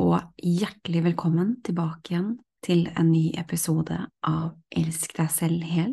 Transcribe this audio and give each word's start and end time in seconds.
og 0.00 0.16
hjertelig 0.40 1.02
velkommen 1.10 1.58
tilbake 1.66 2.14
igjen 2.14 2.30
til 2.64 2.86
en 2.96 3.10
ny 3.12 3.30
episode 3.40 3.96
av 4.26 4.54
Elsk 4.72 5.12
deg 5.18 5.28
selv 5.32 5.66
hel. 5.68 5.92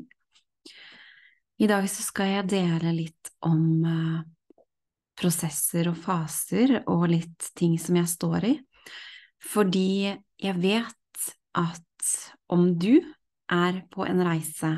I 1.59 1.67
dag 1.67 1.87
så 1.91 2.05
skal 2.05 2.31
jeg 2.31 2.49
dele 2.53 2.93
litt 2.95 3.31
om 3.47 3.83
uh, 3.83 4.21
prosesser 5.17 5.89
og 5.91 5.97
faser 5.99 6.77
og 6.85 7.07
litt 7.11 7.49
ting 7.57 7.75
som 7.81 7.97
jeg 7.99 8.11
står 8.13 8.47
i, 8.47 8.53
fordi 9.43 10.13
jeg 10.13 10.55
vet 10.61 11.29
at 11.57 12.13
om 12.53 12.69
du 12.79 13.01
er 13.51 13.81
på 13.91 14.05
en 14.07 14.23
reise 14.23 14.71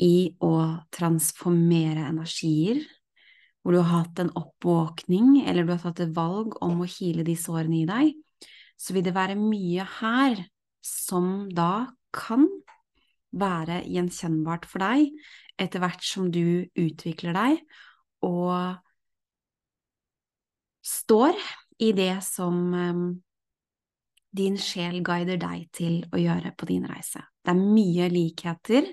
i 0.00 0.32
å 0.40 0.54
transformere 0.94 2.08
energier, 2.08 2.80
hvor 3.64 3.72
du 3.72 3.80
har 3.80 4.04
hatt 4.04 4.20
en 4.20 4.32
oppvåkning, 4.36 5.38
eller 5.48 5.64
du 5.64 5.72
har 5.72 5.80
tatt 5.80 6.04
et 6.04 6.12
valg 6.16 6.58
om 6.62 6.82
å 6.84 6.88
hile 6.98 7.24
de 7.24 7.32
sårene 7.40 7.80
i 7.80 7.86
deg, 7.88 8.12
så 8.76 8.92
vil 8.92 9.06
det 9.06 9.14
være 9.16 9.38
mye 9.40 9.86
her 10.02 10.42
som 10.84 11.48
da 11.48 11.86
kan 12.12 12.44
være 13.34 13.80
gjenkjennbart 13.88 14.68
for 14.68 14.84
deg 14.84 15.08
etter 15.60 15.80
hvert 15.82 16.04
som 16.04 16.28
du 16.34 16.66
utvikler 16.76 17.34
deg 17.34 17.62
og 18.26 18.76
står 20.84 21.38
i 21.82 21.90
det 21.96 22.18
som 22.26 22.58
um, 22.74 23.06
din 24.34 24.58
sjel 24.60 25.00
guider 25.06 25.40
deg 25.40 25.66
til 25.74 26.02
å 26.12 26.20
gjøre 26.20 26.52
på 26.58 26.68
din 26.68 26.84
reise. 26.90 27.22
Det 27.40 27.54
er 27.54 27.64
mye 27.64 28.10
likheter 28.12 28.92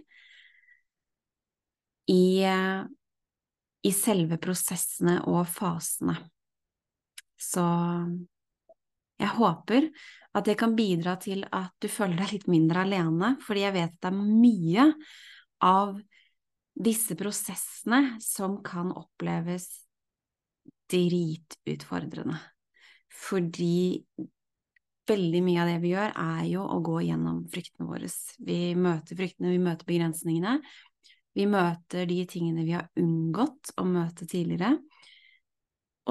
i 2.12 2.24
uh, 2.48 2.88
i 3.82 3.92
selve 3.96 4.38
prosessene 4.42 5.20
og 5.30 5.46
fasene. 5.50 6.16
Så 7.42 7.64
jeg 9.22 9.36
håper 9.38 9.88
at 10.38 10.48
det 10.48 10.56
kan 10.60 10.76
bidra 10.78 11.18
til 11.22 11.44
at 11.50 11.74
du 11.82 11.90
føler 11.92 12.22
deg 12.22 12.36
litt 12.36 12.50
mindre 12.52 12.86
alene, 12.86 13.36
fordi 13.44 13.66
jeg 13.66 13.76
vet 13.76 13.96
at 13.96 14.04
det 14.06 14.12
er 14.12 14.20
mye 14.22 14.88
av 15.66 15.96
disse 16.82 17.18
prosessene 17.20 18.16
som 18.24 18.60
kan 18.66 18.94
oppleves 18.96 19.68
dritutfordrende. 20.92 22.38
Fordi 23.12 24.00
veldig 25.12 25.42
mye 25.44 25.64
av 25.64 25.70
det 25.72 25.80
vi 25.84 25.92
gjør, 25.92 26.14
er 26.16 26.46
jo 26.48 26.64
å 26.64 26.80
gå 26.86 27.02
gjennom 27.08 27.44
fryktene 27.52 27.90
våre. 27.90 28.10
Vi 28.48 28.60
møter 28.80 29.20
fryktene, 29.20 29.52
vi 29.52 29.62
møter 29.62 29.88
begrensningene, 29.90 30.60
vi 31.38 31.48
møter 31.48 32.08
de 32.10 32.20
tingene 32.30 32.66
vi 32.68 32.76
har 32.76 32.90
unngått 33.00 33.74
å 33.80 33.86
møte 33.88 34.28
tidligere. 34.28 34.76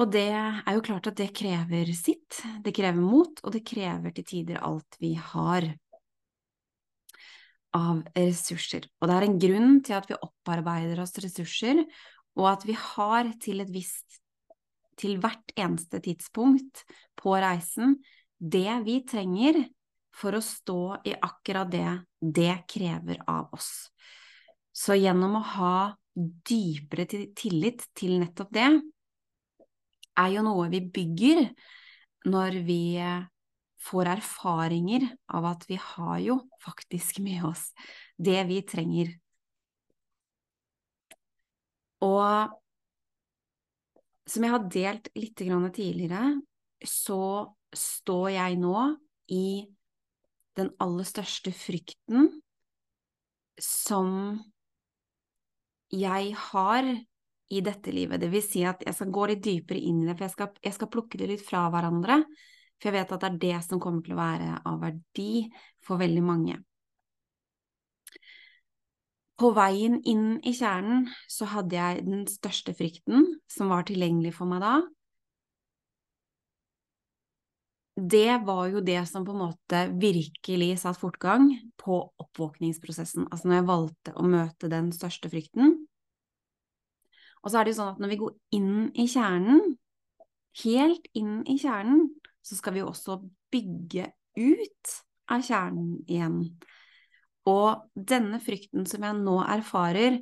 Og 0.01 0.09
det 0.13 0.29
er 0.33 0.71
jo 0.73 0.83
klart 0.85 1.09
at 1.11 1.19
det 1.19 1.33
krever 1.35 1.91
sitt. 1.93 2.39
Det 2.63 2.73
krever 2.73 3.01
mot, 3.03 3.41
og 3.43 3.53
det 3.53 3.65
krever 3.67 4.15
til 4.15 4.27
tider 4.27 4.61
alt 4.63 4.97
vi 5.01 5.13
har 5.19 5.67
av 7.77 8.01
ressurser. 8.15 8.87
Og 8.99 9.07
det 9.07 9.17
er 9.17 9.27
en 9.27 9.37
grunn 9.39 9.77
til 9.85 9.97
at 9.99 10.09
vi 10.09 10.17
opparbeider 10.17 11.03
oss 11.03 11.13
ressurser, 11.23 11.83
og 12.39 12.47
at 12.53 12.65
vi 12.67 12.75
har 12.79 13.29
til 13.43 13.63
et 13.63 13.71
visst 13.71 14.21
til 14.99 15.17
hvert 15.21 15.53
eneste 15.59 16.01
tidspunkt 16.03 16.83
på 17.19 17.35
reisen 17.41 17.97
det 18.41 18.73
vi 18.85 19.01
trenger 19.07 19.59
for 20.15 20.35
å 20.35 20.43
stå 20.43 20.81
i 21.07 21.15
akkurat 21.15 21.69
det 21.71 21.87
det 22.19 22.53
krever 22.69 23.21
av 23.29 23.53
oss. 23.55 23.89
Så 24.71 24.95
gjennom 24.95 25.35
å 25.39 25.43
ha 25.55 25.75
dypere 26.15 27.05
tillit 27.07 27.85
til 27.97 28.17
nettopp 28.21 28.51
det, 28.55 28.69
er 30.19 30.31
jo 30.35 30.43
noe 30.45 30.69
vi 30.71 30.81
bygger 30.83 31.45
når 32.31 32.57
vi 32.67 32.81
får 33.81 34.11
erfaringer 34.11 35.07
av 35.33 35.47
at 35.53 35.65
vi 35.69 35.77
har 35.81 36.19
jo 36.21 36.37
faktisk 36.61 37.21
med 37.23 37.45
oss 37.49 37.71
det 38.21 38.43
vi 38.49 38.59
trenger. 38.67 39.13
Og 42.05 42.57
som 44.29 44.45
jeg 44.45 44.53
har 44.53 44.69
delt 44.71 45.09
litt 45.17 45.35
tidligere, 45.37 46.35
så 46.85 47.51
står 47.73 48.29
jeg 48.35 48.59
nå 48.61 48.75
i 49.31 49.65
den 50.59 50.71
aller 50.83 51.07
største 51.07 51.53
frykten 51.55 52.29
som 53.61 54.39
jeg 55.91 56.33
har 56.51 56.87
i 57.51 57.59
dette 57.63 57.91
livet. 57.91 58.21
Det 58.21 58.31
vil 58.31 58.43
si 58.45 58.63
at 58.67 58.83
jeg 58.85 58.95
skal 58.95 59.11
gå 59.11 59.27
litt 59.31 59.43
dypere 59.43 59.79
inn 59.79 60.01
i 60.03 60.07
det, 60.07 60.15
for 60.15 60.27
jeg 60.27 60.35
skal, 60.35 60.51
jeg 60.63 60.77
skal 60.77 60.91
plukke 60.93 61.19
det 61.19 61.29
litt 61.33 61.45
fra 61.45 61.65
hverandre. 61.73 62.21
For 62.79 62.89
jeg 62.89 62.97
vet 62.97 63.13
at 63.13 63.23
det 63.23 63.29
er 63.29 63.41
det 63.41 63.63
som 63.67 63.81
kommer 63.81 64.03
til 64.05 64.15
å 64.15 64.21
være 64.21 64.61
av 64.65 64.79
verdi 64.81 65.33
for 65.85 66.01
veldig 66.01 66.23
mange. 66.25 66.57
På 69.41 69.51
veien 69.57 69.97
inn 70.05 70.37
i 70.45 70.53
kjernen 70.53 71.07
så 71.29 71.47
hadde 71.49 71.77
jeg 71.77 72.05
den 72.05 72.25
største 72.29 72.75
frykten 72.77 73.25
som 73.49 73.71
var 73.73 73.87
tilgjengelig 73.89 74.35
for 74.37 74.49
meg 74.49 74.61
da. 74.61 74.75
Det 78.01 78.39
var 78.47 78.65
jo 78.71 78.81
det 78.81 79.03
som 79.05 79.25
på 79.27 79.33
en 79.35 79.43
måte 79.43 79.81
virkelig 80.01 80.71
satt 80.81 80.97
fortgang 80.97 81.51
på 81.77 81.99
oppvåkningsprosessen. 82.23 83.27
Altså 83.29 83.49
når 83.49 83.59
jeg 83.59 83.67
valgte 83.67 84.13
å 84.17 84.25
møte 84.25 84.69
den 84.71 84.89
største 84.95 85.29
frykten, 85.29 85.75
og 87.41 87.49
så 87.49 87.59
er 87.59 87.65
det 87.65 87.73
jo 87.73 87.79
sånn 87.81 87.93
at 87.93 88.01
når 88.01 88.11
vi 88.11 88.19
går 88.21 88.33
inn 88.57 88.73
i 88.97 89.05
kjernen, 89.09 89.61
helt 90.63 91.07
inn 91.17 91.39
i 91.49 91.57
kjernen, 91.61 92.07
så 92.41 92.57
skal 92.57 92.75
vi 92.75 92.81
jo 92.81 92.89
også 92.89 93.19
bygge 93.53 94.09
ut 94.37 94.93
av 95.31 95.45
kjernen 95.45 95.95
igjen. 96.09 96.37
Og 97.49 97.85
denne 97.93 98.41
frykten 98.41 98.85
som 98.89 99.05
jeg 99.05 99.17
nå 99.21 99.39
erfarer, 99.45 100.19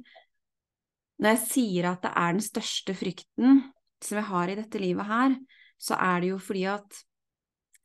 når 1.20 1.36
jeg 1.36 1.46
sier 1.46 1.90
at 1.92 2.04
det 2.04 2.12
er 2.16 2.36
den 2.36 2.44
største 2.44 2.96
frykten 2.96 3.62
som 4.04 4.20
jeg 4.20 4.30
har 4.30 4.52
i 4.52 4.58
dette 4.60 4.80
livet 4.82 5.08
her, 5.08 5.36
så 5.80 5.96
er 6.00 6.24
det 6.24 6.34
jo 6.34 6.40
fordi 6.44 6.66
at 6.72 7.04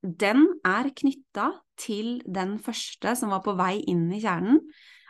den 0.05 0.47
er 0.69 0.91
knytta 0.93 1.51
til 1.81 2.19
den 2.29 2.59
første 2.63 3.15
som 3.17 3.33
var 3.33 3.41
på 3.45 3.57
vei 3.57 3.79
inn 3.91 4.11
i 4.13 4.21
kjernen. 4.23 4.61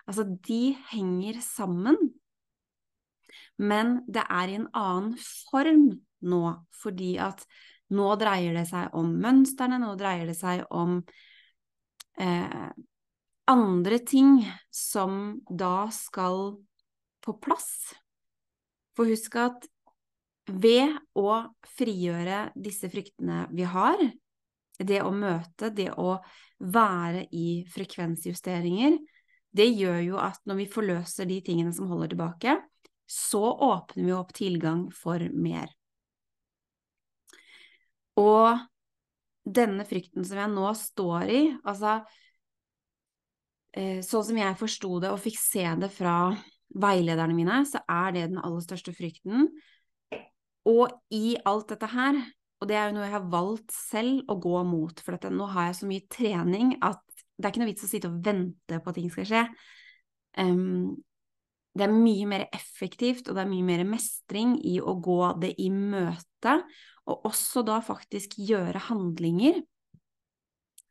Altså, 0.07 0.27
de 0.47 0.77
henger 0.93 1.41
sammen 1.43 1.99
men 3.57 4.01
det 4.11 4.25
er 4.31 4.51
i 4.51 4.57
en 4.59 4.69
annen 4.75 5.15
form 5.21 5.87
nå, 6.25 6.43
fordi 6.75 7.15
at 7.23 7.45
nå 7.95 8.09
dreier 8.19 8.57
det 8.57 8.67
seg 8.71 8.95
om 8.97 9.13
mønstrene, 9.23 9.79
nå 9.83 9.93
dreier 10.01 10.27
det 10.31 10.37
seg 10.39 10.65
om 10.75 10.99
eh, 12.19 12.71
andre 13.51 14.01
ting 14.09 14.41
som 14.73 15.39
da 15.47 15.87
skal 15.95 16.57
på 17.25 17.37
plass. 17.45 17.95
For 18.97 19.11
husk 19.11 19.37
at 19.39 19.69
ved 20.51 20.97
å 21.17 21.45
frigjøre 21.77 22.49
disse 22.57 22.91
fryktene 22.93 23.45
vi 23.55 23.69
har, 23.69 24.01
det 24.79 25.01
å 25.05 25.13
møte, 25.15 25.71
det 25.71 25.91
å 26.01 26.17
være 26.59 27.27
i 27.35 27.65
frekvensjusteringer, 27.71 28.99
det 29.55 29.69
gjør 29.71 30.01
jo 30.03 30.19
at 30.19 30.41
når 30.49 30.63
vi 30.63 30.71
forløser 30.71 31.29
de 31.31 31.39
tingene 31.47 31.73
som 31.75 31.87
holder 31.91 32.15
tilbake, 32.15 32.57
så 33.07 33.43
åpner 33.53 34.09
vi 34.09 34.15
opp 34.17 34.33
tilgang 34.35 34.89
for 34.95 35.23
mer. 35.31 35.71
Og 38.19 38.59
denne 39.45 39.85
frykten 39.87 40.25
som 40.27 40.41
jeg 40.41 40.53
nå 40.55 40.73
står 40.79 41.31
i, 41.31 41.41
altså 41.67 41.99
eh, 43.77 44.01
Sånn 44.07 44.27
som 44.31 44.39
jeg 44.41 44.59
forsto 44.59 44.99
det 45.05 45.13
og 45.13 45.21
fikk 45.23 45.39
se 45.39 45.67
det 45.83 45.91
fra 45.93 46.17
veilederne 46.75 47.37
mine, 47.37 47.61
så 47.69 47.83
er 47.91 48.15
det 48.15 48.29
den 48.33 48.41
aller 48.43 48.65
største 48.65 48.95
frykten. 48.97 49.51
Og 50.67 50.89
i 51.15 51.37
alt 51.45 51.69
dette 51.75 51.91
her, 51.93 52.19
og 52.65 52.71
det 52.71 52.77
er 52.81 52.89
jo 52.89 52.97
noe 52.97 53.05
jeg 53.05 53.13
har 53.13 53.25
valgt 53.29 53.75
selv 53.77 54.31
å 54.33 54.39
gå 54.41 54.61
mot, 54.65 55.01
for 55.05 55.13
dette, 55.13 55.29
nå 55.29 55.49
har 55.53 55.69
jeg 55.69 55.81
så 55.83 55.89
mye 55.91 56.05
trening 56.09 56.71
at 56.81 57.03
det 57.37 57.45
er 57.45 57.51
ikke 57.53 57.61
noe 57.61 57.69
vits 57.69 57.85
å 57.85 57.91
sitte 57.91 58.09
og 58.09 58.23
vente 58.25 58.79
på 58.81 58.89
at 58.89 58.97
ting 58.97 59.11
skal 59.13 59.27
skje. 59.29 59.43
Um, 60.41 60.95
det 61.75 61.85
er 61.85 61.93
mye 61.93 62.29
mer 62.31 62.45
effektivt, 62.55 63.29
og 63.29 63.37
det 63.37 63.43
er 63.43 63.51
mye 63.51 63.67
mer 63.67 63.83
mestring 63.89 64.55
i 64.65 64.79
å 64.81 64.95
gå 65.03 65.19
det 65.43 65.53
i 65.61 65.69
møte, 65.75 66.57
og 67.05 67.29
også 67.29 67.65
da 67.67 67.81
faktisk 67.85 68.39
gjøre 68.41 68.87
handlinger 68.87 69.61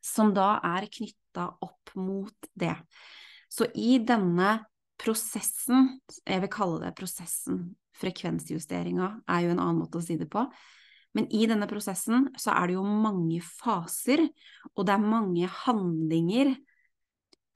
som 0.04 0.30
da 0.36 0.58
er 0.76 0.86
knytta 0.92 1.48
opp 1.64 1.94
mot 1.98 2.50
det. 2.54 2.76
Så 3.50 3.66
i 3.74 3.96
denne 4.04 4.60
prosessen, 5.00 5.96
jeg 6.22 6.44
vil 6.44 6.52
kalle 6.52 6.84
det 6.84 6.94
prosessen, 7.00 7.72
frekvensjusteringa 7.98 9.10
er 9.30 9.46
jo 9.46 9.54
en 9.54 9.62
annen 9.62 9.80
måte 9.82 9.98
å 9.98 10.04
si 10.04 10.20
det 10.20 10.30
på, 10.30 10.44
men 11.14 11.28
i 11.30 11.46
denne 11.46 11.68
prosessen 11.70 12.28
så 12.40 12.54
er 12.56 12.68
det 12.68 12.76
jo 12.76 12.84
mange 12.84 13.38
faser, 13.44 14.24
og 14.74 14.86
det 14.86 14.96
er 14.96 15.10
mange 15.14 15.50
handlinger 15.62 16.54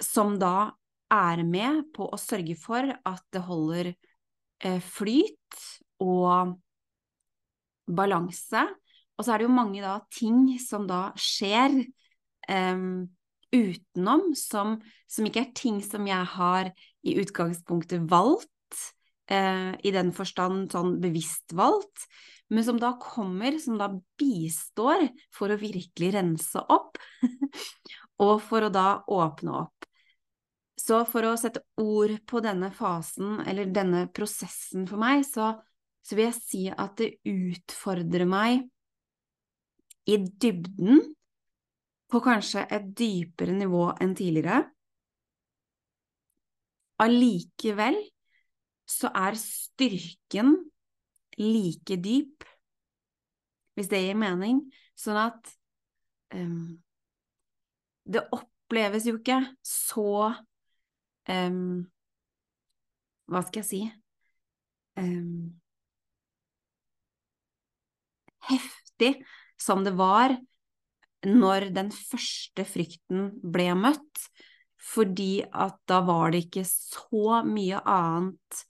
som 0.02 0.36
da 0.38 0.70
er 1.10 1.42
med 1.46 1.88
på 1.96 2.06
å 2.06 2.20
sørge 2.20 2.54
for 2.60 2.86
at 2.86 3.24
det 3.34 3.42
holder 3.48 3.90
eh, 3.90 4.80
flyt 4.84 5.62
og 6.04 6.54
balanse. 7.88 8.62
Og 9.18 9.24
så 9.24 9.34
er 9.34 9.40
det 9.40 9.48
jo 9.48 9.56
mange 9.56 9.82
da 9.82 9.96
ting 10.14 10.52
som 10.62 10.86
da 10.86 11.08
skjer 11.18 11.80
um, 12.46 13.08
utenom, 13.50 14.28
som, 14.38 14.76
som, 15.10 15.26
ikke 15.26 15.42
er 15.46 15.56
ting 15.56 15.80
som 15.82 16.06
jeg 16.06 16.30
har 16.36 16.70
i 17.02 17.16
utgangspunktet 17.18 18.04
valgt, 18.12 18.52
uh, 19.32 19.74
i 19.82 19.94
den 19.94 20.12
forstand 20.14 20.68
sånn 20.76 20.98
bevisst 21.02 21.56
valgt, 21.56 22.06
men 22.48 22.64
som 22.64 22.78
da 22.80 22.94
kommer, 23.00 23.58
som 23.60 23.76
da 23.80 23.90
bistår 24.20 25.08
for 25.34 25.52
å 25.52 25.58
virkelig 25.60 26.12
rense 26.14 26.62
opp, 26.72 26.96
og 28.24 28.38
for 28.44 28.66
å 28.66 28.72
da 28.72 28.88
åpne 29.04 29.58
opp. 29.64 29.88
Så 30.78 31.02
for 31.10 31.26
å 31.28 31.34
sette 31.36 31.60
ord 31.82 32.14
på 32.28 32.40
denne 32.40 32.70
fasen, 32.72 33.42
eller 33.44 33.68
denne 33.68 34.06
prosessen 34.14 34.86
for 34.88 35.00
meg, 35.00 35.26
så, 35.28 35.52
så 36.00 36.16
vil 36.16 36.30
jeg 36.30 36.38
si 36.38 36.64
at 36.72 36.96
det 37.00 37.18
utfordrer 37.28 38.24
meg 38.28 38.64
i 40.08 40.16
dybden 40.16 41.02
på 42.08 42.20
kanskje 42.24 42.64
et 42.72 42.86
dypere 42.96 43.52
nivå 43.52 43.90
enn 44.00 44.14
tidligere. 44.16 44.62
Allikevel 47.04 47.98
så 48.88 49.10
er 49.12 49.36
styrken 49.36 50.56
like 51.38 51.96
dyp, 52.02 52.44
hvis 53.78 53.90
det 53.90 54.02
gir 54.02 54.18
mening, 54.18 54.64
sånn 54.98 55.20
at 55.20 55.52
um, 56.34 56.78
det 58.08 58.24
oppleves 58.34 59.06
jo 59.08 59.18
ikke 59.18 59.38
så 59.66 60.34
um, 61.28 61.86
Hva 63.28 63.42
skal 63.44 63.60
jeg 63.60 63.68
si 63.68 63.80
um, 64.98 65.50
Heftig 68.48 69.18
som 69.60 69.84
det 69.84 69.92
var 69.98 70.38
når 71.26 71.68
den 71.74 71.90
første 71.92 72.64
frykten 72.64 73.32
ble 73.42 73.72
møtt, 73.76 74.22
fordi 74.78 75.42
at 75.44 75.76
da 75.90 75.98
var 76.06 76.32
det 76.32 76.46
ikke 76.46 76.64
så 76.68 77.42
mye 77.44 77.80
annet 77.82 78.62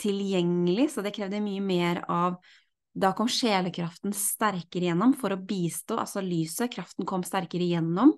tilgjengelig, 0.00 0.90
så 0.94 1.04
det 1.04 1.14
krevde 1.16 1.42
mye 1.44 1.62
mer 1.64 2.04
av 2.08 2.40
Da 2.90 3.12
kom 3.14 3.28
sjelekraften 3.30 4.10
sterkere 4.16 4.88
gjennom 4.88 5.12
for 5.14 5.30
å 5.30 5.38
bistå, 5.38 5.94
altså 6.02 6.18
lyset, 6.26 6.72
kraften 6.74 7.06
kom 7.06 7.22
sterkere 7.22 7.68
gjennom. 7.68 8.10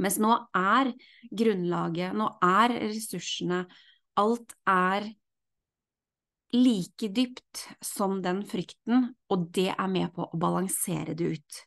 Mens 0.00 0.16
nå 0.16 0.32
er 0.56 0.88
grunnlaget, 1.28 2.16
nå 2.16 2.30
er 2.40 2.72
ressursene, 2.88 3.66
alt 4.16 4.54
er 4.64 5.10
like 6.56 7.08
dypt 7.12 7.66
som 7.84 8.22
den 8.24 8.40
frykten, 8.48 9.10
og 9.28 9.46
det 9.52 9.70
er 9.72 9.92
med 9.92 10.12
på 10.16 10.24
å 10.24 10.40
balansere 10.40 11.12
det 11.16 11.36
ut. 11.36 11.60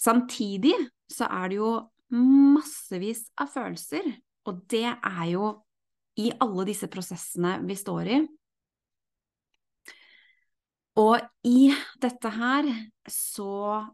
Samtidig 0.00 0.74
så 1.12 1.28
er 1.28 1.52
det 1.52 1.60
jo 1.60 1.70
massevis 2.16 3.26
av 3.40 3.52
følelser, 3.52 4.08
og 4.46 4.60
det 4.72 4.88
er 4.88 5.24
jo 5.32 5.54
i 6.16 6.30
alle 6.40 6.64
disse 6.68 6.88
prosessene 6.92 7.58
vi 7.66 7.76
står 7.78 8.10
i. 8.12 8.18
Og 10.96 11.20
i 11.44 11.68
dette 12.00 12.32
her 12.32 12.72
så 13.12 13.84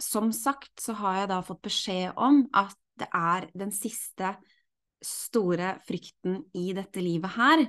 Som 0.00 0.30
sagt 0.32 0.80
så 0.80 0.94
har 0.96 1.18
jeg 1.18 1.28
da 1.28 1.42
fått 1.44 1.60
beskjed 1.66 2.16
om 2.16 2.46
at 2.56 2.72
det 2.96 3.08
er 3.12 3.50
den 3.52 3.68
siste 3.68 4.30
store 5.04 5.74
frykten 5.84 6.38
i 6.56 6.70
dette 6.76 7.02
livet 7.04 7.34
her. 7.34 7.66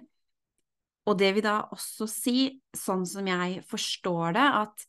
Og 1.11 1.17
det 1.19 1.33
vil 1.35 1.43
da 1.43 1.57
også 1.75 2.07
si, 2.07 2.45
sånn 2.71 3.03
som 3.09 3.27
jeg 3.27 3.59
forstår 3.67 4.37
det, 4.37 4.47
at 4.63 4.85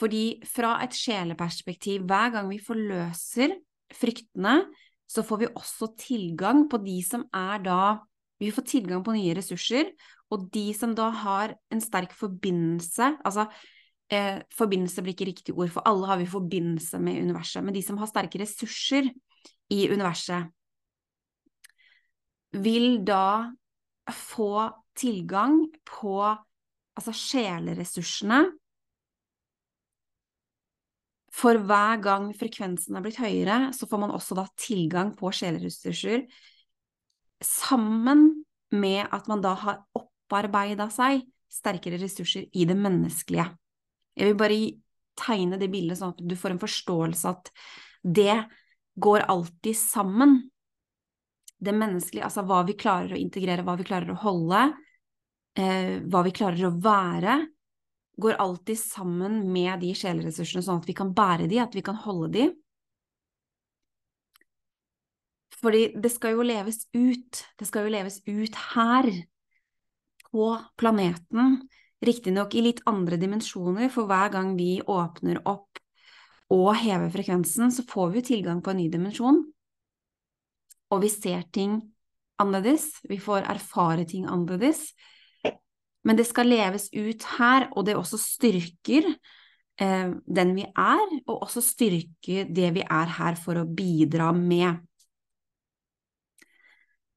fordi 0.00 0.24
fra 0.48 0.78
et 0.84 0.96
sjeleperspektiv, 0.96 2.06
hver 2.08 2.32
gang 2.32 2.48
vi 2.48 2.60
forløser 2.64 3.58
fryktene, 3.92 4.62
så 5.10 5.24
får 5.26 5.42
vi 5.42 5.50
også 5.58 5.90
tilgang 5.98 6.68
på 6.70 6.78
de 6.84 7.00
som 7.06 7.26
er 7.34 7.66
da 7.66 7.82
Vi 8.40 8.48
får 8.56 8.64
tilgang 8.64 9.02
på 9.04 9.12
nye 9.12 9.34
ressurser, 9.36 9.90
og 10.32 10.46
de 10.54 10.70
som 10.72 10.94
da 10.96 11.10
har 11.12 11.52
en 11.68 11.82
sterk 11.84 12.14
forbindelse 12.16 13.10
Altså, 13.26 13.44
eh, 14.08 14.40
forbindelse 14.56 15.02
blir 15.04 15.12
ikke 15.12 15.28
riktig 15.28 15.54
ord, 15.54 15.68
for 15.74 15.84
alle 15.84 16.06
har 16.08 16.16
vi 16.16 16.30
forbindelse 16.30 16.98
med 17.04 17.20
universet, 17.20 17.62
men 17.64 17.74
de 17.76 17.82
som 17.84 17.98
har 18.00 18.08
sterke 18.08 18.40
ressurser 18.40 19.10
i 19.70 19.80
universet, 19.92 20.48
vil 22.52 23.04
da 23.06 23.52
få 24.10 24.70
tilgang 24.98 25.60
på 25.86 26.16
altså 26.96 27.12
sjeleressursene 27.14 28.40
for 31.30 31.58
hver 31.62 32.00
gang 32.02 32.30
frekvensen 32.34 32.96
er 32.98 33.04
blitt 33.04 33.20
høyere, 33.22 33.70
så 33.76 33.86
får 33.86 34.02
man 34.02 34.14
også 34.14 34.36
da 34.38 34.46
tilgang 34.58 35.12
på 35.18 35.30
sjeleressurser 35.34 36.24
sammen 37.44 38.44
med 38.74 39.06
at 39.14 39.28
man 39.30 39.42
da 39.42 39.54
har 39.58 39.82
opparbeida 39.96 40.88
seg 40.92 41.22
sterkere 41.50 41.98
ressurser 42.02 42.46
i 42.52 42.66
det 42.68 42.76
menneskelige. 42.78 43.46
Jeg 44.18 44.30
vil 44.30 44.38
bare 44.38 44.58
tegne 45.20 45.58
det 45.60 45.70
bildet 45.72 45.98
sånn 45.98 46.14
at 46.14 46.22
du 46.22 46.36
får 46.38 46.54
en 46.54 46.62
forståelse 46.62 47.30
at 47.30 47.50
det 48.02 48.36
går 49.00 49.26
alltid 49.30 49.76
sammen. 49.76 50.36
Det 51.60 51.74
menneskelige, 51.76 52.24
altså 52.26 52.44
hva 52.48 52.62
vi 52.68 52.76
klarer 52.78 53.14
å 53.14 53.20
integrere, 53.20 53.64
hva 53.66 53.76
vi 53.78 53.86
klarer 53.88 54.14
å 54.14 54.20
holde, 54.22 54.62
eh, 55.58 55.98
hva 56.08 56.22
vi 56.24 56.32
klarer 56.36 56.68
å 56.68 56.76
være, 56.80 57.40
går 58.20 58.38
alltid 58.42 58.78
sammen 58.78 59.42
med 59.52 59.80
de 59.82 59.94
sjeleressursene, 59.96 60.62
sånn 60.64 60.82
at 60.82 60.88
vi 60.88 60.96
kan 60.96 61.14
bære 61.16 61.48
de, 61.50 61.60
at 61.62 61.74
vi 61.76 61.84
kan 61.86 61.98
holde 62.04 62.30
de. 62.36 62.46
Fordi 65.60 65.90
det 66.00 66.12
skal 66.14 66.38
jo 66.38 66.46
leves 66.46 66.86
ut. 66.96 67.42
Det 67.60 67.68
skal 67.68 67.84
jo 67.84 67.92
leves 67.92 68.20
ut 68.28 68.56
her, 68.74 69.10
på 70.30 70.58
planeten. 70.78 71.56
Riktignok 72.00 72.54
i 72.54 72.64
litt 72.64 72.80
andre 72.88 73.18
dimensjoner, 73.20 73.90
for 73.92 74.08
hver 74.08 74.32
gang 74.32 74.54
vi 74.56 74.78
åpner 74.80 75.42
opp 75.48 75.80
og 76.50 76.72
hever 76.80 77.10
frekvensen, 77.12 77.70
så 77.70 77.84
får 77.86 78.10
vi 78.10 78.20
jo 78.20 78.28
tilgang 78.30 78.62
på 78.64 78.72
en 78.72 78.80
ny 78.80 78.88
dimensjon. 78.90 79.42
Og 80.90 81.02
vi 81.04 81.10
ser 81.12 81.44
ting 81.54 81.76
annerledes, 82.40 82.88
vi 83.06 83.20
får 83.22 83.46
erfare 83.52 84.06
ting 84.08 84.24
annerledes. 84.26 84.88
Men 86.04 86.16
det 86.16 86.26
skal 86.28 86.48
leves 86.48 86.88
ut 86.94 87.26
her, 87.36 87.68
og 87.76 87.86
det 87.86 87.96
også 87.98 88.18
styrker 88.20 89.08
eh, 89.80 90.12
den 90.26 90.54
vi 90.56 90.64
er, 90.64 91.02
og 91.26 91.42
også 91.44 91.62
styrker 91.64 92.48
det 92.48 92.70
vi 92.78 92.84
er 92.84 93.16
her 93.18 93.36
for 93.40 93.60
å 93.60 93.68
bidra 93.68 94.30
med. 94.36 94.80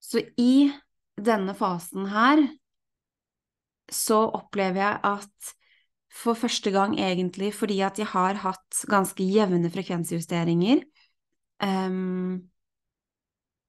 Så 0.03 0.21
i 0.37 0.67
denne 1.15 1.55
fasen 1.55 2.09
her 2.11 2.43
så 3.93 4.23
opplever 4.35 4.81
jeg 4.81 4.99
at 5.05 5.53
for 6.13 6.37
første 6.37 6.71
gang 6.73 6.95
egentlig 7.01 7.53
fordi 7.57 7.79
at 7.85 7.99
jeg 7.99 8.09
har 8.11 8.37
hatt 8.43 8.83
ganske 8.89 9.25
jevne 9.25 9.71
frekvensjusteringer 9.73 10.83
um, 11.63 12.43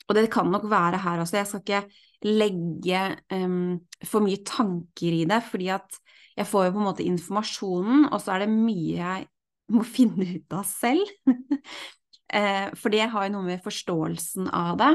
Og 0.09 0.17
det 0.17 0.27
kan 0.33 0.51
nok 0.53 0.67
være 0.69 1.01
her 1.01 1.23
også, 1.23 1.39
jeg 1.39 1.49
skal 1.49 1.63
ikke 1.65 1.83
legge 2.25 3.03
um, 3.33 3.79
for 4.05 4.25
mye 4.25 4.41
tanker 4.47 5.17
i 5.17 5.25
det, 5.29 5.41
fordi 5.49 5.71
at 5.73 6.01
jeg 6.37 6.49
får 6.51 6.67
jo 6.67 6.75
på 6.75 6.83
en 6.83 6.89
måte 6.89 7.07
informasjonen, 7.07 8.09
og 8.11 8.21
så 8.21 8.35
er 8.35 8.45
det 8.45 8.51
mye 8.53 8.99
jeg 8.99 9.27
må 9.73 9.85
finne 9.97 10.27
ut 10.35 10.57
av 10.57 10.67
selv. 10.69 11.05
eh, 12.39 12.69
fordi 12.81 13.01
jeg 13.01 13.13
har 13.15 13.29
jo 13.29 13.35
noe 13.37 13.49
med 13.49 13.65
forståelsen 13.65 14.51
av 14.53 14.77
det. 14.81 14.93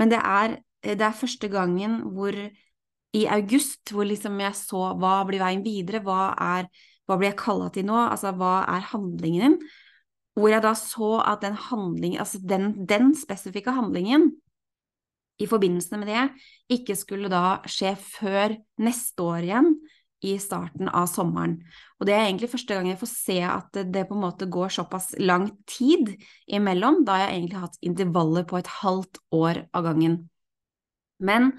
Men 0.00 0.12
det 0.12 0.20
er, 0.22 0.56
det 0.86 1.04
er 1.04 1.20
første 1.20 1.50
gangen 1.52 2.00
hvor 2.14 2.34
i 3.12 3.26
august, 3.26 3.90
hvor 3.90 4.06
liksom 4.06 4.38
jeg 4.40 4.56
så 4.56 4.92
hva 4.98 5.20
blir 5.28 5.42
veien 5.42 5.64
videre, 5.66 6.02
hva, 6.06 6.30
er, 6.38 6.70
hva 7.06 7.18
blir 7.18 7.32
jeg 7.32 7.40
kalla 7.42 7.70
til 7.74 7.88
nå, 7.88 7.96
altså 8.06 8.32
hva 8.38 8.60
er 8.70 8.86
handlingen 8.92 9.42
din? 9.46 9.56
Hvor 10.40 10.48
jeg 10.48 10.64
da 10.64 10.72
så 10.78 11.18
at 11.20 11.42
den 11.44 11.58
handlingen, 11.68 12.20
altså 12.22 12.40
den, 12.40 12.72
den 12.88 13.12
spesifikke 13.18 13.74
handlingen, 13.76 14.30
i 15.40 15.48
forbindelse 15.48 15.96
med 16.00 16.10
det 16.10 16.24
ikke 16.76 16.96
skulle 16.96 17.30
da 17.32 17.60
skje 17.68 17.94
før 17.96 18.56
neste 18.80 19.24
år 19.24 19.46
igjen, 19.46 19.74
i 20.20 20.34
starten 20.36 20.90
av 20.92 21.06
sommeren. 21.08 21.54
Og 21.96 22.04
det 22.08 22.12
er 22.12 22.26
egentlig 22.26 22.50
første 22.52 22.76
gang 22.76 22.90
jeg 22.90 23.00
får 23.00 23.08
se 23.08 23.38
at 23.46 23.78
det, 23.88 24.02
på 24.08 24.16
en 24.16 24.24
måte 24.26 24.50
går 24.52 24.72
såpass 24.74 25.14
lang 25.20 25.46
tid 25.64 26.12
imellom, 26.44 27.02
da 27.08 27.22
jeg 27.22 27.30
egentlig 27.38 27.56
har 27.56 27.68
hatt 27.70 27.80
intervaller 27.88 28.44
på 28.48 28.60
et 28.60 28.68
halvt 28.82 29.22
år 29.36 29.62
av 29.72 29.86
gangen. 29.88 30.18
Men 31.24 31.54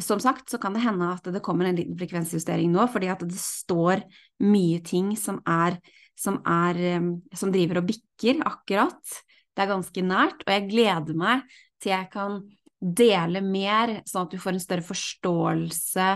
som 0.00 0.20
sagt 0.20 0.48
så 0.52 0.60
kan 0.60 0.76
det 0.76 0.84
hende 0.84 1.08
at 1.12 1.28
det 1.32 1.44
kommer 1.44 1.68
en 1.68 1.76
liten 1.76 1.96
frekvensjustering 2.00 2.72
nå, 2.72 2.88
fordi 2.92 3.12
at 3.12 3.24
det 3.24 3.40
står 3.40 4.04
mye 4.44 4.80
ting 4.84 5.14
som 5.20 5.42
er 5.44 5.78
som, 6.16 6.40
er, 6.48 6.80
eh, 6.80 7.08
som 7.36 7.52
driver 7.54 7.82
og 7.82 7.90
bikker 7.90 8.42
akkurat. 8.48 9.20
Det 9.56 9.64
er 9.64 9.72
ganske 9.72 10.04
nært, 10.04 10.42
og 10.44 10.52
jeg 10.52 10.68
gleder 10.70 11.16
meg 11.16 11.46
til 11.80 11.92
jeg 11.94 12.10
kan 12.12 12.40
dele 12.80 13.40
mer, 13.44 14.00
sånn 14.08 14.26
at 14.26 14.34
du 14.34 14.40
får 14.40 14.56
en 14.56 14.62
større 14.62 14.84
forståelse 14.84 16.10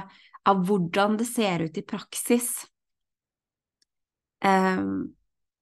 av 0.50 0.60
hvordan 0.66 1.16
det 1.20 1.28
ser 1.28 1.64
ut 1.64 1.78
i 1.80 1.84
praksis. 1.86 2.50
Um, 4.44 5.12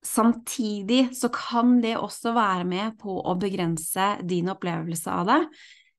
samtidig 0.06 1.08
så 1.18 1.30
kan 1.34 1.78
det 1.82 1.96
også 1.98 2.32
være 2.36 2.66
med 2.68 2.98
på 3.00 3.16
å 3.18 3.34
begrense 3.38 4.16
din 4.26 4.50
opplevelse 4.52 5.14
av 5.14 5.30
det. 5.30 5.40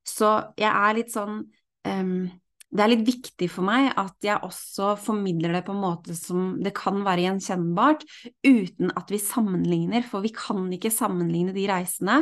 Så 0.07 0.31
jeg 0.59 0.71
er 0.71 0.95
litt 0.97 1.11
sånn 1.13 1.41
um, 1.43 2.29
det 2.69 2.83
er 2.83 2.91
litt 2.91 3.05
viktig 3.07 3.47
for 3.49 3.65
meg 3.65 3.87
at 3.97 4.25
jeg 4.25 4.45
også 4.45 4.91
formidler 5.01 5.55
det 5.57 5.63
på 5.65 5.73
en 5.73 5.81
måte 5.81 6.13
som 6.17 6.51
det 6.61 6.75
kan 6.77 7.01
være 7.05 7.25
gjenkjennbart, 7.25 8.05
uten 8.45 8.93
at 8.93 9.09
vi 9.09 9.19
sammenligner, 9.23 10.05
for 10.05 10.21
vi 10.21 10.29
kan 10.35 10.67
ikke 10.75 10.93
sammenligne 10.93 11.55
de 11.55 11.65
reisene. 11.69 12.21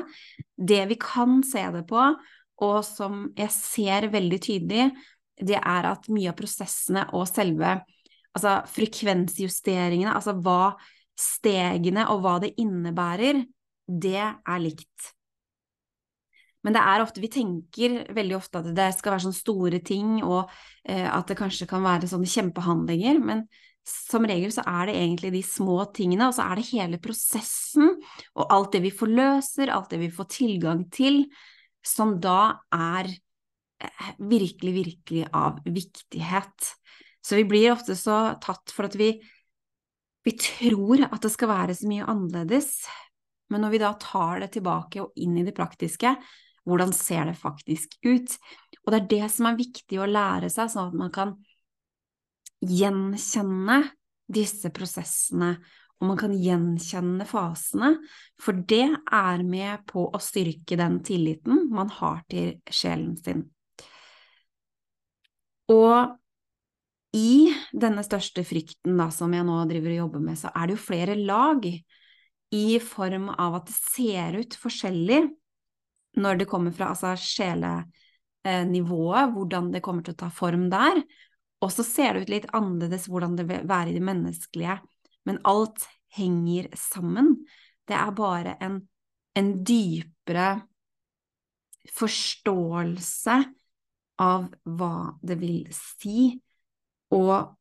Det 0.55 0.85
vi 0.87 0.99
kan 1.01 1.41
se 1.43 1.65
det 1.75 1.83
på, 1.89 2.05
og 2.63 2.77
som 2.87 3.27
jeg 3.37 3.53
ser 3.53 4.07
veldig 4.13 4.39
tydelig, 4.47 4.87
det 5.37 5.59
er 5.59 5.91
at 5.91 6.07
mye 6.09 6.31
av 6.31 6.39
prosessene 6.39 7.03
og 7.13 7.27
selve 7.29 7.75
altså 8.37 8.61
frekvensjusteringene, 8.71 10.13
altså 10.15 10.37
hva 10.39 10.77
stegene 11.17 12.07
og 12.13 12.23
hva 12.23 12.37
det 12.43 12.53
innebærer, 12.61 13.43
det 13.87 14.23
er 14.23 14.59
likt. 14.61 15.13
Men 16.67 16.75
det 16.75 16.81
er 16.83 16.99
ofte, 16.99 17.21
vi 17.23 17.29
tenker 17.31 17.93
veldig 18.11 18.35
ofte 18.35 18.59
at 18.59 18.65
det 18.75 18.89
skal 18.97 19.13
være 19.13 19.23
sånne 19.23 19.37
store 19.37 19.79
ting, 19.87 20.17
og 20.19 20.49
eh, 20.83 21.05
at 21.07 21.29
det 21.31 21.37
kanskje 21.39 21.63
kan 21.69 21.79
være 21.85 22.09
sånne 22.11 22.27
kjempehandlinger, 22.27 23.21
men 23.23 23.45
som 23.87 24.25
regel 24.27 24.51
så 24.51 24.65
er 24.67 24.89
det 24.89 24.97
egentlig 24.99 25.29
de 25.37 25.43
små 25.47 25.77
tingene, 25.95 26.27
og 26.27 26.35
så 26.35 26.43
er 26.49 26.59
det 26.59 26.65
hele 26.73 26.97
prosessen 26.99 27.93
og 28.35 28.51
alt 28.51 28.73
det 28.75 28.81
vi 28.83 28.91
forløser, 28.91 29.71
alt 29.71 29.93
det 29.93 30.01
vi 30.01 30.09
får 30.11 30.27
tilgang 30.33 30.81
til, 30.91 31.21
som 31.79 32.17
da 32.19 32.57
er 32.75 33.13
eh, 33.13 34.09
virkelig, 34.19 34.73
virkelig 34.75 35.23
av 35.31 35.61
viktighet. 35.63 36.73
Så 37.23 37.39
vi 37.39 37.45
blir 37.47 37.71
ofte 37.77 37.95
så 37.95 38.33
tatt 38.43 38.75
for 38.75 38.89
at 38.89 38.97
vi, 38.99 39.13
vi 40.27 40.33
tror 40.35 41.05
at 41.07 41.21
det 41.23 41.31
skal 41.31 41.53
være 41.53 41.77
så 41.79 41.87
mye 41.87 42.09
annerledes, 42.11 42.73
men 43.55 43.63
når 43.63 43.71
vi 43.71 43.81
da 43.85 43.93
tar 44.03 44.43
det 44.43 44.51
tilbake 44.57 44.99
og 45.05 45.15
inn 45.23 45.39
i 45.39 45.47
det 45.47 45.55
praktiske, 45.55 46.11
hvordan 46.67 46.93
ser 46.95 47.29
det 47.29 47.37
faktisk 47.39 47.95
ut? 48.05 48.35
Og 48.83 48.91
det 48.93 48.99
er 48.99 49.09
det 49.13 49.31
som 49.33 49.49
er 49.49 49.59
viktig 49.59 49.99
å 49.99 50.09
lære 50.09 50.51
seg, 50.51 50.71
sånn 50.73 50.91
at 50.91 50.99
man 50.99 51.13
kan 51.15 51.35
gjenkjenne 52.63 53.81
disse 54.27 54.71
prosessene, 54.75 55.55
og 55.97 56.09
man 56.11 56.19
kan 56.19 56.33
gjenkjenne 56.35 57.25
fasene, 57.25 57.95
for 58.41 58.57
det 58.69 58.85
er 58.93 59.43
med 59.47 59.85
på 59.89 60.05
å 60.13 60.21
styrke 60.21 60.77
den 60.77 60.99
tilliten 61.05 61.65
man 61.73 61.89
har 61.97 62.21
til 62.29 62.57
sjelen 62.69 63.15
sin. 63.17 63.47
Og 65.73 66.17
i 67.17 67.49
denne 67.73 68.03
største 68.05 68.43
frykten 68.45 68.99
da, 68.99 69.09
som 69.11 69.33
jeg 69.33 69.45
nå 69.47 69.57
driver 69.69 69.95
og 69.95 70.01
jobber 70.03 70.23
med, 70.27 70.37
så 70.39 70.51
er 70.53 70.67
det 70.67 70.77
jo 70.77 70.85
flere 70.85 71.17
lag 71.17 71.65
i 71.67 72.67
form 72.83 73.31
av 73.33 73.57
at 73.59 73.71
det 73.71 73.77
ser 73.77 74.37
ut 74.37 74.55
forskjellig 74.59 75.25
når 76.17 76.33
det 76.41 76.49
kommer 76.49 76.73
fra 76.75 76.85
altså 76.93 77.13
sjelenivået, 77.21 79.33
hvordan 79.33 79.71
det 79.73 79.83
kommer 79.85 80.01
til 80.05 80.15
å 80.15 80.21
ta 80.23 80.29
form 80.33 80.63
der. 80.73 80.95
Og 81.63 81.69
så 81.73 81.83
ser 81.85 82.13
det 82.13 82.21
ut 82.25 82.33
litt 82.35 82.49
annerledes 82.57 83.07
hvordan 83.09 83.33
det 83.37 83.45
vil 83.49 83.67
være 83.69 83.89
i 83.91 83.97
det 83.97 84.05
menneskelige, 84.05 84.75
men 85.25 85.41
alt 85.47 85.79
henger 86.17 86.63
sammen. 86.77 87.27
Det 87.87 87.95
er 87.97 88.17
bare 88.17 88.51
en, 88.63 88.81
en 89.37 89.49
dypere 89.65 90.49
forståelse 91.97 93.37
av 94.21 94.41
hva 94.77 94.95
det 95.23 95.37
vil 95.39 95.69
si, 95.73 96.33
og 97.15 97.53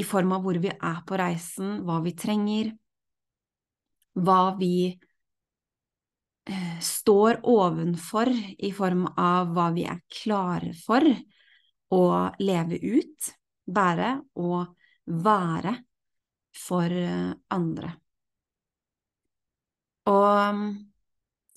i 0.00 0.04
form 0.06 0.32
av 0.32 0.40
hvor 0.46 0.56
vi 0.62 0.70
er 0.72 1.00
på 1.06 1.16
reisen, 1.20 1.82
hva 1.84 1.98
vi 2.02 2.12
trenger, 2.16 2.70
hva 4.16 4.56
vi 4.58 4.74
Eh, 4.90 5.09
står 6.82 7.40
ovenfor 7.48 8.30
i 8.58 8.72
form 8.74 9.06
av 9.16 9.52
hva 9.54 9.70
vi 9.74 9.86
er 9.88 10.02
klare 10.10 10.72
for 10.76 11.06
å 11.94 12.04
leve 12.42 12.78
ut, 12.78 13.30
bære 13.70 14.12
og 14.42 14.74
være 15.24 15.74
for 16.56 16.90
eh, 16.90 17.32
andre. 17.54 17.94
Og 20.10 20.60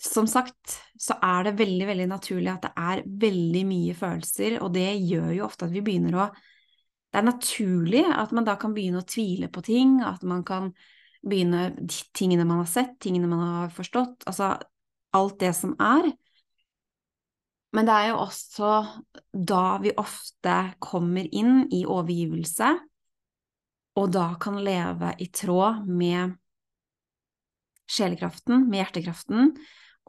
som 0.04 0.28
sagt 0.28 0.78
så 1.00 1.16
er 1.24 1.48
det 1.48 1.58
veldig, 1.62 1.86
veldig 1.88 2.08
naturlig 2.12 2.52
at 2.52 2.66
det 2.66 2.74
er 2.76 3.04
veldig 3.24 3.62
mye 3.70 3.94
følelser, 3.98 4.58
og 4.62 4.74
det 4.76 4.90
gjør 5.00 5.32
jo 5.38 5.46
ofte 5.48 5.70
at 5.70 5.76
vi 5.76 5.86
begynner 5.86 6.20
å 6.20 6.34
Det 7.14 7.20
er 7.22 7.28
naturlig 7.28 8.00
at 8.10 8.32
man 8.34 8.46
da 8.48 8.56
kan 8.58 8.72
begynne 8.74 9.04
å 9.04 9.06
tvile 9.06 9.46
på 9.54 9.62
ting, 9.62 10.00
at 10.02 10.24
man 10.26 10.42
kan 10.44 10.72
begynne 11.22 11.76
tingene 12.18 12.42
man 12.50 12.64
har 12.64 12.70
sett, 12.72 12.96
tingene 13.06 13.30
man 13.30 13.44
har 13.44 13.70
forstått. 13.70 14.26
Altså, 14.26 14.56
alt 15.14 15.40
det 15.42 15.54
som 15.58 15.76
er. 15.82 16.12
Men 17.74 17.90
det 17.90 17.94
er 17.94 18.10
jo 18.12 18.22
også 18.22 18.72
da 19.34 19.64
vi 19.82 19.94
ofte 19.98 20.58
kommer 20.84 21.26
inn 21.34 21.66
i 21.74 21.84
overgivelse, 21.90 22.70
og 23.98 24.14
da 24.14 24.28
kan 24.42 24.60
leve 24.62 25.14
i 25.22 25.30
tråd 25.34 25.86
med 25.90 26.36
sjelekraften, 27.90 28.68
med 28.70 28.82
hjertekraften, 28.82 29.52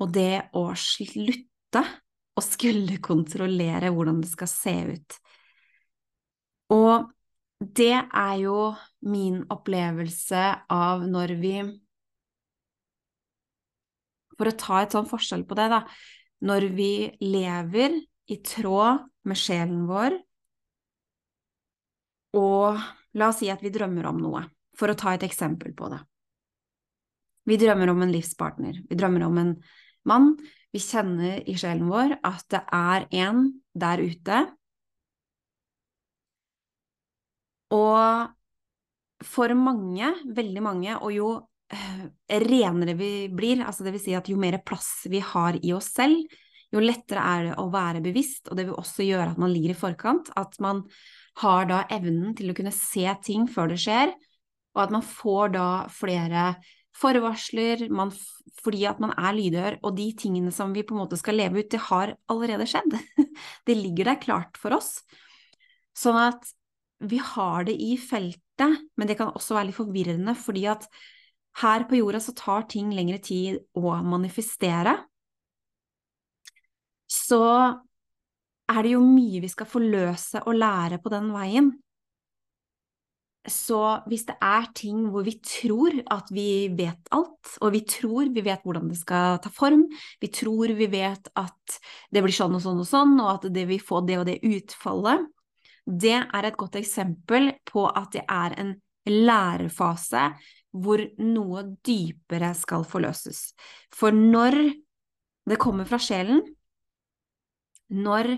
og 0.00 0.12
det 0.14 0.46
å 0.56 0.66
slutte 0.78 1.84
å 2.34 2.42
skulle 2.42 3.00
kontrollere 3.04 3.92
hvordan 3.94 4.23
det 4.25 4.30
skal 4.32 4.50
se 4.50 4.75
ut. 4.94 5.18
Og 6.75 7.11
det 7.64 7.94
er 7.94 8.37
jo 8.40 8.73
min 9.06 9.42
opplevelse 9.52 10.44
av 10.73 11.04
når 11.08 11.37
vi 11.40 11.56
for 14.38 14.50
å 14.50 14.57
ta 14.59 14.83
et 14.83 14.95
sånn 14.95 15.09
forskjell 15.09 15.45
på 15.49 15.57
det, 15.59 15.69
da, 15.73 15.83
når 16.45 16.69
vi 16.76 16.93
lever 17.25 17.97
i 18.31 18.41
tråd 18.45 19.05
med 19.29 19.38
sjelen 19.38 19.85
vår, 19.88 20.17
og 22.35 22.83
la 23.14 23.31
oss 23.31 23.41
si 23.43 23.50
at 23.53 23.62
vi 23.62 23.73
drømmer 23.75 24.09
om 24.11 24.19
noe, 24.21 24.43
for 24.75 24.91
å 24.91 24.99
ta 24.99 25.14
et 25.14 25.25
eksempel 25.26 25.75
på 25.76 25.93
det. 25.93 26.00
Vi 27.45 27.59
drømmer 27.61 27.93
om 27.93 28.03
en 28.03 28.12
livspartner, 28.12 28.81
vi 28.88 28.99
drømmer 28.99 29.26
om 29.26 29.41
en 29.41 29.57
mann. 30.09 30.35
Vi 30.75 30.81
kjenner 30.83 31.45
i 31.47 31.55
sjelen 31.61 31.87
vår 31.87 32.17
at 32.26 32.47
det 32.50 32.62
er 32.75 33.05
en 33.25 33.45
der 33.79 34.00
ute. 34.03 34.41
Og 37.75 38.33
for 39.25 39.55
mange, 39.59 40.11
veldig 40.37 40.62
mange, 40.64 40.97
og 40.99 41.14
jo 41.14 41.29
renere 42.49 42.97
vi 42.99 43.12
blir, 43.33 43.64
altså 43.64 43.87
det 43.87 43.94
vil 43.97 44.04
si 44.04 44.16
at 44.16 44.28
jo 44.30 44.38
mer 44.40 44.61
plass 44.66 45.06
vi 45.11 45.23
har 45.25 45.59
i 45.61 45.73
oss 45.76 45.92
selv, 45.94 46.25
jo 46.75 46.83
lettere 46.83 47.23
er 47.23 47.49
det 47.49 47.56
å 47.62 47.68
være 47.71 48.02
bevisst, 48.02 48.49
og 48.50 48.59
det 48.59 48.66
vil 48.68 48.78
også 48.78 49.06
gjøre 49.06 49.35
at 49.35 49.40
man 49.40 49.52
ligger 49.52 49.75
i 49.75 49.78
forkant, 49.78 50.33
at 50.35 50.56
man 50.62 50.83
har 51.42 51.68
da 51.71 51.83
evnen 51.92 52.35
til 52.38 52.50
å 52.50 52.56
kunne 52.56 52.75
se 52.75 53.06
ting 53.26 53.47
før 53.50 53.71
det 53.73 53.80
skjer, 53.83 54.14
og 54.75 54.87
at 54.87 54.94
man 54.94 55.04
får 55.06 55.54
da 55.54 55.68
flere 55.92 56.54
forvarsler, 56.94 57.88
man, 57.94 58.12
fordi 58.62 58.85
at 58.90 59.00
man 59.02 59.14
er 59.18 59.35
lydhør, 59.35 59.78
og 59.83 59.97
de 59.99 60.09
tingene 60.18 60.52
som 60.54 60.75
vi 60.75 60.85
på 60.87 60.94
en 60.94 61.02
måte 61.02 61.18
skal 61.18 61.38
leve 61.38 61.62
ut, 61.62 61.71
det 61.71 61.83
har 61.88 62.14
allerede 62.30 62.66
skjedd. 62.71 62.94
Det 63.66 63.75
ligger 63.75 64.12
der 64.12 64.21
klart 64.23 64.59
for 64.61 64.76
oss. 64.76 65.00
Sånn 65.97 66.18
at 66.18 66.47
vi 67.02 67.18
har 67.18 67.66
det 67.66 67.75
i 67.83 67.97
feltet, 67.99 68.85
men 68.94 69.11
det 69.11 69.16
kan 69.18 69.33
også 69.35 69.56
være 69.56 69.71
litt 69.71 69.78
forvirrende, 69.78 70.35
fordi 70.38 70.62
at 70.71 70.87
her 71.62 71.87
på 71.88 72.00
jorda 72.00 72.20
så 72.23 72.34
tar 72.37 72.66
ting 72.70 72.90
lengre 72.94 73.20
tid 73.23 73.61
å 73.78 73.94
manifestere. 74.02 74.96
Så 77.11 77.44
er 78.73 78.82
det 78.82 78.94
jo 78.94 79.04
mye 79.04 79.42
vi 79.44 79.50
skal 79.52 79.68
forløse 79.68 80.42
og 80.49 80.58
lære 80.58 80.99
på 81.02 81.12
den 81.12 81.30
veien. 81.34 81.73
Så 83.44 83.78
hvis 84.08 84.25
det 84.25 84.38
er 84.40 84.70
ting 84.73 85.02
hvor 85.12 85.26
vi 85.26 85.34
tror 85.44 85.99
at 86.11 86.30
vi 86.32 86.70
vet 86.73 87.11
alt, 87.12 87.50
og 87.61 87.75
vi 87.75 87.82
tror 87.84 88.30
vi 88.32 88.44
vet 88.46 88.64
hvordan 88.64 88.88
det 88.88 88.96
skal 89.02 89.37
ta 89.44 89.52
form, 89.52 89.84
vi 90.23 90.30
tror 90.32 90.73
vi 90.73 90.88
vet 90.88 91.28
at 91.37 91.76
det 92.08 92.23
blir 92.25 92.32
sånn 92.32 92.56
og 92.56 92.64
sånn 92.64 92.80
og 92.80 92.88
sånn, 92.88 93.14
og 93.20 93.30
at 93.34 93.46
det 93.52 93.66
vil 93.68 93.84
få 93.84 94.00
det 94.08 94.16
og 94.23 94.25
det 94.30 94.38
utfallet, 94.49 95.28
det 95.84 96.16
er 96.16 96.49
et 96.49 96.56
godt 96.56 96.80
eksempel 96.80 97.52
på 97.68 97.84
at 97.84 98.16
det 98.16 98.25
er 98.25 98.56
en 98.62 98.73
lærefase 99.04 100.30
hvor 100.75 101.02
noe 101.23 101.62
dypere 101.87 102.50
skal 102.59 102.85
forløses. 102.88 103.52
For 103.95 104.14
når 104.14 104.59
det 105.49 105.61
kommer 105.61 105.87
fra 105.87 106.00
sjelen, 106.02 106.43
når, 107.95 108.31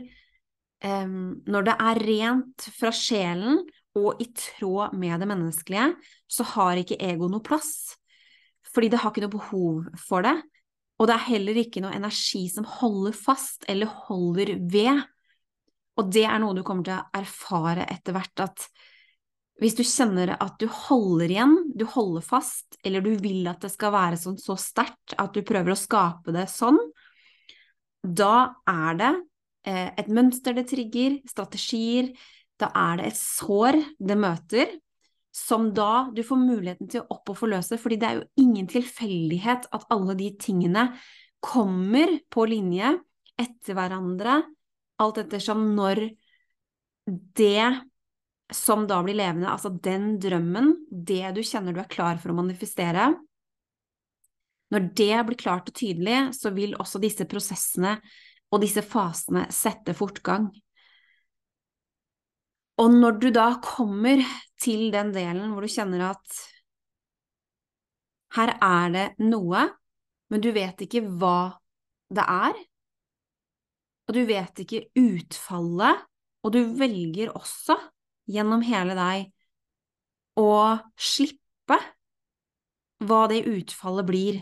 um, 0.85 1.39
når 1.49 1.69
det 1.69 1.77
er 1.89 2.03
rent 2.11 2.67
fra 2.77 2.93
sjelen 2.95 3.63
og 3.97 4.21
i 4.21 4.29
tråd 4.37 4.97
med 4.99 5.23
det 5.23 5.31
menneskelige, 5.31 5.89
så 6.29 6.45
har 6.53 6.83
ikke 6.83 7.01
ego 7.01 7.31
noe 7.33 7.45
plass. 7.45 7.97
Fordi 8.75 8.91
det 8.93 9.01
har 9.01 9.15
ikke 9.15 9.25
noe 9.25 9.37
behov 9.39 9.87
for 10.03 10.27
det. 10.27 10.37
Og 11.01 11.09
det 11.09 11.17
er 11.17 11.29
heller 11.31 11.61
ikke 11.61 11.81
noe 11.85 11.97
energi 11.97 12.47
som 12.53 12.67
holder 12.69 13.17
fast 13.17 13.65
eller 13.71 13.89
holder 14.09 14.57
ved. 14.73 15.01
Og 15.97 16.13
det 16.13 16.27
er 16.29 16.41
noe 16.43 16.57
du 16.57 16.63
kommer 16.67 16.85
til 16.85 16.99
å 16.99 17.07
erfare 17.17 17.87
etter 17.89 18.17
hvert, 18.17 18.45
at 18.45 18.67
hvis 19.61 19.77
du 19.79 19.83
kjenner 19.87 20.35
at 20.37 20.59
du 20.61 20.67
holder 20.69 21.33
igjen, 21.33 21.55
du 21.73 21.87
holder 21.89 22.25
fast, 22.25 22.77
eller 22.85 23.05
du 23.05 23.15
vil 23.23 23.47
at 23.49 23.63
det 23.65 23.73
skal 23.73 23.95
være 23.95 24.19
sånn 24.21 24.37
så 24.41 24.57
sterkt 24.61 25.17
at 25.17 25.33
du 25.33 25.41
prøver 25.47 25.73
å 25.73 25.79
skape 25.81 26.35
det 26.35 26.45
sånn, 26.53 26.79
da 28.07 28.59
er 28.69 28.99
det 29.01 29.13
eh, 29.67 29.89
et 29.97 30.11
mønster 30.13 30.57
det 30.57 30.67
trigger, 30.71 31.21
strategier, 31.31 32.13
da 32.61 32.69
er 32.77 33.01
det 33.01 33.09
et 33.11 33.21
sår 33.21 33.81
det 33.97 34.19
møter, 34.21 34.77
som 35.37 35.69
da 35.77 36.07
du 36.17 36.23
får 36.25 36.39
muligheten 36.41 36.89
til 36.93 37.03
å 37.03 37.17
opp 37.17 37.33
og 37.33 37.41
forløse, 37.41 37.77
fordi 37.81 37.99
det 38.01 38.09
er 38.09 38.21
jo 38.21 38.45
ingen 38.45 38.69
tilfeldighet 38.73 39.69
at 39.77 39.89
alle 39.93 40.17
de 40.17 40.31
tingene 40.41 40.89
kommer 41.45 42.15
på 42.33 42.47
linje 42.49 42.95
etter 43.37 43.77
hverandre, 43.77 44.39
alt 45.01 45.21
ettersom 45.21 45.67
når 45.77 46.07
det 47.37 47.67
som 48.55 48.85
da 48.87 49.01
blir 49.03 49.19
levende, 49.19 49.51
altså 49.51 49.73
den 49.83 50.17
drømmen, 50.23 50.75
det 50.91 51.35
du 51.35 51.43
kjenner 51.43 51.75
du 51.75 51.81
er 51.83 51.91
klar 51.91 52.21
for 52.23 52.31
å 52.31 52.39
manifestere, 52.39 53.11
når 54.75 54.87
det 54.99 55.17
blir 55.29 55.39
klart 55.39 55.71
og 55.71 55.77
tydelig, 55.79 56.35
så 56.35 56.51
vil 56.55 56.75
også 56.79 57.01
disse 57.03 57.27
prosessene 57.31 57.97
og 58.51 58.63
disse 58.63 58.83
fasene 58.87 59.47
sette 59.55 59.95
fortgang. 59.95 60.49
Og 62.83 62.93
når 62.93 63.19
du 63.23 63.29
da 63.35 63.49
kommer 63.65 64.21
til 64.61 64.91
den 64.95 65.13
delen 65.15 65.55
hvor 65.55 65.65
du 65.65 65.73
kjenner 65.73 66.11
at 66.11 66.41
her 68.37 68.53
er 68.61 68.91
det 68.93 69.07
noe, 69.23 69.63
men 70.29 70.43
du 70.43 70.51
vet 70.53 70.83
ikke 70.85 71.05
hva 71.07 71.57
det 72.13 72.27
er, 72.27 72.59
og 74.07 74.15
du 74.15 74.23
vet 74.29 74.63
ikke 74.63 74.85
utfallet, 74.99 76.03
og 76.45 76.53
du 76.55 76.61
velger 76.79 77.33
også 77.35 77.79
gjennom 78.31 78.63
hele 78.67 78.97
deg 78.99 79.31
og 80.41 80.85
slippe 80.99 81.79
hva 83.07 83.23
det 83.31 83.45
utfallet 83.49 84.09
blir. 84.09 84.39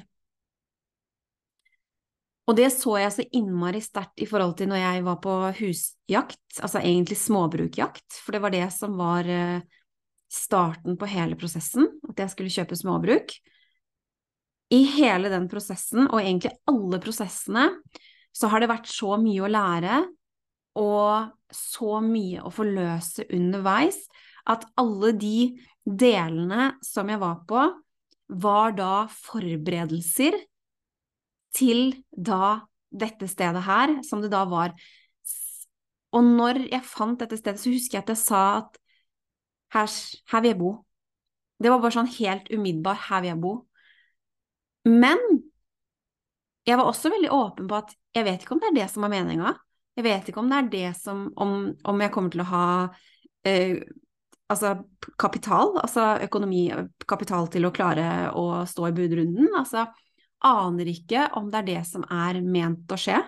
Og 2.45 2.59
det 2.59 2.69
så 2.75 2.99
jeg 3.01 3.13
så 3.15 3.25
innmari 3.39 3.81
sterkt 3.81 4.21
i 4.21 4.29
forhold 4.29 4.57
til 4.59 4.69
når 4.69 4.83
jeg 4.83 5.05
var 5.07 5.21
på 5.25 5.35
husjakt, 5.61 6.43
altså 6.61 6.83
egentlig 6.83 7.17
småbrukjakt, 7.23 8.19
for 8.21 8.37
det 8.37 8.43
var 8.45 8.53
det 8.53 8.67
som 8.75 8.99
var 9.01 9.31
eh, 9.31 9.63
starten 10.29 10.99
på 11.01 11.09
hele 11.09 11.39
prosessen, 11.41 11.89
at 12.11 12.21
jeg 12.21 12.35
skulle 12.35 12.53
kjøpe 12.53 12.77
småbruk. 12.77 13.33
I 14.75 14.83
hele 14.97 15.31
den 15.33 15.47
prosessen, 15.49 16.05
og 16.11 16.21
egentlig 16.21 16.53
alle 16.69 17.01
prosessene, 17.01 17.71
så 18.35 18.51
har 18.51 18.61
det 18.61 18.69
vært 18.73 18.91
så 18.91 19.17
mye 19.21 19.45
å 19.47 19.51
lære 19.51 20.03
og 20.79 21.31
så 21.55 22.01
mye 22.03 22.43
å 22.43 22.51
forløse 22.53 23.27
underveis 23.33 24.01
at 24.51 24.67
alle 24.81 25.13
de 25.17 25.55
delene 25.85 26.73
som 26.85 27.09
jeg 27.13 27.21
var 27.23 27.43
på, 27.49 27.63
var 28.35 28.75
da 28.77 29.07
forberedelser 29.13 30.37
til 31.55 31.93
da 32.11 32.65
dette 32.95 33.29
stedet 33.31 33.63
her, 33.67 33.99
som 34.07 34.23
det 34.23 34.33
da 34.33 34.43
var. 34.49 34.75
Og 36.15 36.25
når 36.25 36.65
jeg 36.71 36.87
fant 36.87 37.21
dette 37.21 37.39
stedet, 37.39 37.61
så 37.61 37.73
husker 37.73 37.99
jeg 37.99 38.07
at 38.07 38.13
jeg 38.15 38.23
sa 38.23 38.43
at 38.63 38.79
her, 39.75 39.91
her 40.31 40.45
vil 40.45 40.53
jeg 40.53 40.61
bo. 40.61 40.73
Det 41.63 41.71
var 41.71 41.83
bare 41.83 41.97
sånn 41.97 42.11
helt 42.17 42.51
umiddelbar 42.53 42.99
her 43.09 43.25
vil 43.25 43.33
jeg 43.33 43.43
bo. 43.43 43.55
Men 44.89 45.21
jeg 46.65 46.79
var 46.81 46.89
også 46.89 47.13
veldig 47.13 47.31
åpen 47.35 47.69
på 47.69 47.79
at 47.79 47.95
jeg 48.15 48.27
vet 48.27 48.45
ikke 48.45 48.57
om 48.57 48.63
det 48.63 48.71
er 48.71 48.79
det 48.83 48.89
som 48.93 49.07
er 49.07 49.13
meninga. 49.13 49.55
Jeg 49.95 50.07
vet 50.07 50.31
ikke 50.31 50.43
om 50.43 50.49
det 50.51 50.57
er 50.59 50.71
det 50.73 50.89
som 50.99 51.29
Om, 51.39 51.53
om 51.87 52.01
jeg 52.03 52.13
kommer 52.15 52.33
til 52.35 52.43
å 52.43 52.49
ha 52.51 52.65
eh, 53.47 53.79
altså 54.51 54.75
kapital, 55.21 55.77
altså 55.81 56.15
økonomi, 56.25 56.67
kapital 57.09 57.49
til 57.53 57.69
å 57.69 57.73
klare 57.75 58.33
å 58.37 58.65
stå 58.69 58.89
i 58.91 58.97
budrunden. 58.97 59.53
Altså 59.57 59.87
aner 60.45 60.91
ikke 60.91 61.29
om 61.39 61.49
det 61.53 61.63
er 61.63 61.71
det 61.71 61.83
som 61.89 62.05
er 62.13 62.41
ment 62.45 62.91
å 62.93 62.99
skje. 63.01 63.21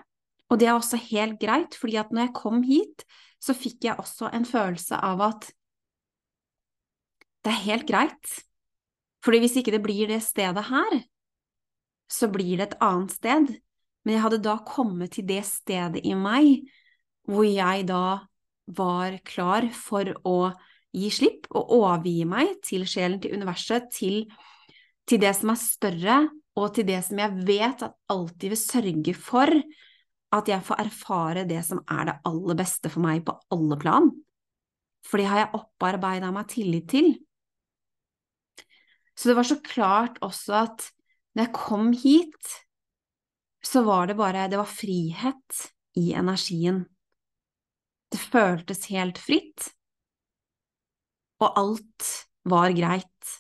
Og 0.51 0.61
det 0.61 0.69
er 0.69 0.77
også 0.77 0.99
helt 1.09 1.41
greit, 1.43 1.75
fordi 1.79 1.97
at 1.99 2.13
når 2.15 2.29
jeg 2.29 2.37
kom 2.37 2.61
hit, 2.67 3.07
så 3.43 3.57
fikk 3.57 3.89
jeg 3.89 3.99
også 4.01 4.31
en 4.35 4.47
følelse 4.47 4.99
av 5.03 5.23
at 5.27 5.49
det 7.47 7.53
er 7.53 7.65
helt 7.67 7.87
greit. 7.89 8.37
Fordi 9.25 9.41
hvis 9.43 9.57
ikke 9.59 9.75
det 9.75 9.83
blir 9.83 10.11
det 10.11 10.21
stedet 10.23 10.67
her, 10.69 11.01
så 12.11 12.29
blir 12.31 12.61
det 12.61 12.69
et 12.69 12.79
annet 12.85 13.15
sted. 13.15 13.55
Men 14.07 14.15
jeg 14.15 14.23
hadde 14.23 14.45
da 14.45 14.55
kommet 14.63 15.17
til 15.17 15.27
det 15.27 15.43
stedet 15.49 16.05
i 16.07 16.15
meg 16.15 16.69
hvor 17.27 17.43
jeg 17.43 17.89
da 17.89 18.23
var 18.79 19.17
klar 19.27 19.67
for 19.75 20.13
å 20.23 20.39
gi 20.95 21.11
slipp 21.13 21.49
og 21.51 21.73
overgi 21.81 22.21
meg 22.29 22.55
til 22.65 22.87
sjelen, 22.89 23.19
til 23.23 23.35
universet, 23.35 23.91
til, 23.93 24.23
til 25.11 25.21
det 25.23 25.33
som 25.37 25.51
er 25.53 25.59
større, 25.59 26.19
og 26.57 26.71
til 26.77 26.87
det 26.89 27.03
som 27.05 27.19
jeg 27.21 27.47
vet 27.51 27.83
at 27.85 27.97
alltid 28.13 28.55
vil 28.55 28.61
sørge 28.61 29.15
for 29.19 29.53
at 30.37 30.49
jeg 30.51 30.65
får 30.65 30.83
erfare 30.87 31.45
det 31.49 31.61
som 31.67 31.83
er 31.93 32.09
det 32.09 32.17
aller 32.31 32.59
beste 32.59 32.91
for 32.93 33.05
meg 33.05 33.27
på 33.27 33.35
alle 33.53 33.79
plan. 33.81 34.09
For 35.07 35.21
det 35.21 35.29
har 35.31 35.43
jeg 35.45 35.59
opparbeida 35.59 36.33
meg 36.35 36.49
tillit 36.51 36.89
til. 36.91 37.13
Så 39.17 39.31
det 39.31 39.37
var 39.39 39.49
så 39.49 39.59
klart 39.65 40.19
også 40.25 40.57
at 40.65 40.89
når 41.37 41.47
jeg 41.47 41.55
kom 41.57 41.93
hit, 41.93 42.57
så 43.67 43.83
var 43.83 44.07
det 44.07 44.15
bare 44.19 44.47
Det 44.49 44.59
var 44.61 44.71
frihet 44.71 45.63
i 45.99 46.13
energien. 46.15 46.85
Det 48.13 48.21
føltes 48.23 48.87
helt 48.93 49.19
fritt, 49.19 49.73
og 51.43 51.59
alt 51.59 52.11
var 52.47 52.71
greit. 52.77 53.33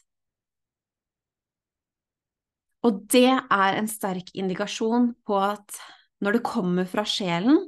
Og 2.86 3.04
det 3.10 3.28
er 3.30 3.78
en 3.78 3.88
sterk 3.90 4.32
indikasjon 4.34 5.12
på 5.26 5.38
at 5.42 5.78
når 6.22 6.38
det 6.38 6.46
kommer 6.46 6.88
fra 6.90 7.04
sjelen, 7.06 7.58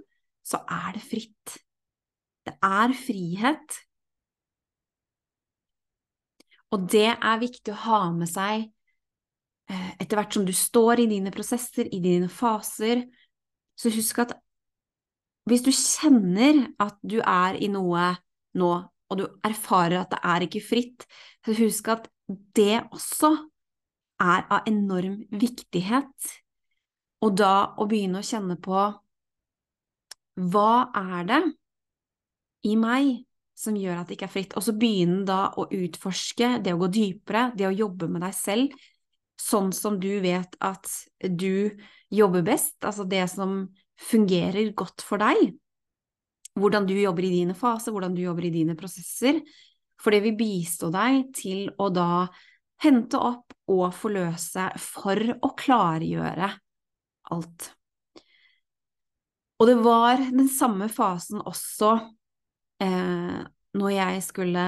så 0.47 0.61
er 0.67 0.95
det 0.97 1.05
fritt. 1.05 1.59
Det 2.47 2.55
er 2.65 2.95
frihet. 2.97 3.79
Og 6.75 6.87
det 6.91 7.09
er 7.15 7.41
viktig 7.41 7.75
å 7.75 7.83
ha 7.87 8.03
med 8.15 8.31
seg 8.31 8.69
etter 9.69 10.17
hvert 10.17 10.37
som 10.37 10.47
du 10.49 10.53
står 10.57 11.05
i 11.05 11.09
dine 11.11 11.33
prosesser, 11.35 11.89
i 11.93 12.01
dine 12.05 12.29
faser. 12.33 13.05
Så 13.79 13.93
husk 13.95 14.23
at 14.25 14.37
hvis 15.49 15.65
du 15.65 15.71
kjenner 15.73 16.67
at 16.81 16.97
du 17.01 17.19
er 17.23 17.57
i 17.61 17.71
noe 17.73 18.11
nå, 18.59 18.73
og 19.09 19.17
du 19.17 19.25
erfarer 19.47 20.03
at 20.03 20.11
det 20.13 20.21
er 20.21 20.45
ikke 20.45 20.65
fritt, 20.65 21.07
så 21.45 21.55
husk 21.57 21.89
at 21.95 22.09
det 22.57 22.83
også 22.93 23.33
er 24.21 24.45
av 24.53 24.69
enorm 24.69 25.23
viktighet. 25.31 26.33
Og 27.25 27.39
da 27.39 27.73
å 27.81 27.87
begynne 27.89 28.21
å 28.21 28.27
kjenne 28.27 28.59
på 28.61 28.83
hva 30.39 30.75
er 30.95 31.25
det 31.27 31.41
i 32.69 32.77
meg 32.79 33.25
som 33.59 33.75
gjør 33.79 34.03
at 34.03 34.11
det 34.11 34.19
ikke 34.19 34.29
er 34.29 34.35
fritt, 34.37 34.53
og 34.55 34.63
så 34.63 34.75
begynne 34.79 35.25
da 35.27 35.49
å 35.59 35.65
utforske, 35.75 36.59
det 36.63 36.77
å 36.77 36.79
gå 36.79 36.91
dypere, 36.95 37.49
det 37.59 37.67
å 37.67 37.75
jobbe 37.75 38.07
med 38.13 38.23
deg 38.23 38.37
selv, 38.37 38.77
sånn 39.39 39.71
som 39.75 39.99
du 40.03 40.19
vet 40.25 40.57
at 40.65 40.91
du 41.23 41.71
jobber 42.11 42.45
best, 42.47 42.77
altså 42.85 43.07
det 43.09 43.25
som 43.31 43.69
fungerer 43.99 44.73
godt 44.79 45.05
for 45.05 45.23
deg. 45.23 45.55
Hvordan 46.59 46.87
du 46.89 46.95
jobber 46.99 47.27
i 47.27 47.33
dine 47.33 47.55
faser, 47.59 47.95
hvordan 47.95 48.15
du 48.17 48.23
jobber 48.25 48.49
i 48.49 48.55
dine 48.55 48.77
prosesser. 48.79 49.41
For 49.99 50.15
det 50.15 50.23
vil 50.27 50.39
bistå 50.39 50.91
deg 50.95 51.31
til 51.35 51.69
å 51.79 51.89
da 51.91 52.29
hente 52.83 53.19
opp 53.19 53.55
og 53.71 53.91
forløse 53.95 54.69
for 54.79 55.19
å 55.19 55.53
klargjøre 55.59 56.51
alt. 57.35 57.71
Og 59.59 59.67
det 59.67 59.79
var 59.83 60.23
den 60.23 60.47
samme 60.51 60.87
fasen 60.91 61.43
også 61.43 61.97
eh, 62.83 63.41
når 63.79 63.91
jeg 63.91 64.23
skulle 64.23 64.67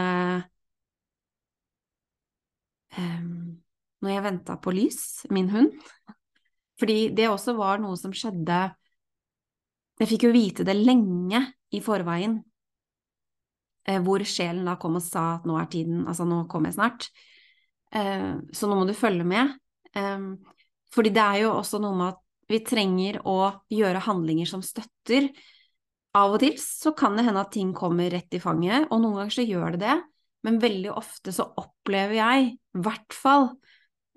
eh, 2.98 3.28
Når 4.00 4.14
jeg 4.14 4.24
venta 4.24 4.56
på 4.56 4.72
lys, 4.72 5.00
min 5.30 5.50
hund. 5.52 5.74
Fordi 6.80 7.10
det 7.12 7.28
også 7.28 7.52
var 7.58 7.82
noe 7.82 7.98
som 8.00 8.14
skjedde 8.16 8.60
Jeg 10.00 10.08
fikk 10.08 10.22
jo 10.24 10.32
vite 10.32 10.64
det 10.64 10.76
lenge 10.78 11.42
i 11.76 11.80
forveien. 11.84 12.38
eh, 13.84 14.00
hvor 14.00 14.22
sjelen 14.24 14.64
da 14.68 14.76
kom 14.80 14.96
og 14.96 15.02
sa 15.04 15.36
at 15.36 15.46
nå 15.48 15.56
er 15.60 15.68
tiden, 15.72 16.06
altså 16.08 16.24
nå 16.24 16.46
kommer 16.48 16.70
jeg 16.70 16.78
snart. 16.78 17.10
Eh, 17.92 18.34
så 18.52 18.68
nå 18.68 18.78
må 18.78 18.86
du 18.88 18.94
følge 18.94 19.24
med. 19.24 19.56
Fordi 20.94 21.10
det 21.10 21.22
er 21.22 21.38
jo 21.42 21.54
også 21.56 21.80
noe 21.82 21.96
med 21.98 22.12
at 22.12 22.20
vi 22.50 22.60
trenger 22.66 23.20
å 23.26 23.38
gjøre 23.70 24.02
handlinger 24.06 24.46
som 24.46 24.62
støtter. 24.62 25.28
Av 26.14 26.32
og 26.34 26.40
til 26.42 26.56
så 26.58 26.92
kan 26.98 27.14
det 27.18 27.24
hende 27.26 27.42
at 27.42 27.52
ting 27.54 27.72
kommer 27.74 28.10
rett 28.10 28.34
i 28.34 28.40
fanget, 28.42 28.88
og 28.90 29.02
noen 29.02 29.20
ganger 29.20 29.34
så 29.34 29.44
gjør 29.46 29.76
det 29.76 29.82
det, 29.84 29.96
men 30.46 30.58
veldig 30.62 30.90
ofte 30.94 31.34
så 31.34 31.46
opplever 31.60 32.16
jeg, 32.18 32.48
i 32.56 32.82
hvert 32.82 33.14
fall 33.14 33.52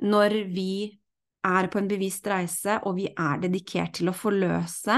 når 0.01 0.36
vi 0.53 0.73
er 1.43 1.67
på 1.67 1.79
en 1.79 1.89
bevisst 1.91 2.27
reise, 2.32 2.79
og 2.88 2.97
vi 2.97 3.10
er 3.12 3.43
dedikert 3.43 3.97
til 3.99 4.10
å 4.10 4.15
forløse, 4.15 4.97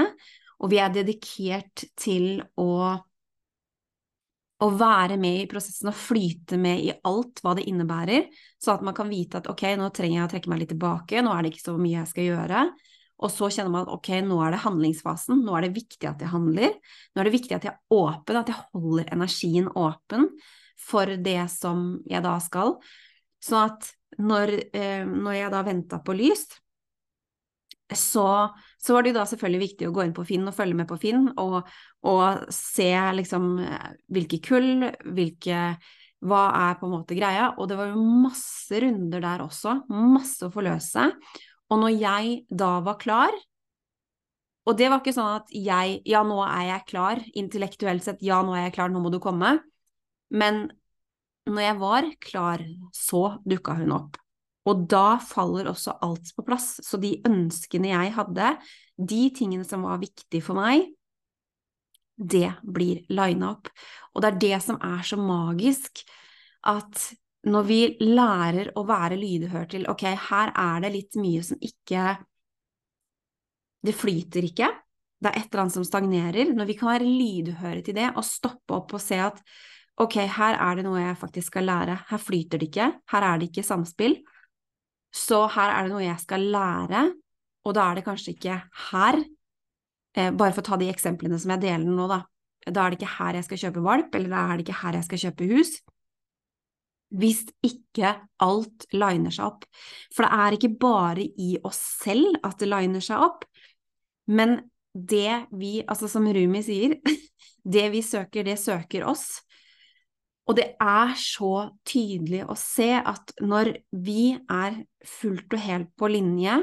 og 0.62 0.72
vi 0.72 0.80
er 0.80 0.92
dedikert 0.94 1.84
til 1.98 2.40
å, 2.60 2.72
å 4.56 4.68
være 4.80 5.18
med 5.20 5.42
i 5.42 5.48
prosessen 5.50 5.90
og 5.90 5.98
flyte 5.98 6.58
med 6.60 6.84
i 6.86 6.92
alt 7.08 7.42
hva 7.44 7.56
det 7.58 7.66
innebærer, 7.68 8.28
så 8.62 8.76
at 8.76 8.84
man 8.86 8.96
kan 8.96 9.10
vite 9.10 9.42
at 9.42 9.50
ok, 9.52 9.68
nå 9.76 9.90
trenger 9.94 10.20
jeg 10.20 10.28
å 10.28 10.32
trekke 10.32 10.52
meg 10.52 10.62
litt 10.62 10.72
tilbake, 10.72 11.24
nå 11.24 11.34
er 11.34 11.44
det 11.44 11.52
ikke 11.52 11.66
så 11.66 11.76
mye 11.80 11.98
jeg 12.00 12.12
skal 12.12 12.30
gjøre. 12.30 12.68
Og 13.16 13.32
så 13.32 13.48
kjenner 13.48 13.72
man 13.72 13.86
at 13.86 13.94
ok, 13.94 14.10
nå 14.28 14.38
er 14.44 14.52
det 14.52 14.62
handlingsfasen, 14.64 15.40
nå 15.44 15.56
er 15.56 15.66
det 15.66 15.76
viktig 15.76 16.08
at 16.08 16.20
jeg 16.20 16.32
handler, 16.32 16.74
nå 16.76 17.20
er 17.20 17.28
det 17.28 17.36
viktig 17.36 17.56
at 17.56 17.64
jeg 17.64 17.72
er 17.72 17.96
åpen, 17.96 18.38
at 18.38 18.52
jeg 18.52 18.64
holder 18.76 19.12
energien 19.16 19.70
åpen 19.72 20.28
for 20.76 21.08
det 21.08 21.40
som 21.52 21.86
jeg 22.08 22.20
da 22.24 22.36
skal. 22.44 22.76
Sånn 23.46 23.70
at 23.70 23.90
når, 24.22 24.54
eh, 24.74 25.02
når 25.06 25.36
jeg 25.38 25.52
da 25.52 25.64
venta 25.66 26.00
på 26.02 26.16
lys, 26.16 26.46
så, 27.86 28.26
så, 28.82 28.94
var 28.94 29.04
det 29.04 29.12
jo 29.12 29.18
da 29.20 29.26
selvfølgelig 29.30 29.62
viktig 29.62 29.86
å 29.86 29.92
gå 29.94 30.02
inn 30.02 30.14
på 30.16 30.24
Finn 30.26 30.48
og 30.50 30.56
følge 30.56 30.74
med 30.74 30.88
på 30.90 30.96
Finn 30.98 31.28
og, 31.38 31.60
og 32.10 32.48
se 32.50 32.88
liksom 33.14 33.52
hvilke 34.10 34.40
kull, 34.42 34.88
hvilke 35.14 35.60
hva 36.26 36.46
er 36.58 36.78
på 36.80 36.88
en 36.88 36.94
måte 36.96 37.16
greia? 37.18 37.52
Og 37.60 37.68
det 37.70 37.76
var 37.78 37.92
jo 37.92 38.06
masse 38.24 38.80
runder 38.82 39.22
der 39.22 39.44
også, 39.44 39.82
masse 39.92 40.48
å 40.48 40.52
forløse. 40.52 41.10
Og 41.70 41.82
når 41.82 41.94
jeg 41.94 42.32
da 42.50 42.72
var 42.86 42.98
klar, 42.98 43.36
og 44.66 44.78
det 44.78 44.88
var 44.90 45.02
ikke 45.02 45.14
sånn 45.14 45.36
at 45.38 45.52
jeg 45.54 46.00
Ja, 46.10 46.24
nå 46.26 46.40
er 46.42 46.64
jeg 46.72 46.86
klar, 46.90 47.22
intellektuelt 47.38 48.02
sett, 48.02 48.24
ja, 48.24 48.40
nå 48.42 48.56
er 48.56 48.66
jeg 48.66 48.76
klar, 48.78 48.90
nå 48.90 49.02
må 49.02 49.12
du 49.14 49.20
komme. 49.22 49.58
Men 50.34 50.66
når 51.46 51.62
jeg 51.62 51.78
var 51.80 52.08
klar, 52.22 52.62
så 52.94 53.22
dukka 53.46 53.76
hun 53.80 53.94
opp. 53.96 54.18
Og 54.66 54.86
da 54.90 55.18
faller 55.22 55.70
også 55.70 55.94
alt 56.02 56.32
på 56.34 56.44
plass. 56.46 56.80
Så 56.82 56.98
de 56.98 57.14
ønskene 57.28 57.92
jeg 57.92 58.14
hadde, 58.16 58.52
de 58.96 59.22
tingene 59.34 59.66
som 59.66 59.84
var 59.86 60.00
viktige 60.02 60.42
for 60.42 60.58
meg, 60.58 60.88
det 62.16 62.48
blir 62.64 63.04
lina 63.12 63.52
opp. 63.52 63.70
Og 64.14 64.24
det 64.24 64.30
er 64.30 64.40
det 64.46 64.58
som 64.64 64.80
er 64.80 65.04
så 65.06 65.18
magisk, 65.20 66.02
at 66.66 67.10
når 67.46 67.66
vi 67.68 67.80
lærer 68.02 68.72
å 68.74 68.82
være 68.88 69.18
lydhør 69.20 69.68
til 69.70 69.84
ok, 69.90 70.06
her 70.30 70.50
er 70.50 70.80
det 70.82 70.94
litt 70.96 71.20
mye 71.20 71.44
som 71.46 71.60
ikke 71.62 72.16
Det 73.86 73.92
flyter 73.94 74.42
ikke. 74.42 74.66
Det 75.22 75.30
er 75.30 75.36
et 75.38 75.44
eller 75.52 75.62
annet 75.62 75.74
som 75.76 75.84
stagnerer. 75.86 76.48
Når 76.50 76.66
vi 76.66 76.74
kan 76.74 76.88
være 76.90 77.06
lydhøre 77.06 77.84
til 77.86 77.94
det 77.94 78.08
og 78.16 78.24
stoppe 78.26 78.74
opp 78.74 78.96
og 78.96 79.02
se 79.04 79.20
at 79.22 79.38
ok, 80.02 80.16
her 80.36 80.58
er 80.60 80.78
det 80.78 80.84
noe 80.86 81.00
jeg 81.00 81.18
faktisk 81.20 81.54
skal 81.54 81.68
lære, 81.68 81.96
her 82.10 82.20
flyter 82.20 82.60
det 82.60 82.68
ikke, 82.70 82.90
her 83.12 83.26
er 83.28 83.40
det 83.40 83.50
ikke 83.50 83.64
samspill, 83.66 84.18
så 85.14 85.46
her 85.54 85.72
er 85.72 85.86
det 85.86 85.94
noe 85.94 86.04
jeg 86.04 86.20
skal 86.20 86.44
lære, 86.52 87.02
og 87.66 87.74
da 87.76 87.88
er 87.88 87.98
det 87.98 88.06
kanskje 88.06 88.36
ikke 88.36 88.60
her, 88.90 89.20
eh, 90.16 90.30
bare 90.30 90.52
for 90.52 90.62
å 90.62 90.68
ta 90.70 90.80
de 90.80 90.90
eksemplene 90.92 91.38
som 91.40 91.54
jeg 91.54 91.64
deler 91.64 91.88
nå, 91.88 92.08
da, 92.12 92.22
da 92.66 92.84
er 92.84 92.92
det 92.92 93.00
ikke 93.00 93.16
her 93.16 93.38
jeg 93.38 93.48
skal 93.48 93.62
kjøpe 93.64 93.84
valp, 93.86 94.14
eller 94.14 94.32
da 94.32 94.44
er 94.44 94.56
det 94.56 94.66
ikke 94.66 94.80
her 94.82 94.98
jeg 94.98 95.08
skal 95.08 95.22
kjøpe 95.24 95.50
hus, 95.54 95.72
hvis 97.16 97.44
ikke 97.64 98.12
alt 98.42 98.86
liner 98.92 99.32
seg 99.32 99.46
opp. 99.46 99.66
For 100.14 100.26
det 100.26 100.38
er 100.42 100.56
ikke 100.56 100.72
bare 100.82 101.22
i 101.22 101.52
oss 101.64 101.78
selv 102.02 102.34
at 102.44 102.58
det 102.60 102.68
liner 102.68 103.04
seg 103.04 103.22
opp, 103.22 103.46
men 104.26 104.58
det 104.96 105.46
vi, 105.54 105.78
altså 105.86 106.08
som 106.10 106.26
Rumi 106.26 106.62
sier, 106.66 106.96
det 107.76 107.86
vi 107.94 108.02
søker, 108.04 108.46
det 108.46 108.58
søker 108.58 109.06
oss. 109.06 109.45
Og 110.46 110.54
det 110.58 110.66
er 110.78 111.14
så 111.18 111.52
tydelig 111.86 112.44
å 112.46 112.54
se 112.58 112.92
at 113.00 113.34
når 113.42 113.72
vi 113.90 114.36
er 114.36 114.78
fullt 115.06 115.56
og 115.56 115.64
helt 115.64 115.90
på 115.98 116.10
linje, 116.12 116.60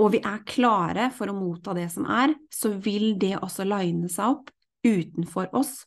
og 0.00 0.12
vi 0.12 0.20
er 0.24 0.44
klare 0.48 1.10
for 1.16 1.32
å 1.32 1.36
motta 1.36 1.72
det 1.76 1.88
som 1.92 2.08
er, 2.08 2.34
så 2.52 2.72
vil 2.72 3.14
det 3.20 3.36
også 3.38 3.64
line 3.68 4.08
seg 4.12 4.36
opp 4.36 4.50
utenfor 4.84 5.52
oss 5.56 5.78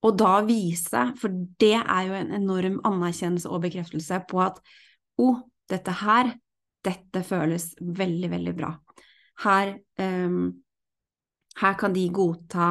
og 0.00 0.16
da 0.16 0.38
vise, 0.46 1.02
for 1.20 1.32
det 1.60 1.76
er 1.76 2.06
jo 2.08 2.16
en 2.16 2.32
enorm 2.38 2.78
anerkjennelse 2.88 3.50
og 3.52 3.64
bekreftelse 3.66 4.22
på 4.30 4.40
at 4.42 4.60
å, 5.20 5.26
oh, 5.26 5.42
dette 5.68 5.92
her, 6.00 6.32
dette 6.84 7.22
føles 7.26 7.70
veldig, 7.78 8.30
veldig 8.32 8.54
bra. 8.56 8.70
Her, 9.44 9.74
um, 10.00 10.46
her 11.60 11.76
kan 11.80 11.92
de 11.92 12.06
godta 12.16 12.70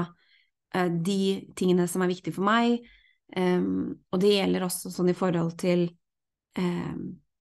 de 0.73 1.21
tingene 1.57 1.87
som 1.89 2.03
er 2.05 2.11
viktige 2.11 2.35
for 2.35 2.45
meg, 2.45 2.83
og 3.33 4.17
det 4.21 4.35
gjelder 4.35 4.65
også 4.65 4.91
sånn 4.93 5.11
i 5.11 5.17
forhold 5.17 5.55
til 5.61 5.87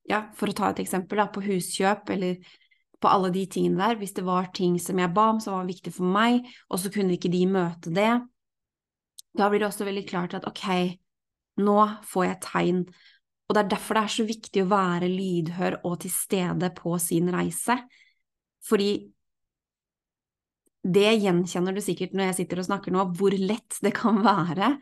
Ja, 0.08 0.22
for 0.36 0.48
å 0.48 0.56
ta 0.56 0.70
et 0.72 0.80
eksempel, 0.80 1.20
da, 1.20 1.26
på 1.28 1.42
huskjøp 1.44 2.08
eller 2.14 2.38
på 2.98 3.10
alle 3.12 3.28
de 3.34 3.44
tingene 3.50 3.76
der, 3.76 3.98
hvis 4.00 4.14
det 4.16 4.24
var 4.24 4.48
ting 4.56 4.78
som 4.80 4.98
jeg 4.98 5.12
ba 5.14 5.26
om 5.34 5.40
som 5.44 5.54
var 5.58 5.68
viktig 5.68 5.92
for 5.94 6.08
meg, 6.08 6.46
og 6.72 6.80
så 6.80 6.90
kunne 6.94 7.14
ikke 7.18 7.30
de 7.32 7.42
møte 7.50 7.92
det, 7.94 8.10
da 9.38 9.48
blir 9.50 9.60
det 9.62 9.68
også 9.68 9.86
veldig 9.86 10.06
klart 10.08 10.34
at 10.34 10.48
ok, 10.48 10.64
nå 11.62 11.76
får 12.08 12.24
jeg 12.24 12.40
tegn. 12.46 12.80
Og 13.48 13.54
det 13.54 13.62
er 13.62 13.70
derfor 13.74 13.98
det 13.98 14.02
er 14.02 14.14
så 14.16 14.26
viktig 14.28 14.64
å 14.64 14.70
være 14.72 15.12
lydhør 15.12 15.78
og 15.86 16.00
til 16.02 16.12
stede 16.12 16.72
på 16.76 16.96
sin 17.02 17.30
reise. 17.32 17.76
Fordi 18.68 18.90
det 20.86 21.10
gjenkjenner 21.22 21.74
du 21.74 21.82
sikkert 21.82 22.14
når 22.14 22.30
jeg 22.30 22.38
sitter 22.42 22.62
og 22.62 22.68
snakker 22.68 22.94
nå, 22.94 23.04
hvor 23.18 23.34
lett 23.34 23.78
det 23.84 23.92
kan 23.96 24.20
være 24.24 24.76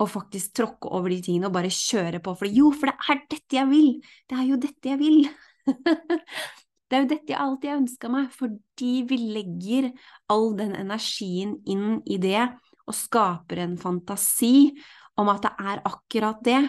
å 0.00 0.06
faktisk 0.08 0.54
tråkke 0.56 0.90
over 0.96 1.12
de 1.12 1.20
tingene 1.24 1.50
og 1.50 1.56
bare 1.56 1.72
kjøre 1.74 2.22
på. 2.24 2.34
For 2.38 2.48
jo, 2.48 2.70
for 2.72 2.90
det 2.90 3.10
er 3.12 3.22
dette 3.34 3.58
jeg 3.58 3.68
vil! 3.70 3.90
Det 4.30 4.38
er 4.38 4.46
jo 4.48 4.60
dette 4.62 4.92
jeg 4.92 5.00
vil! 5.00 5.18
det 6.88 6.96
er 6.96 7.04
jo 7.04 7.10
dette 7.10 7.34
jeg 7.34 7.40
alltid 7.40 7.72
har 7.72 7.82
ønska 7.82 8.12
meg, 8.12 8.30
fordi 8.32 8.94
vi 9.10 9.20
legger 9.36 9.90
all 10.32 10.50
den 10.58 10.72
energien 10.78 11.58
inn 11.68 12.00
i 12.08 12.16
det 12.22 12.48
og 12.86 12.96
skaper 12.96 13.60
en 13.66 13.76
fantasi 13.78 14.70
om 15.20 15.28
at 15.30 15.44
det 15.44 15.52
er 15.60 15.82
akkurat 15.86 16.40
det. 16.46 16.62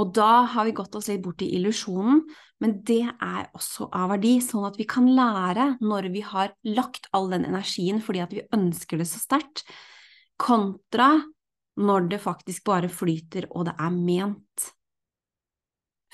Og 0.00 0.10
da 0.16 0.42
har 0.50 0.66
vi 0.66 0.74
gått 0.74 0.96
oss 0.98 1.06
litt 1.10 1.22
bort 1.22 1.42
i 1.44 1.52
illusjonen, 1.54 2.24
men 2.62 2.78
det 2.86 3.04
er 3.06 3.50
også 3.54 3.86
av 3.94 4.10
verdi, 4.14 4.36
sånn 4.42 4.66
at 4.66 4.78
vi 4.78 4.86
kan 4.90 5.06
lære 5.06 5.74
når 5.84 6.08
vi 6.14 6.24
har 6.26 6.54
lagt 6.66 7.06
all 7.14 7.28
den 7.30 7.46
energien 7.46 8.00
fordi 8.02 8.22
at 8.24 8.34
vi 8.34 8.46
ønsker 8.56 8.98
det 8.98 9.06
så 9.10 9.22
sterkt, 9.22 9.62
kontra 10.40 11.12
når 11.78 12.08
det 12.10 12.22
faktisk 12.22 12.66
bare 12.66 12.90
flyter 12.90 13.46
og 13.52 13.68
det 13.68 13.76
er 13.78 13.94
ment. 13.94 14.66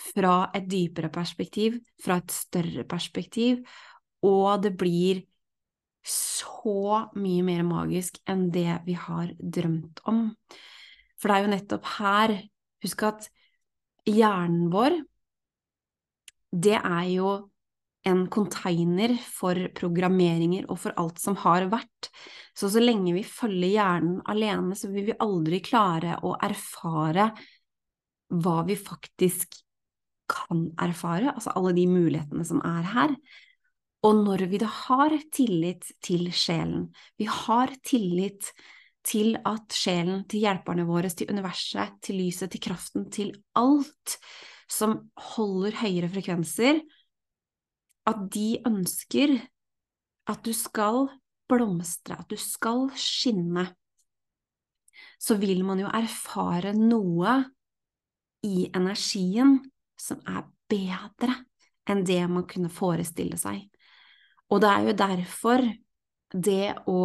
Fra 0.01 0.51
et 0.57 0.69
dypere 0.69 1.11
perspektiv, 1.13 1.77
fra 2.01 2.19
et 2.21 2.33
større 2.33 2.87
perspektiv, 2.89 3.61
og 4.25 4.63
det 4.65 4.75
blir 4.81 5.25
så 6.05 7.05
mye 7.21 7.45
mer 7.45 7.65
magisk 7.69 8.17
enn 8.29 8.49
det 8.53 8.81
vi 8.87 8.97
har 8.97 9.33
drømt 9.41 10.01
om. 10.09 10.31
For 11.21 11.29
det 11.29 11.37
er 11.37 11.45
jo 11.45 11.53
nettopp 11.57 11.93
her 11.99 12.41
Husk 12.81 13.03
at 13.05 13.27
hjernen 14.11 14.69
vår, 14.73 14.97
det 16.51 16.77
er 16.79 17.07
jo 17.13 17.33
en 18.09 18.25
container 18.33 19.13
for 19.21 19.59
programmeringer 19.77 20.69
og 20.73 20.79
for 20.83 20.97
alt 21.01 21.21
som 21.21 21.37
har 21.43 21.69
vært. 21.73 22.09
Så 22.57 22.71
så 22.73 22.81
lenge 22.83 23.13
vi 23.17 23.25
følger 23.27 23.75
hjernen 23.75 24.21
alene, 24.31 24.77
så 24.77 24.89
vil 24.93 25.11
vi 25.11 25.19
aldri 25.21 25.61
klare 25.65 26.17
å 26.25 26.35
erfare 26.41 27.31
hva 28.31 28.61
vi 28.67 28.79
faktisk 28.79 29.61
kan 30.31 30.69
erfare, 30.81 31.33
altså 31.35 31.53
alle 31.59 31.75
de 31.77 31.87
mulighetene 31.91 32.47
som 32.47 32.63
er 32.65 32.91
her. 32.95 33.15
Og 34.07 34.23
når 34.25 34.47
vi 34.49 34.61
da 34.63 34.69
har 34.87 35.17
tillit 35.35 35.91
til 36.01 36.31
sjelen, 36.33 36.89
vi 37.21 37.27
har 37.29 37.75
tillit 37.85 38.47
til 38.47 38.79
at 39.01 39.75
sjelen, 39.75 40.25
til 40.29 40.45
hjelperne 40.45 40.85
våre, 40.87 41.09
til 41.09 41.31
universet, 41.31 41.99
til 42.03 42.21
lyset, 42.21 42.51
til 42.53 42.61
kraften, 42.61 43.11
til 43.11 43.33
alt 43.57 44.19
som 44.71 45.11
holder 45.35 45.79
høyere 45.81 46.11
frekvenser, 46.13 46.81
at 48.07 48.21
de 48.33 48.61
ønsker 48.67 49.39
at 50.31 50.45
du 50.45 50.53
skal 50.55 51.09
blomstre, 51.51 52.19
at 52.21 52.31
du 52.31 52.37
skal 52.39 52.91
skinne, 52.95 53.67
så 55.21 55.37
vil 55.41 55.65
man 55.67 55.81
jo 55.83 55.91
erfare 55.91 56.73
noe 56.77 57.41
i 58.47 58.71
energien 58.73 59.59
som 60.01 60.21
er 60.29 60.47
bedre 60.71 61.35
enn 61.91 62.05
det 62.07 62.23
man 62.31 62.47
kunne 62.49 62.71
forestille 62.73 63.37
seg. 63.41 63.67
Og 64.51 64.63
det 64.63 64.71
er 64.71 64.87
jo 64.87 64.97
derfor 64.99 65.67
det 66.31 66.67
å 66.89 67.01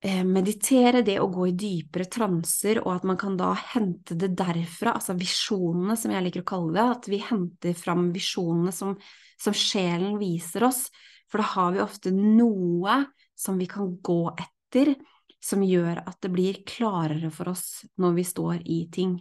meditere, 0.00 1.02
det 1.04 1.18
å 1.20 1.28
gå 1.28 1.50
i 1.50 1.56
dypere 1.56 2.06
transer, 2.08 2.80
og 2.80 2.94
at 2.94 3.04
man 3.04 3.18
kan 3.20 3.36
da 3.36 3.50
hente 3.74 4.16
det 4.16 4.30
derfra, 4.38 4.94
altså 4.96 5.12
visjonene, 5.18 5.96
som 6.00 6.14
jeg 6.14 6.24
liker 6.24 6.44
å 6.44 6.48
kalle 6.48 6.72
det, 6.76 6.86
at 6.96 7.08
vi 7.12 7.20
henter 7.20 7.76
fram 7.76 8.08
visjonene 8.14 8.72
som, 8.72 8.94
som 9.36 9.56
sjelen 9.56 10.16
viser 10.20 10.64
oss, 10.70 10.86
for 11.28 11.42
da 11.42 11.50
har 11.52 11.74
vi 11.76 11.84
ofte 11.84 12.14
noe 12.16 12.96
som 13.36 13.60
vi 13.60 13.68
kan 13.68 13.92
gå 14.00 14.22
etter, 14.32 14.94
som 15.40 15.62
gjør 15.64 16.02
at 16.04 16.18
det 16.24 16.32
blir 16.32 16.62
klarere 16.68 17.30
for 17.32 17.52
oss 17.52 17.82
når 18.00 18.16
vi 18.16 18.24
står 18.28 18.64
i 18.68 18.80
ting. 18.92 19.14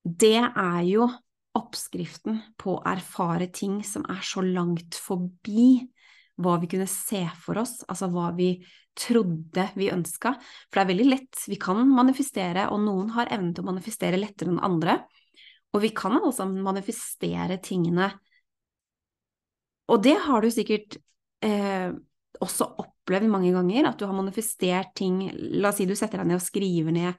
Det 0.00 0.36
er 0.40 0.82
jo 0.88 1.06
oppskriften 1.56 2.40
på 2.60 2.76
å 2.76 2.82
erfare 2.88 3.50
ting 3.52 3.80
som 3.84 4.04
er 4.08 4.20
så 4.24 4.44
langt 4.44 4.96
forbi 4.96 5.82
hva 6.40 6.56
vi 6.62 6.68
kunne 6.72 6.88
se 6.90 7.22
for 7.42 7.60
oss, 7.62 7.80
altså 7.88 8.08
hva 8.12 8.30
vi 8.36 8.54
trodde 8.98 9.66
vi 9.78 9.90
ønska. 9.92 10.34
For 10.68 10.78
det 10.78 10.84
er 10.84 10.90
veldig 10.92 11.08
lett, 11.08 11.42
vi 11.48 11.58
kan 11.60 11.80
manifestere, 11.88 12.68
og 12.72 12.82
noen 12.84 13.12
har 13.16 13.30
evnen 13.32 13.54
til 13.54 13.64
å 13.64 13.70
manifestere 13.70 14.20
lettere 14.20 14.52
enn 14.52 14.62
andre. 14.64 15.00
Og 15.74 15.84
vi 15.84 15.92
kan 15.94 16.18
altså 16.18 16.48
manifestere 16.50 17.60
tingene 17.62 18.10
Og 19.90 20.02
det 20.02 20.16
har 20.22 20.42
du 20.42 20.50
sikkert 20.50 20.96
eh, 21.46 21.90
også 22.42 22.66
opplevd 22.82 23.30
mange 23.30 23.52
ganger, 23.54 23.88
at 23.88 23.98
du 23.98 24.06
har 24.06 24.16
manifestert 24.16 24.94
ting 24.98 25.28
La 25.60 25.70
oss 25.70 25.80
si 25.80 25.86
du 25.86 25.96
setter 25.98 26.22
deg 26.22 26.30
ned 26.30 26.38
og 26.38 26.44
skriver 26.44 26.94
ned 26.94 27.10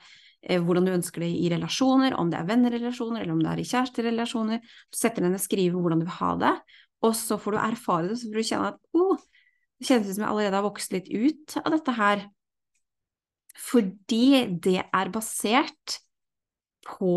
eh, 0.42 0.60
hvordan 0.60 0.88
du 0.88 0.94
ønsker 0.94 1.26
det 1.26 1.32
i 1.36 1.50
relasjoner, 1.52 2.16
om 2.20 2.32
det 2.32 2.40
er 2.40 2.48
vennerelasjoner 2.48 3.24
eller 3.24 3.36
om 3.36 3.44
det 3.44 3.52
er 3.52 3.64
i 3.64 3.68
kjæresterelasjoner. 3.72 4.64
Du 4.64 5.00
setter 5.00 5.24
deg 5.24 5.34
ned 5.34 5.42
og 5.42 5.46
skriver 5.48 5.80
hvordan 5.80 6.04
du 6.04 6.08
vil 6.08 6.18
ha 6.20 6.32
det, 6.44 6.54
og 7.02 7.16
så 7.18 7.38
får 7.42 7.56
du 7.56 7.60
erfare 7.62 8.10
det, 8.10 8.20
så 8.22 8.30
får 8.30 8.38
du 8.38 8.50
kjenne 8.50 8.72
at 8.74 8.80
oh, 8.98 9.24
det 9.82 9.90
kjennes 9.90 10.14
som 10.14 10.26
jeg 10.26 10.30
allerede 10.30 10.60
har 10.60 10.68
vokst 10.68 10.94
litt 10.94 11.10
ut 11.10 11.56
av 11.64 11.72
dette 11.74 11.96
her. 11.98 12.26
Fordi 13.58 14.26
det 14.62 14.80
er 14.84 15.14
basert 15.14 15.98
på 16.86 17.16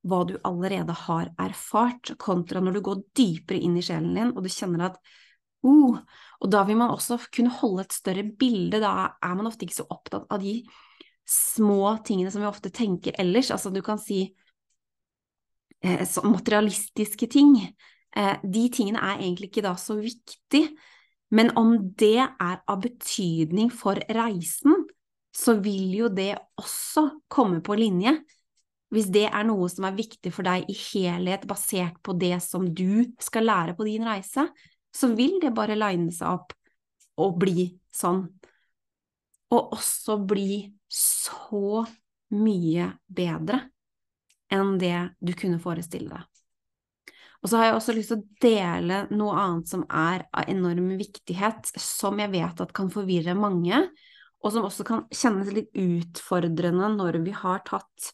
hva 0.00 0.20
du 0.26 0.36
allerede 0.48 0.94
har 1.06 1.30
erfart, 1.40 2.14
kontra 2.18 2.62
når 2.64 2.78
du 2.78 2.84
går 2.84 3.02
dypere 3.16 3.60
inn 3.60 3.76
i 3.76 3.84
sjelen 3.84 4.14
din 4.16 4.32
og 4.32 4.44
du 4.46 4.50
kjenner 4.52 4.88
at 4.88 5.00
oh, 5.66 5.98
og 6.40 6.52
da 6.52 6.62
vil 6.64 6.78
man 6.80 6.92
også 6.94 7.18
kunne 7.34 7.52
holde 7.52 7.84
et 7.84 7.94
større 7.94 8.24
bilde, 8.24 8.80
da 8.80 9.12
er 9.20 9.34
man 9.36 9.50
ofte 9.50 9.66
ikke 9.66 9.82
så 9.82 9.88
opptatt 9.92 10.24
av 10.32 10.40
de 10.42 10.62
små 11.30 11.98
tingene 12.06 12.32
som 12.32 12.42
vi 12.42 12.48
ofte 12.48 12.72
tenker 12.74 13.18
ellers. 13.20 13.52
Altså 13.54 13.70
du 13.70 13.82
kan 13.84 14.00
si 14.00 14.22
eh, 15.84 16.06
materialistiske 16.24 17.28
ting. 17.30 17.54
Eh, 18.16 18.40
de 18.42 18.64
tingene 18.74 19.02
er 19.02 19.20
egentlig 19.20 19.50
ikke 19.50 19.66
da 19.66 19.76
så 19.78 19.96
viktig, 20.00 20.64
men 21.30 21.52
om 21.58 21.76
det 21.98 22.18
er 22.18 22.58
av 22.66 22.80
betydning 22.82 23.70
for 23.72 24.00
reisen, 24.10 24.86
så 25.30 25.54
vil 25.62 25.94
jo 25.94 26.08
det 26.10 26.34
også 26.58 27.06
komme 27.30 27.60
på 27.62 27.76
linje. 27.78 28.16
Hvis 28.90 29.06
det 29.14 29.28
er 29.28 29.46
noe 29.46 29.68
som 29.70 29.86
er 29.86 29.94
viktig 29.94 30.32
for 30.34 30.46
deg 30.46 30.66
i 30.66 30.74
helhet, 30.74 31.46
basert 31.46 32.00
på 32.02 32.16
det 32.18 32.34
som 32.42 32.66
du 32.66 33.06
skal 33.22 33.46
lære 33.46 33.76
på 33.78 33.86
din 33.86 34.06
reise, 34.08 34.48
så 34.90 35.12
vil 35.14 35.38
det 35.42 35.54
bare 35.54 35.78
line 35.78 36.10
seg 36.10 36.34
opp 36.34 36.56
og 37.22 37.38
bli 37.38 37.68
sånn. 37.94 38.24
Og 39.54 39.76
også 39.76 40.18
bli 40.26 40.64
så 40.90 41.84
mye 42.34 42.90
bedre 43.06 43.62
enn 44.50 44.76
det 44.82 44.96
du 45.22 45.34
kunne 45.38 45.62
forestille 45.62 46.10
deg. 46.10 46.29
Og 47.40 47.48
så 47.48 47.56
har 47.56 47.70
jeg 47.70 47.76
også 47.78 47.96
lyst 47.96 48.12
til 48.12 48.20
å 48.20 48.44
dele 48.44 49.02
noe 49.16 49.36
annet 49.40 49.70
som 49.70 49.84
er 49.88 50.26
av 50.36 50.48
enorm 50.52 50.90
viktighet, 51.00 51.72
som 51.80 52.20
jeg 52.20 52.32
vet 52.34 52.60
at 52.60 52.74
kan 52.76 52.90
forvirre 52.92 53.36
mange, 53.38 53.80
og 54.40 54.52
som 54.52 54.66
også 54.68 54.84
kan 54.88 55.04
kjennes 55.12 55.52
litt 55.52 55.70
utfordrende 55.76 56.92
når 56.96 57.20
vi 57.24 57.32
har 57.36 57.62
tatt 57.68 58.12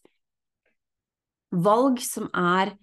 valg 1.54 2.02
som 2.02 2.28
er 2.34 2.74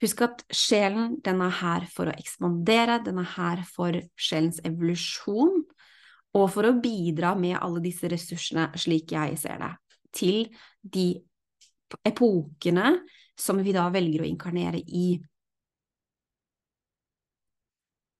Husk 0.00 0.22
at 0.24 0.42
sjelen, 0.48 1.18
den 1.20 1.42
er 1.44 1.52
her 1.58 1.84
for 1.92 2.08
å 2.08 2.14
ekspandere, 2.16 3.02
den 3.04 3.18
er 3.20 3.26
her 3.34 3.60
for 3.68 3.98
sjelens 4.16 4.56
evolusjon, 4.64 5.58
og 6.36 6.46
for 6.54 6.68
å 6.68 6.78
bidra 6.80 7.34
med 7.36 7.58
alle 7.58 7.82
disse 7.84 8.08
ressursene, 8.08 8.70
slik 8.80 9.12
jeg 9.12 9.36
ser 9.42 9.60
det, 9.60 9.70
til 10.16 10.46
de 10.80 11.10
epokene 12.08 12.94
som 13.36 13.60
vi 13.60 13.74
da 13.76 13.90
velger 13.92 14.24
å 14.24 14.30
inkarnere 14.30 14.80
i. 14.80 15.18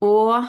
Og 0.01 0.47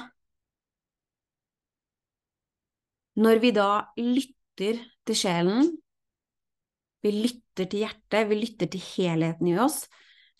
når 3.22 3.42
vi 3.44 3.52
da 3.56 3.72
lytter 4.00 4.80
til 5.08 5.18
sjelen, 5.18 5.74
vi 7.02 7.12
lytter 7.16 7.68
til 7.68 7.84
hjertet, 7.84 8.30
vi 8.30 8.38
lytter 8.40 8.70
til 8.72 8.84
helheten 8.94 9.50
i 9.52 9.58
oss, 9.60 9.84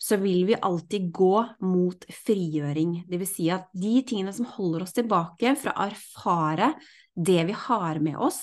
så 0.02 0.16
vil 0.18 0.46
vi 0.48 0.58
alltid 0.58 1.10
gå 1.14 1.34
mot 1.62 2.06
frigjøring. 2.24 3.02
Det 3.10 3.20
vil 3.20 3.28
si 3.28 3.46
at 3.54 3.68
de 3.74 4.00
tingene 4.06 4.32
som 4.34 4.48
holder 4.56 4.86
oss 4.86 4.96
tilbake 4.96 5.54
fra 5.60 5.76
å 5.76 5.86
erfare 5.90 6.72
det 7.14 7.42
vi 7.50 7.54
har 7.66 8.00
med 8.02 8.18
oss, 8.18 8.40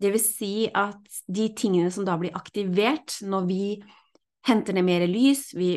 det 0.00 0.12
vil 0.14 0.22
si 0.22 0.54
at 0.72 1.00
de 1.28 1.50
tingene 1.56 1.92
som 1.92 2.06
da 2.08 2.16
blir 2.20 2.36
aktivert 2.36 3.18
når 3.24 3.48
vi 3.48 3.64
henter 4.46 4.76
ned 4.76 4.86
mer 4.86 5.04
lys, 5.08 5.50
vi 5.54 5.74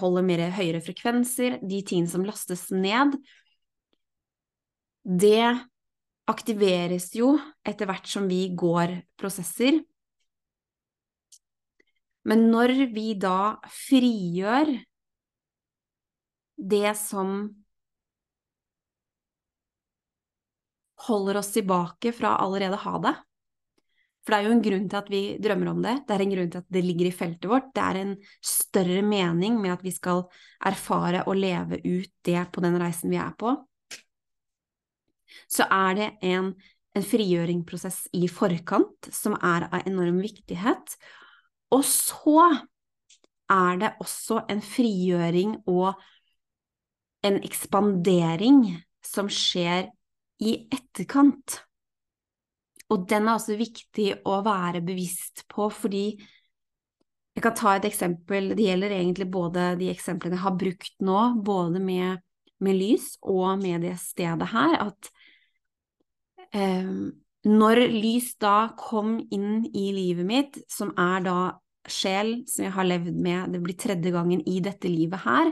holder 0.00 0.26
mer 0.26 0.42
høyere 0.56 0.82
frekvenser, 0.82 1.60
de 1.62 1.82
tingene 1.86 2.10
som 2.10 2.26
lastes 2.26 2.68
ned, 2.74 3.14
det 5.02 5.46
aktiveres 6.30 7.10
jo 7.16 7.34
etter 7.66 7.88
hvert 7.90 8.06
som 8.08 8.28
vi 8.30 8.44
går 8.58 9.00
prosesser. 9.18 9.80
Men 12.26 12.46
når 12.52 12.74
vi 12.94 13.12
da 13.18 13.56
frigjør 13.66 14.70
det 16.62 16.92
som 16.98 17.50
holder 21.08 21.40
oss 21.40 21.50
tilbake 21.56 22.12
fra 22.14 22.36
allerede 22.38 22.78
å 22.78 22.84
ha 22.84 22.98
det 23.02 23.14
For 24.22 24.34
det 24.34 24.38
er 24.38 24.46
jo 24.46 24.54
en 24.54 24.62
grunn 24.62 24.84
til 24.86 24.98
at 25.00 25.08
vi 25.10 25.20
drømmer 25.42 25.72
om 25.72 25.80
det, 25.82 25.94
det 26.06 26.14
er 26.14 26.22
en 26.22 26.32
grunn 26.32 26.50
til 26.52 26.62
at 26.62 26.74
det 26.76 26.82
ligger 26.86 27.08
i 27.08 27.14
feltet 27.14 27.48
vårt, 27.50 27.72
det 27.74 27.82
er 27.82 27.98
en 27.98 28.12
større 28.38 29.00
mening 29.02 29.56
med 29.58 29.74
at 29.74 29.82
vi 29.82 29.90
skal 29.94 30.22
erfare 30.62 31.24
og 31.26 31.40
leve 31.40 31.80
ut 31.82 32.12
det 32.28 32.44
på 32.54 32.62
den 32.62 32.78
reisen 32.78 33.10
vi 33.10 33.18
er 33.18 33.32
på. 33.38 33.56
Så 35.50 35.66
er 35.66 35.98
det 35.98 36.08
en, 36.28 36.52
en 36.94 37.06
frigjøringsprosess 37.08 38.04
i 38.14 38.28
forkant 38.30 39.10
som 39.10 39.34
er 39.40 39.66
av 39.72 39.88
enorm 39.90 40.20
viktighet, 40.22 40.94
og 41.72 41.82
så 41.88 42.46
er 43.50 43.80
det 43.80 43.92
også 44.00 44.44
en 44.52 44.62
frigjøring 44.62 45.58
og 45.66 45.98
en 47.26 47.42
ekspandering 47.42 48.64
som 49.02 49.28
skjer 49.32 49.88
i 50.42 50.56
etterkant. 50.70 51.58
Og 52.92 53.08
den 53.08 53.26
er 53.26 53.38
også 53.38 53.56
viktig 53.56 54.08
å 54.28 54.40
være 54.44 54.82
bevisst 54.84 55.46
på, 55.50 55.68
fordi 55.72 56.06
jeg 57.32 57.44
kan 57.44 57.56
ta 57.56 57.76
et 57.78 57.88
eksempel, 57.88 58.52
det 58.52 58.66
gjelder 58.66 58.92
egentlig 58.98 59.30
både 59.32 59.70
de 59.80 59.88
eksemplene 59.92 60.36
jeg 60.36 60.44
har 60.44 60.58
brukt 60.60 60.94
nå, 61.00 61.20
både 61.44 61.80
med, 61.80 62.20
med 62.60 62.76
lys 62.76 63.14
og 63.24 63.62
med 63.62 63.86
det 63.86 63.94
stedet 64.02 64.50
her, 64.52 64.76
at 64.90 65.08
eh, 66.52 66.90
når 67.48 67.82
lys 67.90 68.34
da 68.42 68.74
kom 68.78 69.16
inn 69.32 69.64
i 69.72 69.88
livet 69.96 70.28
mitt, 70.28 70.60
som 70.70 70.92
er 71.00 71.24
da 71.24 71.38
sjel 71.88 72.42
som 72.46 72.66
jeg 72.66 72.74
har 72.76 72.86
levd 72.86 73.16
med, 73.16 73.54
det 73.54 73.62
blir 73.64 73.78
tredje 73.80 74.12
gangen 74.14 74.44
i 74.46 74.60
dette 74.62 74.90
livet 74.92 75.24
her, 75.24 75.50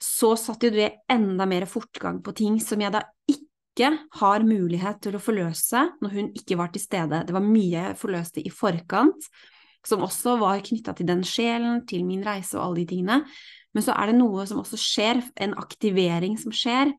så 0.00 0.34
satte 0.38 0.70
jo 0.70 0.76
det 0.76 0.90
enda 1.10 1.46
mer 1.48 1.66
fortgang 1.68 2.22
på 2.24 2.32
ting 2.36 2.60
som 2.62 2.80
jeg 2.80 2.94
da 2.94 3.02
ikke 3.30 3.53
har 3.80 4.44
mulighet 4.46 5.00
til 5.02 5.16
å 5.16 5.22
forløse 5.22 5.80
når 6.02 6.14
hun 6.14 6.30
ikke 6.38 6.58
var 6.60 6.70
til 6.74 6.82
stede. 6.84 7.24
Det 7.26 7.34
var 7.34 7.44
mye 7.44 7.88
jeg 7.88 7.98
forløste 7.98 8.44
i 8.44 8.52
forkant, 8.52 9.26
som 9.84 10.04
også 10.06 10.36
var 10.40 10.62
knytta 10.64 10.94
til 10.96 11.08
den 11.08 11.24
sjelen, 11.26 11.82
til 11.86 12.04
min 12.06 12.22
reise 12.24 12.56
og 12.56 12.68
alle 12.68 12.82
de 12.82 12.86
tingene. 12.94 13.18
Men 13.74 13.84
så 13.84 13.96
er 13.98 14.10
det 14.10 14.20
noe 14.20 14.46
som 14.46 14.62
også 14.62 14.78
skjer, 14.78 15.20
en 15.42 15.56
aktivering 15.58 16.38
som 16.40 16.54
skjer, 16.54 16.94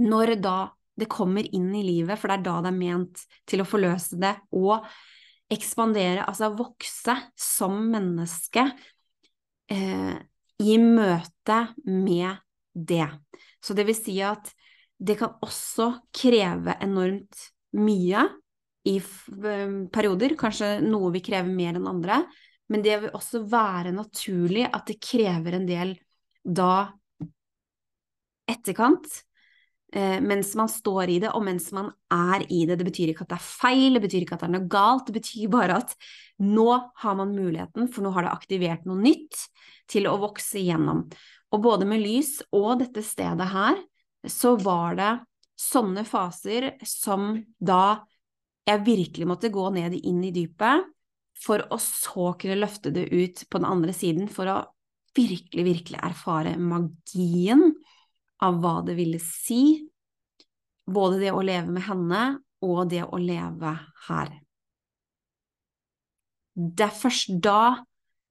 når 0.00 0.36
da 0.42 0.58
det 0.94 1.10
kommer 1.10 1.46
inn 1.54 1.72
i 1.74 1.82
livet, 1.82 2.18
for 2.18 2.30
det 2.30 2.38
er 2.38 2.46
da 2.46 2.58
det 2.62 2.70
er 2.70 2.78
ment 2.78 3.24
til 3.50 3.62
å 3.62 3.66
forløse 3.66 4.18
det, 4.22 4.36
og 4.54 4.86
ekspandere, 5.52 6.24
altså 6.24 6.54
vokse 6.56 7.16
som 7.38 7.80
menneske 7.90 8.68
eh, 9.74 10.14
i 10.62 10.76
møte 10.78 11.58
med 11.90 12.38
det. 12.72 13.08
Så 13.58 13.74
det 13.74 13.88
vil 13.88 13.98
si 13.98 14.16
at 14.24 14.52
det 15.04 15.18
kan 15.20 15.36
også 15.44 15.90
kreve 16.14 16.76
enormt 16.82 17.48
mye 17.76 18.24
i 18.88 18.96
eh, 18.98 19.76
perioder, 19.92 20.36
kanskje 20.38 20.78
noe 20.84 21.12
vil 21.14 21.24
kreve 21.24 21.52
mer 21.52 21.76
enn 21.76 21.90
andre, 21.90 22.22
men 22.72 22.84
det 22.84 22.96
vil 23.02 23.16
også 23.16 23.42
være 23.50 23.92
naturlig 23.94 24.64
at 24.70 24.88
det 24.88 25.00
krever 25.04 25.58
en 25.58 25.68
del 25.68 25.94
da 26.44 26.88
etterkant 28.48 29.08
eh, 29.94 30.20
mens 30.24 30.52
man 30.56 30.70
står 30.72 31.12
i 31.12 31.18
det, 31.24 31.32
og 31.32 31.44
mens 31.44 31.70
man 31.76 31.90
er 32.12 32.44
i 32.48 32.64
det. 32.68 32.78
Det 32.80 32.88
betyr 32.88 33.12
ikke 33.12 33.26
at 33.26 33.34
det 33.34 33.40
er 33.40 33.48
feil, 33.48 33.96
det 33.96 34.04
betyr 34.04 34.24
ikke 34.24 34.38
at 34.38 34.44
det 34.44 34.50
er 34.50 34.56
noe 34.56 34.72
galt, 34.72 35.08
det 35.08 35.18
betyr 35.20 35.52
bare 35.52 35.80
at 35.84 35.96
nå 36.44 36.68
har 37.04 37.16
man 37.20 37.36
muligheten, 37.36 37.88
for 37.92 38.04
nå 38.04 38.12
har 38.16 38.26
det 38.26 38.36
aktivert 38.36 38.88
noe 38.88 39.00
nytt 39.00 39.46
til 39.90 40.08
å 40.08 40.18
vokse 40.22 40.60
igjennom. 40.60 41.04
Og 41.54 41.64
både 41.64 41.88
med 41.88 42.02
lys 42.02 42.38
og 42.56 42.80
dette 42.80 43.04
stedet 43.04 43.48
her, 43.52 43.76
så 44.30 44.54
var 44.60 44.98
det 44.98 45.12
sånne 45.60 46.04
faser 46.06 46.72
som 46.86 47.34
da 47.58 48.04
jeg 48.64 48.84
virkelig 48.86 49.28
måtte 49.28 49.52
gå 49.52 49.68
ned 49.74 49.96
inn 50.00 50.22
i 50.24 50.32
dypet, 50.34 50.90
for 51.34 51.64
å 51.74 51.78
så 51.82 52.32
kunne 52.38 52.60
løfte 52.60 52.92
det 52.94 53.08
ut 53.10 53.42
på 53.50 53.60
den 53.60 53.68
andre 53.68 53.94
siden, 53.96 54.28
for 54.30 54.48
å 54.48 54.60
virkelig, 55.14 55.64
virkelig 55.66 56.00
erfare 56.02 56.54
magien 56.58 57.72
av 58.42 58.60
hva 58.62 58.78
det 58.86 58.96
ville 58.98 59.20
si, 59.22 59.84
både 60.86 61.20
det 61.22 61.32
å 61.34 61.44
leve 61.44 61.74
med 61.74 61.86
henne 61.86 62.22
og 62.64 62.88
det 62.90 63.04
å 63.04 63.20
leve 63.20 63.74
her. 64.08 64.32
Det 66.54 66.86
er 66.86 66.94
først 66.94 67.34
da, 67.42 67.84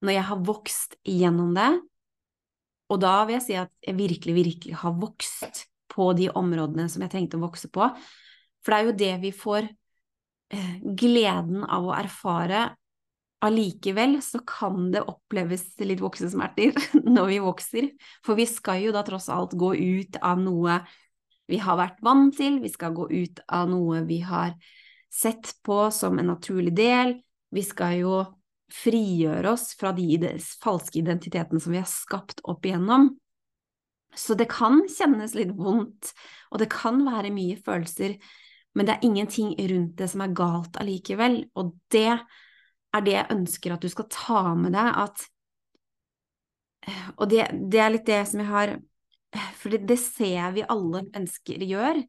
når 0.04 0.16
jeg 0.16 0.26
har 0.30 0.44
vokst 0.48 0.96
gjennom 1.04 1.52
det, 1.56 1.70
og 2.92 3.00
da 3.00 3.14
vil 3.24 3.38
jeg 3.38 3.46
si 3.46 3.56
at 3.58 3.72
jeg 3.84 3.96
virkelig, 3.96 4.34
virkelig 4.36 4.80
har 4.82 4.96
vokst 5.00 5.64
på 5.94 6.10
de 6.18 6.28
områdene 6.34 6.88
som 6.90 7.04
jeg 7.04 7.12
trengte 7.12 7.38
å 7.38 7.44
vokse 7.44 7.70
på, 7.72 7.88
for 8.64 8.72
det 8.72 8.78
er 8.78 8.88
jo 8.88 8.96
det 9.02 9.12
vi 9.22 9.32
får 9.36 9.68
eh, 9.68 10.74
gleden 10.96 11.62
av 11.64 11.90
å 11.90 11.94
erfare. 11.96 12.66
Allikevel 13.44 14.16
så 14.24 14.40
kan 14.48 14.88
det 14.94 15.04
oppleves 15.04 15.66
litt 15.84 16.02
voksesmerter 16.02 16.76
når 17.16 17.30
vi 17.30 17.40
vokser, 17.44 17.88
for 18.24 18.40
vi 18.40 18.48
skal 18.48 18.86
jo 18.86 18.94
da 18.94 19.04
tross 19.06 19.28
alt 19.32 19.56
gå 19.60 19.74
ut 19.76 20.20
av 20.22 20.40
noe 20.42 20.80
vi 21.50 21.58
har 21.60 21.76
vært 21.76 22.00
vant 22.04 22.32
til, 22.36 22.56
vi 22.64 22.70
skal 22.72 22.94
gå 22.96 23.10
ut 23.10 23.42
av 23.52 23.68
noe 23.68 24.00
vi 24.08 24.22
har 24.24 24.54
sett 25.12 25.52
på 25.62 25.90
som 25.92 26.16
en 26.18 26.32
naturlig 26.32 26.72
del, 26.76 27.18
vi 27.54 27.62
skal 27.62 27.98
jo 28.00 28.22
frigjøre 28.72 29.52
oss 29.52 29.74
fra 29.78 29.92
de 29.94 30.16
falske 30.62 30.98
identitetene 30.98 31.60
som 31.60 31.74
vi 31.74 31.82
har 31.82 31.90
skapt 31.90 32.40
opp 32.48 32.64
igjennom. 32.66 33.12
Så 34.16 34.36
det 34.38 34.48
kan 34.52 34.82
kjennes 34.90 35.34
litt 35.34 35.52
vondt, 35.58 36.12
og 36.50 36.62
det 36.62 36.70
kan 36.72 37.00
være 37.06 37.32
mye 37.34 37.58
følelser, 37.58 38.16
men 38.74 38.86
det 38.86 38.96
er 38.96 39.06
ingenting 39.06 39.54
rundt 39.70 39.94
det 39.98 40.08
som 40.10 40.22
er 40.24 40.34
galt 40.34 40.78
allikevel, 40.82 41.44
og 41.58 41.74
det 41.94 42.08
er 42.14 43.04
det 43.04 43.14
jeg 43.16 43.32
ønsker 43.34 43.74
at 43.74 43.82
du 43.82 43.90
skal 43.90 44.10
ta 44.10 44.42
med 44.58 44.74
deg, 44.74 44.90
at 45.06 45.30
Og 47.16 47.30
det, 47.30 47.46
det 47.72 47.80
er 47.80 47.92
litt 47.94 48.06
det 48.06 48.20
som 48.28 48.42
jeg 48.42 48.50
har 48.50 48.74
For 49.56 49.72
det, 49.72 49.86
det 49.88 49.96
ser 49.98 50.52
vi 50.52 50.66
alle 50.68 51.00
mennesker 51.08 51.62
gjør. 51.64 52.02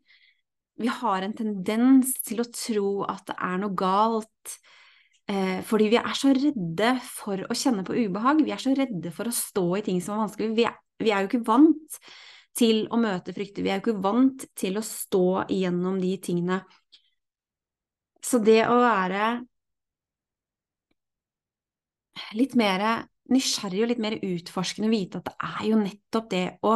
Vi 0.76 0.92
har 0.92 1.24
en 1.24 1.34
tendens 1.34 2.12
til 2.28 2.44
å 2.44 2.50
tro 2.52 2.90
at 3.08 3.24
det 3.30 3.38
er 3.40 3.62
noe 3.62 3.78
galt. 3.80 4.58
Eh, 5.32 5.62
fordi 5.66 5.88
vi 5.90 5.98
er 5.98 6.18
så 6.18 6.34
redde 6.36 6.92
for 7.08 7.42
å 7.48 7.58
kjenne 7.58 7.86
på 7.88 7.96
ubehag. 7.96 8.44
Vi 8.46 8.54
er 8.54 8.62
så 8.62 8.76
redde 8.78 9.14
for 9.16 9.30
å 9.30 9.34
stå 9.34 9.66
i 9.80 9.86
ting 9.88 10.02
som 10.04 10.18
er 10.18 10.26
vanskelig. 10.26 10.52
Vi 10.58 10.68
er, 10.68 10.76
vi 11.02 11.12
er 11.12 11.24
jo 11.24 11.32
ikke 11.32 11.46
vant 11.48 12.00
til 12.56 12.86
å 12.94 13.00
møte 13.00 13.34
frykter. 13.36 13.66
Vi 13.66 13.72
er 13.72 13.80
jo 13.80 13.86
ikke 13.86 14.04
vant 14.06 14.46
til 14.58 14.80
å 14.80 14.86
stå 14.86 15.28
igjennom 15.52 16.00
de 16.02 16.14
tingene. 16.24 16.62
Så 18.26 18.40
det 18.42 18.64
å 18.72 18.80
være 18.82 19.26
litt 22.36 22.56
mer 22.58 23.06
nysgjerrig 23.32 23.84
og 23.84 23.92
litt 23.92 24.02
mer 24.02 24.18
utforskende, 24.22 24.90
vite 24.92 25.20
at 25.20 25.30
det 25.30 25.36
er 25.50 25.70
jo 25.70 25.80
nettopp 25.82 26.28
det 26.32 26.46
å 26.66 26.76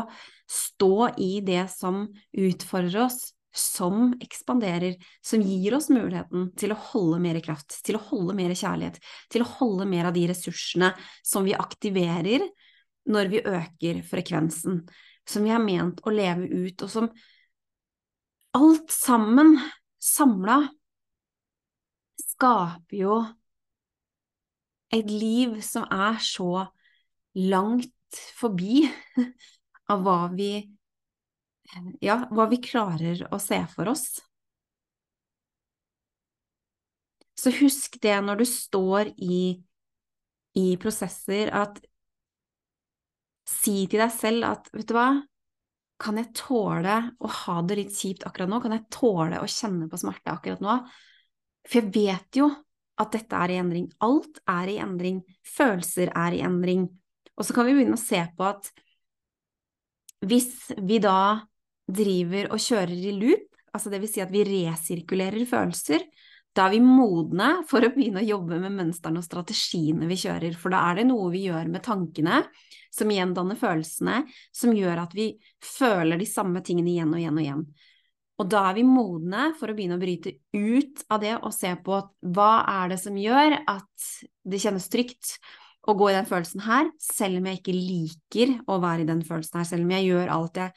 stå 0.49 0.93
i 1.21 1.33
det 1.45 1.65
som 1.71 2.07
utfordrer 2.33 3.03
oss, 3.05 3.19
som 3.55 4.11
ekspanderer, 4.21 4.97
som 5.25 5.41
gir 5.41 5.75
oss 5.77 5.89
muligheten 5.93 6.49
til 6.59 6.73
å 6.73 6.79
holde 6.91 7.19
mer 7.21 7.39
kraft, 7.45 7.79
til 7.85 7.97
å 7.97 8.03
holde 8.11 8.35
mer 8.37 8.53
kjærlighet, 8.57 8.99
til 9.29 9.45
å 9.45 9.51
holde 9.57 9.87
mer 9.89 10.09
av 10.09 10.17
de 10.17 10.27
ressursene 10.29 10.91
som 11.25 11.45
vi 11.45 11.57
aktiverer 11.57 12.45
når 13.09 13.29
vi 13.31 13.43
øker 13.45 14.01
frekvensen, 14.05 14.81
som 15.27 15.45
vi 15.45 15.53
har 15.53 15.63
ment 15.63 16.01
å 16.03 16.13
leve 16.13 16.47
ut, 16.49 16.81
og 16.83 16.91
som 16.91 17.09
alt 18.57 18.91
sammen 18.91 19.55
samla 20.01 20.61
skaper 22.19 22.97
jo 22.97 23.19
et 24.95 25.09
liv 25.11 25.59
som 25.65 25.85
er 25.93 26.17
så 26.23 26.65
langt 27.37 28.19
forbi 28.39 28.87
av 29.91 30.01
hva 30.05 30.19
vi 30.33 30.53
ja, 32.01 32.23
hva 32.33 32.47
vi 32.49 32.57
klarer 32.63 33.27
å 33.29 33.37
se 33.41 33.59
for 33.69 33.91
oss. 33.91 34.07
Så 37.37 37.53
husk 37.59 37.99
det 38.03 38.17
når 38.25 38.41
du 38.41 38.45
står 38.49 39.11
i, 39.21 39.59
i 40.57 40.65
prosesser, 40.81 41.51
at 41.53 41.77
si 43.49 43.83
til 43.89 44.01
deg 44.03 44.13
selv 44.13 44.47
at 44.47 44.69
vet 44.75 44.89
du 44.89 44.95
hva, 44.97 45.09
kan 45.99 46.19
jeg 46.19 46.31
tåle 46.37 46.95
å 47.19 47.29
ha 47.41 47.57
det 47.67 47.75
litt 47.81 47.95
kjipt 47.95 48.23
akkurat 48.27 48.51
nå? 48.51 48.61
Kan 48.63 48.75
jeg 48.77 48.87
tåle 48.93 49.41
å 49.41 49.49
kjenne 49.49 49.89
på 49.91 49.99
smerte 49.99 50.31
akkurat 50.31 50.61
nå? 50.63 50.77
For 51.67 51.81
jeg 51.81 51.91
vet 51.95 52.39
jo 52.39 52.47
at 52.99 53.11
dette 53.15 53.35
er 53.35 53.53
i 53.53 53.59
endring. 53.59 53.89
Alt 54.03 54.39
er 54.47 54.71
i 54.71 54.77
endring. 54.79 55.19
Følelser 55.43 56.13
er 56.15 56.37
i 56.37 56.43
endring. 56.45 56.87
Og 57.35 57.47
så 57.47 57.55
kan 57.55 57.67
vi 57.67 57.75
begynne 57.75 57.99
å 57.99 58.01
se 58.01 58.21
på 58.35 58.47
at 58.47 58.71
hvis 60.27 60.71
vi 60.83 60.99
da 61.03 61.39
driver 61.89 62.51
og 62.53 62.63
kjører 62.63 62.95
i 62.95 63.13
loop, 63.15 63.45
altså 63.73 63.91
det 63.91 64.01
vil 64.03 64.11
si 64.11 64.23
at 64.23 64.31
vi 64.33 64.43
resirkulerer 64.47 65.47
følelser, 65.47 66.03
da 66.57 66.65
er 66.65 66.73
vi 66.73 66.79
modne 66.83 67.49
for 67.69 67.85
å 67.85 67.91
begynne 67.93 68.23
å 68.23 68.27
jobbe 68.27 68.57
med 68.61 68.73
mønstrene 68.75 69.21
og 69.21 69.25
strategiene 69.25 70.09
vi 70.09 70.17
kjører, 70.19 70.55
for 70.57 70.73
da 70.73 70.81
er 70.89 70.99
det 70.99 71.05
noe 71.11 71.29
vi 71.33 71.45
gjør 71.45 71.69
med 71.71 71.83
tankene, 71.85 72.41
som 72.89 73.11
igjen 73.13 73.35
danner 73.37 73.59
følelsene, 73.59 74.23
som 74.55 74.73
gjør 74.75 75.03
at 75.05 75.13
vi 75.15 75.31
føler 75.63 76.19
de 76.19 76.27
samme 76.27 76.63
tingene 76.65 76.91
igjen 76.95 77.13
og 77.13 77.21
igjen 77.21 77.37
og 77.37 77.45
igjen. 77.45 77.63
Og 78.39 78.47
da 78.47 78.63
er 78.69 78.77
vi 78.77 78.85
modne 78.87 79.49
for 79.59 79.69
å 79.69 79.75
begynne 79.75 79.97
å 79.99 80.01
bryte 80.01 80.37
ut 80.55 81.01
av 81.11 81.19
det 81.21 81.33
og 81.37 81.51
se 81.53 81.73
på 81.83 81.97
hva 82.35 82.51
er 82.71 82.93
det 82.93 82.99
som 83.01 83.17
gjør 83.19 83.57
at 83.59 84.05
det 84.47 84.61
kjennes 84.63 84.87
trygt 84.91 85.35
å 85.89 85.95
gå 85.97 86.09
i 86.11 86.15
den 86.15 86.27
følelsen 86.29 86.63
her, 86.63 86.87
selv 87.03 87.39
om 87.39 87.49
jeg 87.49 87.59
ikke 87.59 87.75
liker 87.75 88.55
å 88.69 88.79
være 88.81 89.03
i 89.03 89.09
den 89.09 89.25
følelsen 89.27 89.59
her, 89.59 89.67
selv 89.67 89.87
om 89.87 89.93
jeg 89.95 90.07
gjør 90.07 90.31
alt 90.33 90.59
jeg 90.59 90.73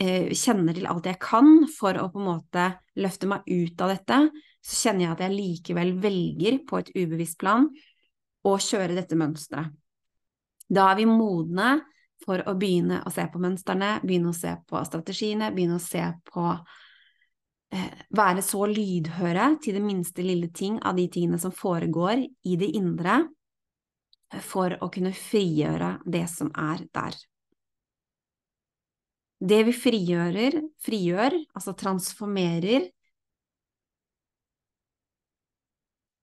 eh, 0.00 0.30
kjenner 0.36 0.76
til 0.76 0.88
alt 0.90 1.08
jeg 1.08 1.20
kan 1.22 1.50
for 1.72 1.96
å 2.00 2.08
på 2.12 2.20
en 2.20 2.28
måte 2.28 2.68
løfte 3.00 3.30
meg 3.30 3.48
ut 3.48 3.84
av 3.84 3.94
dette, 3.94 4.20
så 4.60 4.88
kjenner 4.88 5.06
jeg 5.06 5.12
at 5.14 5.22
jeg 5.24 5.36
likevel 5.36 5.94
velger 6.02 6.58
på 6.68 6.80
et 6.80 6.92
ubevisst 6.96 7.38
plan 7.40 7.68
å 8.44 8.56
kjøre 8.60 8.96
dette 8.96 9.18
mønsteret. 9.18 9.72
Da 10.70 10.90
er 10.92 11.00
vi 11.00 11.08
modne 11.08 11.80
for 12.20 12.42
å 12.46 12.54
begynne 12.58 13.00
å 13.06 13.10
se 13.12 13.24
på 13.32 13.40
mønstrene, 13.42 13.96
begynne 14.04 14.30
å 14.30 14.36
se 14.36 14.52
på 14.68 14.82
strategiene, 14.86 15.50
begynne 15.54 15.80
å 15.80 15.82
se 15.82 16.04
på 16.28 16.44
Eh, 17.70 17.90
være 18.10 18.42
så 18.42 18.64
lydhøre 18.66 19.52
til 19.62 19.76
det 19.78 19.82
minste 19.84 20.24
lille 20.26 20.48
ting 20.50 20.80
av 20.82 20.96
de 20.98 21.06
tingene 21.06 21.38
som 21.38 21.52
foregår 21.54 22.24
i 22.26 22.56
det 22.58 22.72
indre, 22.74 23.22
for 24.42 24.74
å 24.82 24.88
kunne 24.90 25.12
frigjøre 25.14 26.00
det 26.06 26.24
som 26.30 26.50
er 26.58 26.82
der. 26.94 27.14
Det 29.40 29.60
vi 29.66 29.74
frigjører, 29.74 30.58
frigjør, 30.82 31.36
altså 31.54 31.74
transformerer, 31.78 32.90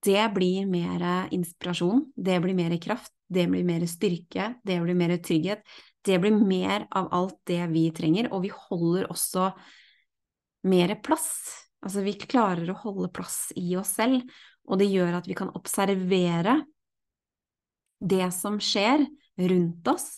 det 0.07 0.23
blir 0.33 0.65
mer 0.69 1.27
inspirasjon, 1.35 2.05
det 2.15 2.39
blir 2.43 2.55
mer 2.55 2.75
kraft, 2.81 3.11
det 3.27 3.47
blir 3.51 3.65
mer 3.67 3.83
styrke, 3.89 4.53
det 4.63 4.79
blir 4.81 4.95
mer 4.95 5.17
trygghet, 5.19 5.63
det 6.05 6.19
blir 6.23 6.35
mer 6.39 6.87
av 6.95 7.09
alt 7.11 7.39
det 7.49 7.59
vi 7.73 7.89
trenger, 7.91 8.31
og 8.31 8.45
vi 8.45 8.51
holder 8.53 9.09
også 9.11 9.49
mer 10.67 10.95
plass. 11.03 11.31
Altså, 11.83 12.01
vi 12.05 12.15
klarer 12.19 12.71
å 12.71 12.79
holde 12.85 13.11
plass 13.13 13.51
i 13.59 13.75
oss 13.79 13.97
selv, 13.99 14.23
og 14.67 14.79
det 14.79 14.89
gjør 14.91 15.19
at 15.19 15.27
vi 15.27 15.35
kan 15.37 15.51
observere 15.55 16.61
det 17.99 18.31
som 18.35 18.57
skjer 18.63 19.03
rundt 19.37 19.91
oss. 19.91 20.09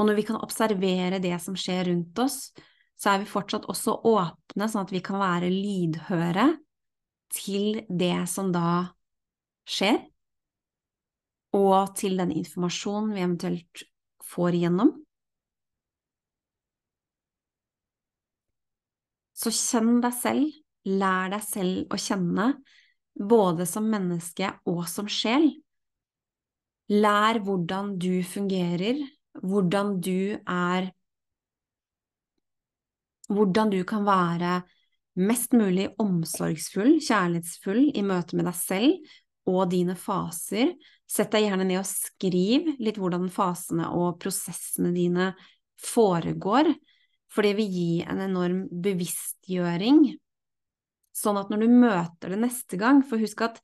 Og 0.00 0.08
når 0.08 0.18
vi 0.18 0.26
kan 0.26 0.40
observere 0.42 1.20
det 1.22 1.36
som 1.42 1.56
skjer 1.58 1.90
rundt 1.90 2.18
oss, 2.18 2.48
så 2.98 3.12
er 3.12 3.22
vi 3.22 3.30
fortsatt 3.30 3.68
også 3.70 4.00
åpne, 4.08 4.68
sånn 4.70 4.86
at 4.86 4.92
vi 4.94 5.02
kan 5.04 5.20
være 5.20 5.52
lydhøre 5.52 6.52
til 7.34 7.82
det 7.88 8.16
som 8.30 8.52
da 8.54 8.94
skjer, 9.68 9.98
og 11.54 11.94
til 11.98 12.18
den 12.18 12.32
informasjonen 12.34 13.12
vi 13.14 13.22
eventuelt 13.22 13.84
får 14.34 14.58
igjennom. 14.58 14.92
Så 19.34 19.52
kjenn 19.54 19.98
deg 20.02 20.14
selv, 20.16 20.56
lær 20.88 21.30
deg 21.34 21.44
selv 21.46 21.94
å 21.94 22.00
kjenne, 22.00 22.48
både 23.14 23.66
som 23.70 23.86
menneske 23.90 24.50
og 24.70 24.84
som 24.90 25.10
sjel. 25.10 25.50
Lær 26.90 27.40
hvordan 27.44 27.94
du 28.00 28.22
fungerer, 28.26 28.98
hvordan 29.42 29.98
du 30.04 30.36
er 30.38 30.92
hvordan 33.28 33.70
du 33.72 33.80
kan 33.88 34.04
være 34.04 34.58
mest 35.14 35.54
mulig 35.54 35.88
omsorgsfull, 36.02 36.98
kjærlighetsfull 37.02 37.86
i 37.94 38.02
møte 38.06 38.38
med 38.38 38.48
deg 38.48 38.58
selv 38.58 39.14
og 39.50 39.68
dine 39.72 39.96
faser. 39.98 40.72
Sett 41.06 41.32
deg 41.34 41.46
gjerne 41.46 41.66
ned 41.68 41.82
og 41.82 41.88
skriv 41.88 42.72
litt 42.82 42.98
hvordan 43.00 43.28
fasene 43.32 43.90
og 43.94 44.18
prosessene 44.22 44.92
dine 44.94 45.32
foregår, 45.84 46.70
for 47.30 47.46
det 47.46 47.54
vil 47.58 47.70
gi 47.70 47.88
en 48.06 48.22
enorm 48.24 48.64
bevisstgjøring. 48.84 50.06
Sånn 51.14 51.38
at 51.38 51.50
når 51.50 51.62
du 51.62 51.74
møter 51.74 52.32
det 52.34 52.40
neste 52.42 52.78
gang, 52.80 53.02
for 53.06 53.22
husk 53.22 53.44
at 53.46 53.60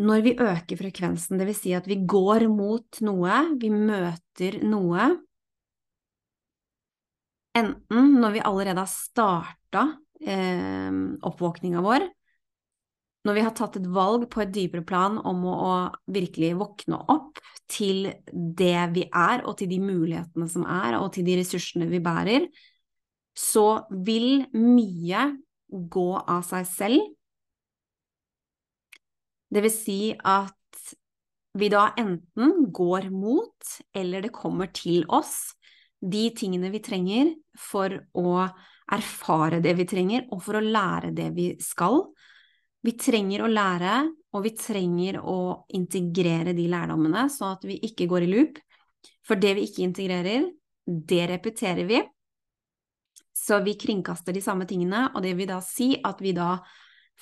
når 0.00 0.22
vi 0.24 0.32
øker 0.40 0.78
frekvensen, 0.80 1.36
vil 1.36 1.56
si 1.56 1.74
at 1.76 1.88
vi 1.88 1.98
går 2.08 2.46
mot 2.48 3.02
noe, 3.04 3.40
vi 3.60 3.68
møter 3.68 4.62
noe, 4.64 5.10
enten 7.54 8.16
når 8.22 8.38
vi 8.38 8.42
allerede 8.48 8.80
har 8.80 8.90
starta 8.90 9.84
eh, 10.26 11.00
oppvåkninga 11.24 11.82
vår, 11.84 12.06
når 13.24 13.36
vi 13.38 13.44
har 13.46 13.54
tatt 13.56 13.78
et 13.80 13.86
valg 13.88 14.26
på 14.32 14.42
et 14.42 14.52
dypere 14.52 14.84
plan 14.84 15.16
om 15.24 15.44
å, 15.48 15.54
å, 15.54 15.74
virkelig 16.12 16.52
våkne 16.60 16.98
opp 17.12 17.40
til 17.72 18.10
det 18.28 18.76
vi 18.92 19.06
er, 19.08 19.44
og 19.48 19.56
til 19.60 19.70
de 19.70 19.80
mulighetene 19.80 20.48
som 20.50 20.66
er, 20.68 20.98
og 20.98 21.10
til 21.14 21.24
de 21.26 21.38
ressursene 21.40 21.88
vi 21.88 22.02
bærer, 22.04 22.50
så 23.34 23.84
vil 23.88 24.44
mye 24.52 25.30
gå 25.72 26.10
av 26.20 26.44
seg 26.46 26.68
selv. 26.68 27.08
Det 29.48 29.62
vil 29.64 29.72
si 29.72 29.98
at 30.18 30.52
vi 31.54 31.70
da 31.70 31.88
enten 31.98 32.68
går 32.74 33.08
mot, 33.14 33.74
eller 33.96 34.26
det 34.26 34.34
kommer 34.34 34.68
til 34.74 35.06
oss, 35.08 35.54
de 36.04 36.26
tingene 36.36 36.68
vi 36.74 36.82
trenger 36.84 37.32
for 37.56 37.94
å 38.18 38.48
erfare 38.92 39.62
det 39.64 39.74
vi 39.78 39.86
trenger, 39.88 40.26
og 40.32 40.42
for 40.44 40.58
å 40.58 40.64
lære 40.64 41.12
det 41.16 41.30
vi 41.36 41.48
skal. 41.62 42.02
Vi 42.84 42.92
trenger 43.00 43.44
å 43.44 43.50
lære, 43.50 43.94
og 44.34 44.44
vi 44.44 44.52
trenger 44.58 45.20
å 45.22 45.38
integrere 45.78 46.52
de 46.56 46.66
lærdommene, 46.68 47.28
sånn 47.32 47.54
at 47.54 47.64
vi 47.64 47.78
ikke 47.88 48.08
går 48.10 48.26
i 48.26 48.32
loop. 48.32 48.58
For 49.24 49.40
det 49.40 49.54
vi 49.56 49.64
ikke 49.68 49.86
integrerer, 49.86 50.50
det 50.84 51.22
repeterer 51.30 51.88
vi. 51.88 52.02
Så 53.34 53.60
vi 53.64 53.76
kringkaster 53.80 54.36
de 54.36 54.42
samme 54.44 54.66
tingene, 54.68 55.08
og 55.14 55.24
det 55.24 55.34
vil 55.38 55.48
da 55.48 55.60
si 55.64 55.94
at 56.04 56.20
vi 56.20 56.34
da 56.36 56.58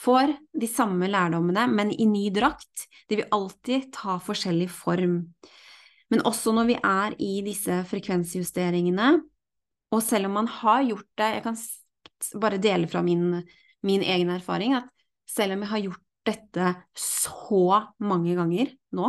får 0.02 0.32
de 0.60 0.68
samme 0.70 1.08
lærdommene, 1.10 1.66
men 1.70 1.92
i 1.92 2.06
ny 2.08 2.28
drakt. 2.34 2.88
De 3.08 3.20
vil 3.20 3.30
alltid 3.34 3.90
ta 3.94 4.18
forskjellig 4.22 4.70
form. 4.72 5.20
Men 6.12 6.24
også 6.28 6.52
når 6.56 6.68
vi 6.68 6.76
er 6.76 7.14
i 7.22 7.32
disse 7.44 7.78
frekvensjusteringene, 7.88 9.14
og 9.92 10.02
selv 10.04 10.28
om 10.28 10.38
man 10.40 10.48
har 10.48 10.84
gjort 10.86 11.08
det 11.20 11.28
Jeg 11.36 11.44
kan 11.44 11.58
bare 12.40 12.60
dele 12.62 12.88
fra 12.88 13.02
min, 13.02 13.42
min 13.82 14.02
egen 14.02 14.30
erfaring 14.32 14.76
at 14.78 14.88
selv 15.28 15.56
om 15.56 15.64
jeg 15.64 15.72
har 15.72 15.84
gjort 15.88 16.08
dette 16.22 16.68
så 16.94 17.64
mange 17.98 18.36
ganger 18.38 18.70
nå, 18.94 19.08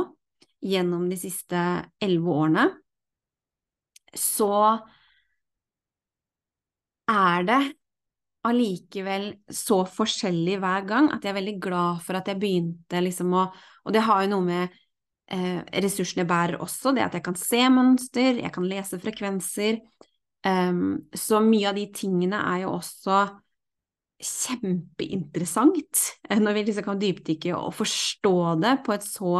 gjennom 0.64 1.06
de 1.12 1.18
siste 1.20 1.60
elleve 2.02 2.34
årene, 2.34 2.64
så 4.18 4.80
er 7.12 7.46
det 7.46 7.60
allikevel 8.48 9.28
så 9.52 9.84
forskjellig 9.88 10.58
hver 10.64 10.88
gang 10.88 11.10
at 11.14 11.24
jeg 11.24 11.32
er 11.32 11.40
veldig 11.40 11.58
glad 11.64 12.02
for 12.04 12.20
at 12.20 12.32
jeg 12.32 12.40
begynte 12.42 13.04
liksom 13.04 13.36
å 13.36 13.46
Og 13.84 13.94
det 13.94 14.04
har 14.08 14.24
jo 14.24 14.32
noe 14.32 14.48
med 14.48 14.76
eh, 15.28 15.60
ressursene 15.84 16.26
bærer 16.28 16.62
også, 16.64 16.94
det 16.96 17.04
at 17.04 17.18
jeg 17.18 17.26
kan 17.26 17.36
se 17.36 17.62
mønster, 17.70 18.40
jeg 18.40 18.52
kan 18.56 18.68
lese 18.68 19.00
frekvenser, 19.00 19.82
Um, 20.44 21.06
så 21.16 21.40
mye 21.40 21.70
av 21.70 21.78
de 21.78 21.86
tingene 21.96 22.40
er 22.52 22.66
jo 22.66 22.74
også 22.76 23.22
kjempeinteressant 24.24 26.02
eh, 26.30 26.40
når 26.40 26.58
vi 26.58 26.64
liksom 26.68 26.86
kan 26.88 27.00
dypdykke 27.00 27.54
og 27.56 27.76
forstå 27.78 28.36
det 28.60 28.74
på 28.84 28.96
et 28.96 29.06
så 29.08 29.36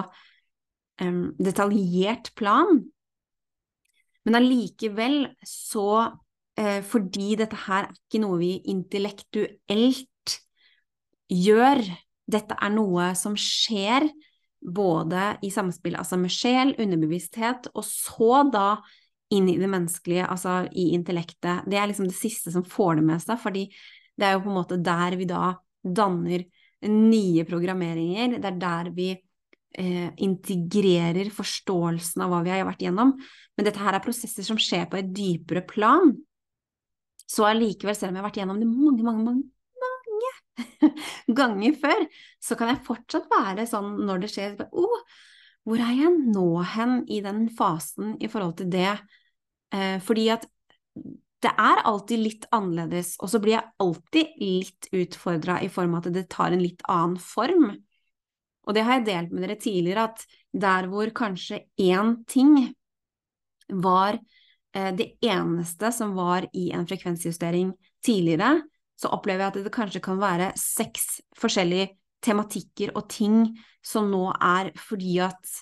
um, 1.04 1.26
detaljert 1.40 2.32
plan. 2.40 2.82
Men 4.24 4.40
allikevel 4.40 5.18
så 5.48 5.90
uh, 6.08 6.82
Fordi 6.88 7.34
dette 7.40 7.58
her 7.66 7.90
er 7.90 7.96
ikke 7.98 8.24
noe 8.24 8.40
vi 8.40 8.54
intellektuelt 8.72 10.38
gjør, 11.34 11.82
dette 12.32 12.56
er 12.56 12.72
noe 12.72 13.12
som 13.20 13.36
skjer 13.40 14.08
både 14.64 15.34
i 15.44 15.50
samspill 15.52 15.98
altså 16.00 16.16
med 16.22 16.32
sjel, 16.32 16.72
underbevissthet, 16.80 17.68
og 17.74 17.84
så 17.84 18.44
da 18.54 18.68
inn 19.34 19.50
i 19.52 19.58
det 19.60 19.70
menneskelige, 19.70 20.28
altså 20.30 20.64
i 20.72 20.92
intellektet. 20.98 21.68
Det 21.70 21.80
er 21.80 21.90
liksom 21.90 22.08
det 22.10 22.18
siste 22.18 22.54
som 22.54 22.66
får 22.68 23.00
det 23.00 23.06
med 23.08 23.24
seg, 23.24 23.40
fordi 23.42 23.68
det 24.14 24.28
er 24.28 24.36
jo 24.36 24.44
på 24.46 24.52
en 24.52 24.60
måte 24.60 24.80
der 24.84 25.18
vi 25.20 25.28
da 25.30 25.54
danner 25.84 26.46
nye 26.90 27.46
programmeringer. 27.48 28.38
Det 28.38 28.50
er 28.50 28.60
der 28.62 28.92
vi 28.96 29.10
eh, 29.14 30.10
integrerer 30.26 31.32
forståelsen 31.34 32.26
av 32.26 32.34
hva 32.34 32.44
vi 32.46 32.54
har 32.54 32.68
vært 32.68 32.86
igjennom. 32.86 33.16
Men 33.58 33.68
dette 33.68 33.82
her 33.82 33.98
er 33.98 34.04
prosesser 34.04 34.46
som 34.46 34.60
skjer 34.62 34.86
på 34.92 35.00
et 35.00 35.10
dypere 35.16 35.66
plan. 35.68 36.14
Så 37.24 37.48
allikevel, 37.48 37.96
selv 37.98 38.12
om 38.12 38.18
jeg 38.18 38.24
har 38.24 38.30
vært 38.30 38.40
igjennom 38.42 38.62
det 38.62 38.70
mange, 38.70 39.04
mange, 39.08 39.28
mange 39.28 39.50
mange 39.84 40.94
ganger 41.40 41.78
før, 41.82 42.06
så 42.44 42.58
kan 42.60 42.72
jeg 42.72 42.86
fortsatt 42.88 43.30
være 43.32 43.66
sånn 43.70 43.96
når 44.08 44.24
det 44.24 44.32
skjer 44.34 44.58
oh, 44.70 45.00
hvor 45.64 45.82
er 45.82 45.94
jeg 45.96 46.14
nå 46.34 46.48
hen 46.74 47.02
i 47.12 47.22
den 47.24 47.46
fasen 47.58 48.18
i 48.22 48.30
forhold 48.32 48.58
til 48.60 48.72
det 48.74 48.92
fordi 50.04 50.28
at 50.30 50.44
det 51.44 51.52
er 51.60 51.82
alltid 51.84 52.22
litt 52.22 52.46
annerledes, 52.56 53.16
og 53.20 53.32
så 53.32 53.40
blir 53.44 53.58
jeg 53.58 53.72
alltid 53.84 54.38
litt 54.40 54.88
utfordra 54.96 55.58
i 55.64 55.70
form 55.72 55.98
av 55.98 56.06
at 56.06 56.16
det 56.16 56.28
tar 56.32 56.56
en 56.56 56.64
litt 56.64 56.84
annen 56.92 57.18
form. 57.20 57.74
Og 58.64 58.76
det 58.76 58.86
har 58.88 59.00
jeg 59.00 59.08
delt 59.10 59.34
med 59.34 59.44
dere 59.44 59.60
tidligere, 59.60 60.06
at 60.08 60.24
der 60.54 60.88
hvor 60.92 61.12
kanskje 61.16 61.66
én 61.82 62.16
ting 62.30 62.56
var 63.68 64.20
eh, 64.76 64.94
det 64.96 65.18
eneste 65.26 65.92
som 65.96 66.14
var 66.16 66.48
i 66.56 66.70
en 66.76 66.88
frekvensjustering 66.88 67.74
tidligere, 68.06 68.62
så 68.96 69.12
opplever 69.12 69.44
jeg 69.44 69.52
at 69.52 69.60
det 69.66 69.76
kanskje 69.76 70.04
kan 70.06 70.22
være 70.22 70.54
seks 70.60 71.18
forskjellige 71.40 71.92
tematikker 72.24 72.94
og 72.96 73.10
ting 73.12 73.50
som 73.84 74.08
nå 74.14 74.30
er 74.38 74.72
fordi 74.80 75.18
at 75.26 75.58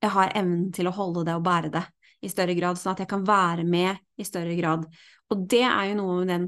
jeg 0.00 0.12
har 0.14 0.32
evnen 0.38 0.70
til 0.72 0.88
å 0.88 0.94
holde 0.94 1.26
det 1.26 1.34
og 1.36 1.44
bære 1.44 1.72
det 1.74 1.84
i 2.24 2.30
større 2.32 2.56
grad, 2.58 2.78
sånn 2.80 2.94
at 2.94 3.02
jeg 3.04 3.10
kan 3.10 3.26
være 3.26 3.66
med 3.68 3.98
i 4.16 4.26
større 4.26 4.54
grad. 4.58 4.86
Og 5.32 5.44
det 5.50 5.64
er 5.66 5.90
jo 5.90 5.98
noe 6.00 6.16
med 6.20 6.32
den, 6.32 6.46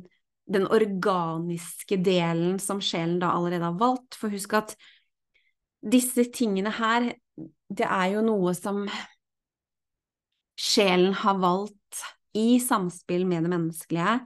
den 0.49 0.67
organiske 0.73 1.99
delen 2.05 2.59
som 2.63 2.83
sjelen 2.85 3.19
da 3.23 3.35
allerede 3.37 3.69
har 3.69 3.79
valgt. 3.81 4.17
For 4.19 4.33
husk 4.33 4.57
at 4.59 4.75
disse 5.85 6.25
tingene 6.35 6.73
her, 6.79 7.13
det 7.69 7.87
er 7.87 8.15
jo 8.17 8.25
noe 8.27 8.55
som 8.57 8.87
sjelen 10.59 11.15
har 11.21 11.39
valgt 11.39 12.03
i 12.39 12.59
samspill 12.63 13.27
med 13.29 13.47
det 13.47 13.53
menneskelige. 13.53 14.19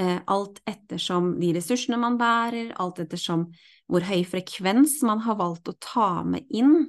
Eh, 0.00 0.18
alt 0.32 0.62
ettersom 0.68 1.34
de 1.40 1.52
ressursene 1.58 1.98
man 2.00 2.16
bærer, 2.20 2.72
alt 2.80 3.02
ettersom 3.02 3.50
hvor 3.90 4.04
høy 4.08 4.22
frekvens 4.24 5.02
man 5.04 5.20
har 5.26 5.36
valgt 5.36 5.68
å 5.68 5.76
ta 5.76 6.22
med 6.24 6.48
inn 6.48 6.86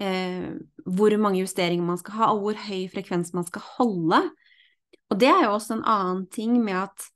eh, 0.00 0.50
hvor 0.86 1.14
mange 1.20 1.42
justeringer 1.42 1.86
man 1.86 2.00
skal 2.00 2.18
ha, 2.20 2.32
og 2.32 2.42
hvor 2.44 2.64
høy 2.68 2.86
frekvens 2.92 3.34
man 3.36 3.46
skal 3.48 3.64
holde. 3.76 4.22
Og 5.08 5.20
det 5.20 5.30
er 5.30 5.46
jo 5.46 5.54
også 5.56 5.78
en 5.78 5.86
annen 5.88 6.26
ting 6.32 6.58
med 6.62 6.84
at 6.86 7.08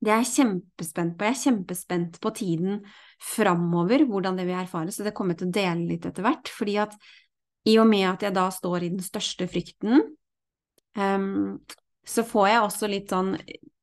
det 0.00 0.12
er 0.14 0.22
jeg 0.22 0.32
kjempespent 0.32 1.16
på. 1.18 1.26
Jeg 1.26 1.34
er 1.34 1.42
kjempespent 1.42 2.20
på 2.24 2.30
tiden 2.32 2.78
framover, 3.20 4.06
hvordan 4.08 4.38
det 4.38 4.46
vil 4.48 4.56
erfare, 4.56 4.92
så 4.94 5.04
det 5.04 5.12
kommer 5.16 5.36
jeg 5.36 5.42
til 5.42 5.50
å 5.50 5.56
dele 5.58 5.88
litt 5.90 6.06
etter 6.08 6.24
hvert. 6.24 6.48
fordi 6.48 6.78
at 6.80 6.96
i 7.68 7.74
og 7.76 7.90
med 7.90 8.06
at 8.08 8.22
jeg 8.24 8.32
da 8.32 8.46
står 8.48 8.86
i 8.86 8.92
den 8.94 9.04
største 9.04 9.44
frykten, 9.50 10.00
um, 10.96 11.58
så 12.08 12.24
får 12.24 12.46
jeg 12.48 12.62
også 12.64 12.88
litt 12.88 13.12
sånn 13.12 13.34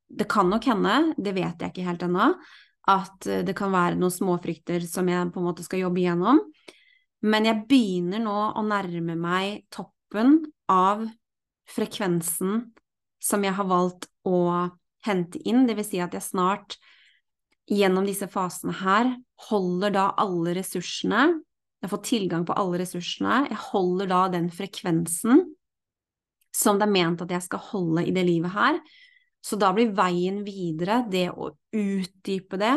Det 0.08 0.26
kan 0.26 0.50
nok 0.50 0.64
hende, 0.66 1.14
det 1.20 1.36
vet 1.36 1.62
jeg 1.62 1.70
ikke 1.70 1.86
helt 1.86 2.04
ennå, 2.08 2.32
at 2.88 3.26
det 3.46 3.54
kan 3.54 3.74
være 3.74 3.98
noen 4.00 4.14
småfrykter 4.16 4.86
som 4.88 5.10
jeg 5.12 5.34
på 5.36 5.42
en 5.42 5.46
måte 5.50 5.66
skal 5.66 5.82
jobbe 5.84 6.00
igjennom. 6.00 6.40
Men 7.28 7.48
jeg 7.48 7.66
begynner 7.68 8.22
nå 8.24 8.36
å 8.56 8.64
nærme 8.64 9.18
meg 9.20 9.66
toppen 9.74 10.40
av 10.72 11.04
frekvensen 11.68 12.70
som 13.24 13.44
jeg 13.44 13.56
har 13.58 13.68
valgt 13.68 14.08
å 14.28 14.70
hente 15.08 15.42
inn, 15.48 15.66
det 15.68 15.76
vil 15.78 15.88
si 15.88 16.00
at 16.04 16.16
jeg 16.16 16.24
snart 16.24 16.78
gjennom 17.68 18.08
disse 18.08 18.30
fasene 18.32 18.76
her 18.80 19.12
holder 19.50 19.94
da 19.96 20.06
alle 20.22 20.56
ressursene, 20.56 21.42
jeg 21.84 21.92
får 21.92 22.04
tilgang 22.08 22.46
på 22.48 22.56
alle 22.58 22.80
ressursene, 22.82 23.44
jeg 23.52 23.60
holder 23.68 24.10
da 24.10 24.22
den 24.34 24.48
frekvensen 24.54 25.44
som 26.58 26.80
det 26.80 26.88
er 26.88 26.94
ment 26.96 27.22
at 27.22 27.34
jeg 27.36 27.46
skal 27.46 27.62
holde 27.70 28.08
i 28.08 28.14
det 28.16 28.24
livet 28.26 28.56
her. 28.56 28.80
Så 29.44 29.60
da 29.62 29.70
blir 29.76 29.94
veien 29.96 30.42
videre 30.48 31.04
det 31.12 31.28
å 31.30 31.52
utdype 31.76 32.58
det, 32.60 32.74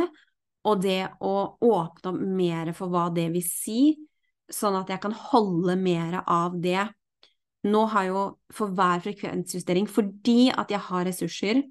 og 0.68 0.82
det 0.84 1.07
å 1.24 1.34
åpne 1.64 2.12
opp 2.12 2.20
mer 2.20 2.74
for 2.76 2.92
hva 2.92 3.07
det 3.14 3.30
vil 3.32 3.46
si, 3.46 3.80
sånn 4.55 4.78
at 4.80 4.90
jeg 4.90 5.03
kan 5.03 5.14
holde 5.30 5.76
mer 5.80 6.20
av 6.26 6.57
det. 6.62 6.88
Nå 7.70 7.84
har 7.92 8.07
jo 8.09 8.22
for 8.57 8.72
hver 8.76 9.03
frekvensjustering, 9.05 9.88
fordi 9.90 10.48
at 10.51 10.72
jeg 10.72 10.80
har 10.88 11.07
ressurser 11.07 11.62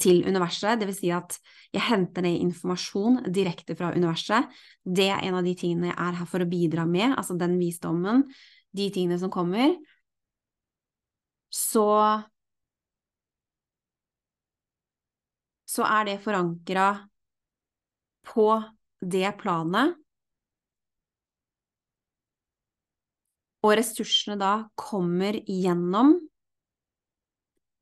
til 0.00 0.24
universet, 0.26 0.80
vil 0.82 0.96
si 0.96 1.10
at 1.14 1.36
jeg 1.74 1.84
henter 1.86 2.24
ned 2.24 2.40
informasjon 2.42 3.20
direkte 3.34 3.76
fra 3.78 3.92
universet. 3.94 4.48
Det 4.82 5.06
er 5.12 5.22
en 5.28 5.38
av 5.38 5.46
de 5.46 5.54
tingene 5.58 5.92
jeg 5.92 5.98
er 6.08 6.18
her 6.18 6.30
for 6.30 6.42
å 6.42 6.48
bidra 6.50 6.86
med, 6.88 7.14
altså 7.14 7.36
den 7.38 7.54
visdommen, 7.60 8.24
de 8.74 8.88
tingene 8.94 9.20
som 9.20 9.30
kommer. 9.32 9.76
Så 11.54 11.86
så 15.68 15.84
er 15.84 16.08
det 16.08 16.20
forankra 16.24 16.88
på 18.26 18.48
det 19.00 19.30
planet. 19.40 19.94
Og 23.64 23.74
ressursene 23.78 24.38
da 24.38 24.52
kommer 24.78 25.40
gjennom 25.42 26.14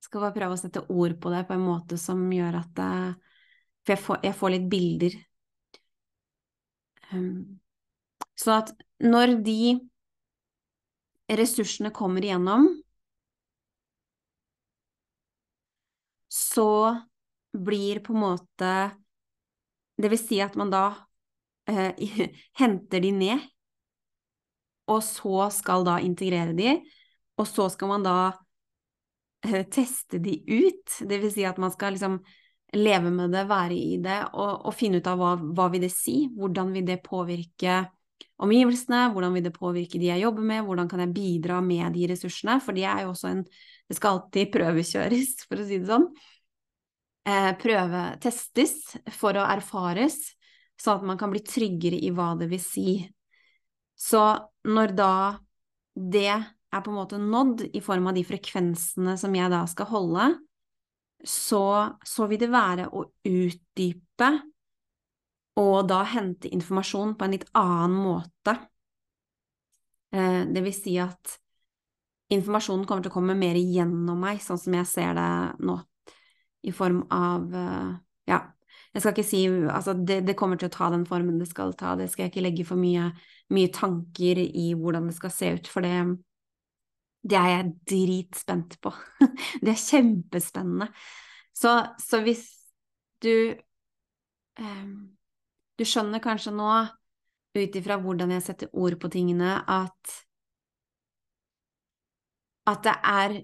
Skal 0.06 0.22
bare 0.22 0.36
prøve 0.36 0.54
å 0.54 0.60
sette 0.60 0.84
ord 0.86 1.16
på 1.20 1.32
det 1.34 1.42
på 1.48 1.56
en 1.56 1.64
måte 1.66 1.98
som 1.98 2.20
gjør 2.32 2.60
at 2.60 2.70
det, 2.78 2.90
For 3.84 3.96
jeg 3.96 4.02
får, 4.04 4.20
jeg 4.22 4.36
får, 4.38 4.52
litt 4.54 4.68
bilder. 4.70 5.16
Um, 7.10 7.58
så 8.38 8.60
at 8.60 8.72
når 9.02 9.36
de 9.44 9.76
ressursene 11.40 11.90
kommer 11.94 12.24
igjennom, 12.24 12.68
så 16.30 16.94
blir 17.56 18.00
på 18.04 18.12
en 18.14 18.20
måte 18.20 18.72
Det 19.96 20.10
vil 20.12 20.20
si 20.20 20.40
at 20.44 20.56
man 20.60 20.70
da 20.70 20.84
eh, 21.70 21.96
henter 22.60 23.00
de 23.00 23.12
ned, 23.16 23.44
og 24.86 25.02
så 25.04 25.48
skal 25.54 25.86
da 25.86 25.98
integrere 26.04 26.54
de, 26.56 26.76
og 27.36 27.48
så 27.48 27.68
skal 27.72 27.90
man 27.90 28.06
da 28.06 28.16
eh, 29.46 29.64
teste 29.72 30.20
de 30.22 30.38
ut. 30.46 30.98
Det 31.08 31.20
vil 31.22 31.32
si 31.32 31.46
at 31.48 31.58
man 31.62 31.74
skal 31.74 31.96
liksom 31.96 32.20
leve 32.76 33.10
med 33.14 33.34
det, 33.34 33.46
være 33.48 33.76
i 33.76 33.98
det, 34.02 34.20
og, 34.34 34.66
og 34.68 34.74
finne 34.74 35.00
ut 35.00 35.10
av 35.10 35.20
hva, 35.20 35.34
hva 35.38 35.68
vil 35.72 35.86
det 35.86 35.92
si, 35.94 36.26
hvordan 36.36 36.72
vil 36.74 36.86
det 36.88 37.02
påvirke 37.04 37.84
omgivelsene, 38.42 39.06
hvordan 39.14 39.36
vil 39.36 39.46
det 39.46 39.54
påvirke 39.56 40.00
de 40.00 40.10
jeg 40.10 40.24
jobber 40.24 40.44
med, 40.44 40.64
hvordan 40.66 40.88
kan 40.90 41.02
jeg 41.04 41.14
bidra 41.16 41.60
med 41.64 41.94
de 41.96 42.08
ressursene, 42.10 42.58
for 42.60 42.76
det 42.76 42.84
er 42.88 43.04
jo 43.04 43.14
også 43.14 43.32
en 43.32 43.46
Det 43.86 43.94
skal 43.94 44.16
alltid 44.16 44.48
prøvekjøres, 44.50 45.28
for 45.46 45.62
å 45.62 45.64
si 45.66 45.76
det 45.78 45.86
sånn 45.86 46.08
eh, 47.30 47.52
prøvetestes 47.62 48.96
for 49.14 49.38
å 49.38 49.44
erfares, 49.46 50.16
sånn 50.74 50.98
at 50.98 51.06
man 51.06 51.20
kan 51.20 51.30
bli 51.30 51.44
tryggere 51.46 52.00
i 52.02 52.10
hva 52.10 52.32
det 52.40 52.48
vil 52.50 52.62
si. 52.62 52.96
Så 53.96 54.22
når 54.68 54.92
da 54.96 55.12
det 55.96 56.28
er 56.28 56.82
på 56.84 56.92
en 56.92 56.98
måte 56.98 57.20
nådd 57.20 57.70
i 57.72 57.80
form 57.80 58.10
av 58.10 58.16
de 58.16 58.24
frekvensene 58.26 59.16
som 59.20 59.34
jeg 59.36 59.52
da 59.52 59.62
skal 59.70 59.88
holde, 59.88 60.26
så, 61.24 61.96
så 62.04 62.26
vil 62.28 62.42
det 62.42 62.52
være 62.52 62.90
å 62.92 63.06
utdype 63.24 64.30
og 65.56 65.76
da 65.88 66.02
hente 66.04 66.50
informasjon 66.52 67.14
på 67.16 67.24
en 67.24 67.32
litt 67.32 67.46
annen 67.56 67.96
måte. 67.96 68.56
Eh, 70.12 70.42
det 70.52 70.62
vil 70.66 70.74
si 70.76 70.98
at 71.00 71.38
informasjonen 72.36 72.84
kommer 72.84 73.06
til 73.06 73.12
å 73.14 73.16
komme 73.16 73.38
mer 73.38 73.56
gjennom 73.56 74.20
meg, 74.20 74.42
sånn 74.44 74.60
som 74.60 74.76
jeg 74.76 74.90
ser 74.90 75.16
det 75.16 75.30
nå 75.64 75.78
i 76.66 76.74
form 76.74 77.04
av 77.14 77.54
eh, 77.54 77.94
Ja, 78.26 78.40
jeg 78.96 79.02
skal 79.02 79.12
ikke 79.12 79.28
si 79.28 79.42
Altså, 79.68 79.92
det, 79.92 80.22
det, 80.24 80.36
kommer 80.38 80.56
til 80.56 80.70
å 80.70 80.72
ta 80.72 80.88
den 80.92 81.04
formen 81.08 81.40
det 81.40 81.50
skal 81.50 81.74
ta, 81.76 81.94
det 81.98 82.08
skal 82.08 82.26
jeg 82.26 82.32
ikke 82.32 82.44
legge 82.46 82.64
for 82.64 82.80
mye, 82.80 83.10
mye 83.52 83.72
tanker 83.74 84.40
i 84.40 84.70
hvordan 84.78 85.10
det 85.10 85.16
skal 85.18 85.34
se 85.34 85.52
ut, 85.58 85.68
for 85.68 85.84
det, 85.84 85.92
det 87.28 87.36
er 87.36 87.50
jeg 87.52 87.72
dritspent 87.92 88.78
på. 88.80 88.94
det 89.64 89.74
er 89.74 89.82
kjempespennende. 89.82 90.88
Så, 91.56 91.76
så 92.00 92.20
hvis 92.24 92.48
du 93.24 93.56
um, 94.60 95.12
Du 95.76 95.84
skjønner 95.84 96.22
kanskje 96.24 96.54
nå, 96.56 96.70
ut 97.56 97.74
ifra 97.76 97.98
hvordan 98.00 98.32
jeg 98.32 98.44
setter 98.46 98.72
ord 98.72 98.96
på 99.00 99.10
tingene, 99.12 99.58
at 99.68 100.16
at 102.66 102.80
det 102.82 102.94
er 103.04 103.34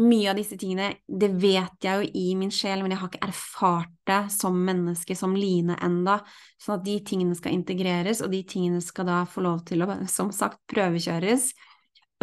mye 0.00 0.30
av 0.30 0.38
disse 0.38 0.56
tingene, 0.58 0.96
det 1.06 1.28
vet 1.38 1.84
jeg 1.86 2.00
jo 2.00 2.08
i 2.18 2.34
min 2.38 2.50
sjel, 2.52 2.82
men 2.82 2.94
jeg 2.94 3.00
har 3.00 3.10
ikke 3.12 3.28
erfart 3.28 3.92
det 4.08 4.20
som 4.34 4.56
menneske, 4.66 5.14
som 5.18 5.36
Line 5.38 5.76
enda, 5.86 6.18
sånn 6.58 6.80
at 6.80 6.86
de 6.86 6.96
tingene 7.06 7.36
skal 7.38 7.54
integreres, 7.54 8.22
og 8.24 8.32
de 8.34 8.42
tingene 8.48 8.82
skal 8.82 9.06
da 9.10 9.20
få 9.30 9.44
lov 9.46 9.62
til 9.68 9.84
å, 9.86 9.90
som 10.16 10.32
sagt, 10.34 10.58
prøvekjøres, 10.72 11.52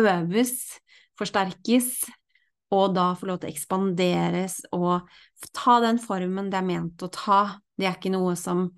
øves, 0.02 0.58
forsterkes, 1.20 1.94
og 2.72 2.94
da 2.96 3.12
få 3.20 3.28
lov 3.28 3.42
til 3.42 3.50
å 3.50 3.52
ekspanderes 3.52 4.62
og 4.76 5.10
ta 5.52 5.80
den 5.84 5.98
formen 6.00 6.48
det 6.52 6.62
er 6.62 6.68
ment 6.68 7.04
å 7.04 7.10
ta. 7.12 7.42
Det 7.76 7.88
er 7.88 7.98
ikke 7.98 8.14
noe 8.14 8.38
som 8.40 8.70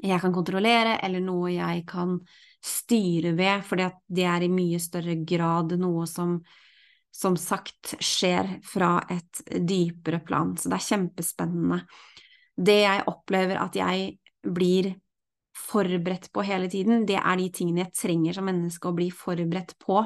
jeg 0.00 0.22
kan 0.22 0.32
kontrollere, 0.32 0.94
eller 1.04 1.20
noe 1.20 1.50
jeg 1.52 1.82
kan 1.88 2.16
styre 2.64 3.34
ved, 3.36 3.64
for 3.66 3.80
det 3.80 4.24
er 4.24 4.44
i 4.44 4.50
mye 4.52 4.80
større 4.80 5.18
grad 5.26 5.74
noe 5.80 6.06
som 6.08 6.38
som 7.14 7.36
sagt 7.40 7.96
skjer 8.04 8.58
fra 8.66 8.98
et 9.10 9.42
dypere 9.66 10.20
plan. 10.24 10.54
Så 10.56 10.70
det 10.70 10.78
er 10.78 10.86
kjempespennende. 10.86 11.82
Det 12.58 12.80
jeg 12.82 13.06
opplever 13.10 13.60
at 13.62 13.76
jeg 13.78 14.16
blir 14.42 14.92
forberedt 15.58 16.30
på 16.34 16.44
hele 16.46 16.68
tiden, 16.70 17.04
det 17.06 17.18
er 17.18 17.38
de 17.38 17.48
tingene 17.54 17.86
jeg 17.86 17.96
trenger 17.98 18.36
som 18.36 18.46
menneske 18.46 18.90
å 18.90 18.94
bli 18.96 19.08
forberedt 19.14 19.74
på. 19.82 20.02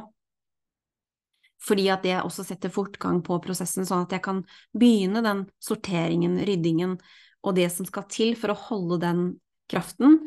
Fordi 1.62 1.84
at 1.94 2.02
det 2.02 2.16
også 2.22 2.44
setter 2.46 2.72
fortgang 2.74 3.20
på 3.22 3.38
prosessen, 3.44 3.86
sånn 3.86 4.06
at 4.06 4.16
jeg 4.16 4.24
kan 4.24 4.40
begynne 4.74 5.22
den 5.22 5.44
sorteringen, 5.62 6.40
ryddingen 6.42 6.96
og 7.42 7.54
det 7.58 7.68
som 7.74 7.86
skal 7.86 8.08
til 8.10 8.34
for 8.38 8.54
å 8.54 8.58
holde 8.68 8.98
den 9.04 9.22
kraften, 9.70 10.18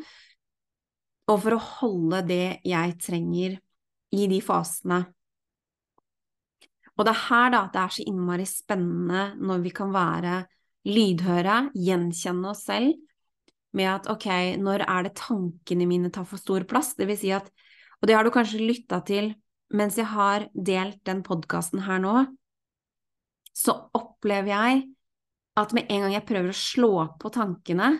og 1.26 1.42
for 1.42 1.56
å 1.56 1.64
holde 1.80 2.22
det 2.28 2.44
jeg 2.66 2.96
trenger 3.02 3.58
i 4.14 4.26
de 4.30 4.40
fasene 4.44 5.02
og 6.96 7.04
det 7.04 7.12
er 7.12 7.24
her 7.28 7.50
da 7.52 7.62
at 7.66 7.74
det 7.74 7.82
er 7.82 7.94
så 7.96 8.04
innmari 8.08 8.46
spennende 8.48 9.24
når 9.36 9.64
vi 9.64 9.72
kan 9.76 9.92
være 9.94 10.40
lydhøre, 10.86 11.56
gjenkjenne 11.74 12.52
oss 12.52 12.64
selv 12.68 12.94
med 13.76 13.90
at 13.90 14.06
ok, 14.08 14.28
når 14.62 14.86
er 14.86 15.06
det 15.06 15.16
tankene 15.18 15.88
mine 15.88 16.10
tar 16.14 16.24
for 16.28 16.40
stor 16.40 16.64
plass? 16.68 16.94
Det 16.96 17.08
vil 17.10 17.18
si 17.20 17.32
at, 17.34 17.48
og 18.00 18.08
det 18.08 18.16
har 18.16 18.24
du 18.24 18.32
kanskje 18.32 18.62
lytta 18.62 19.02
til 19.04 19.34
mens 19.76 19.98
jeg 19.98 20.08
har 20.08 20.46
delt 20.54 21.00
den 21.08 21.24
podkasten 21.26 21.82
her 21.84 21.98
nå, 22.00 22.14
så 23.56 23.74
opplever 23.96 24.52
jeg 24.52 24.84
at 25.56 25.72
med 25.74 25.88
en 25.90 26.04
gang 26.04 26.14
jeg 26.14 26.26
prøver 26.28 26.52
å 26.52 26.58
slå 26.58 26.92
på 27.20 27.32
tankene, 27.34 27.96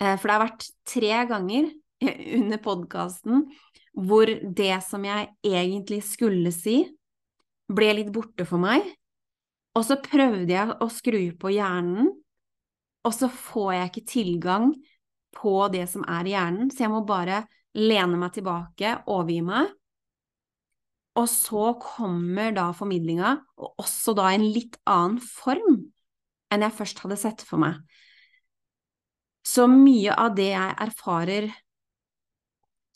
eh, 0.00 0.16
for 0.18 0.28
det 0.28 0.34
har 0.34 0.44
vært 0.44 0.68
tre 0.90 1.20
ganger 1.30 1.70
under 2.40 2.60
podkasten 2.62 3.46
hvor 3.94 4.26
det 4.26 4.74
som 4.82 5.04
jeg 5.06 5.30
egentlig 5.46 6.00
skulle 6.06 6.50
si, 6.54 6.82
ble 7.70 7.92
litt 7.98 8.12
borte 8.14 8.46
for 8.48 8.60
meg. 8.62 8.86
Og 9.74 9.86
så 9.86 9.98
prøvde 10.02 10.52
jeg 10.52 10.76
å 10.78 10.88
skru 10.92 11.22
på 11.38 11.54
hjernen, 11.56 12.12
og 13.04 13.12
så 13.12 13.28
får 13.28 13.72
jeg 13.74 13.90
ikke 13.90 14.10
tilgang 14.12 14.68
på 15.34 15.54
det 15.72 15.86
som 15.90 16.04
er 16.08 16.28
i 16.28 16.34
hjernen, 16.36 16.70
så 16.70 16.86
jeg 16.86 16.92
må 16.92 17.02
bare 17.06 17.42
lene 17.74 18.20
meg 18.20 18.36
tilbake, 18.36 18.94
overgi 19.10 19.40
meg. 19.44 19.72
Og 21.18 21.26
så 21.30 21.74
kommer 21.82 22.54
da 22.54 22.68
formidlinga, 22.74 23.34
og 23.58 23.82
også 23.82 24.14
da 24.18 24.30
i 24.30 24.38
en 24.38 24.46
litt 24.54 24.78
annen 24.90 25.20
form 25.22 25.82
enn 26.54 26.64
jeg 26.64 26.76
først 26.78 27.02
hadde 27.02 27.18
sett 27.18 27.42
for 27.46 27.62
meg. 27.62 27.80
Så 29.44 29.66
mye 29.68 30.14
av 30.16 30.34
det 30.38 30.52
jeg 30.54 30.76
erfarer 30.86 31.50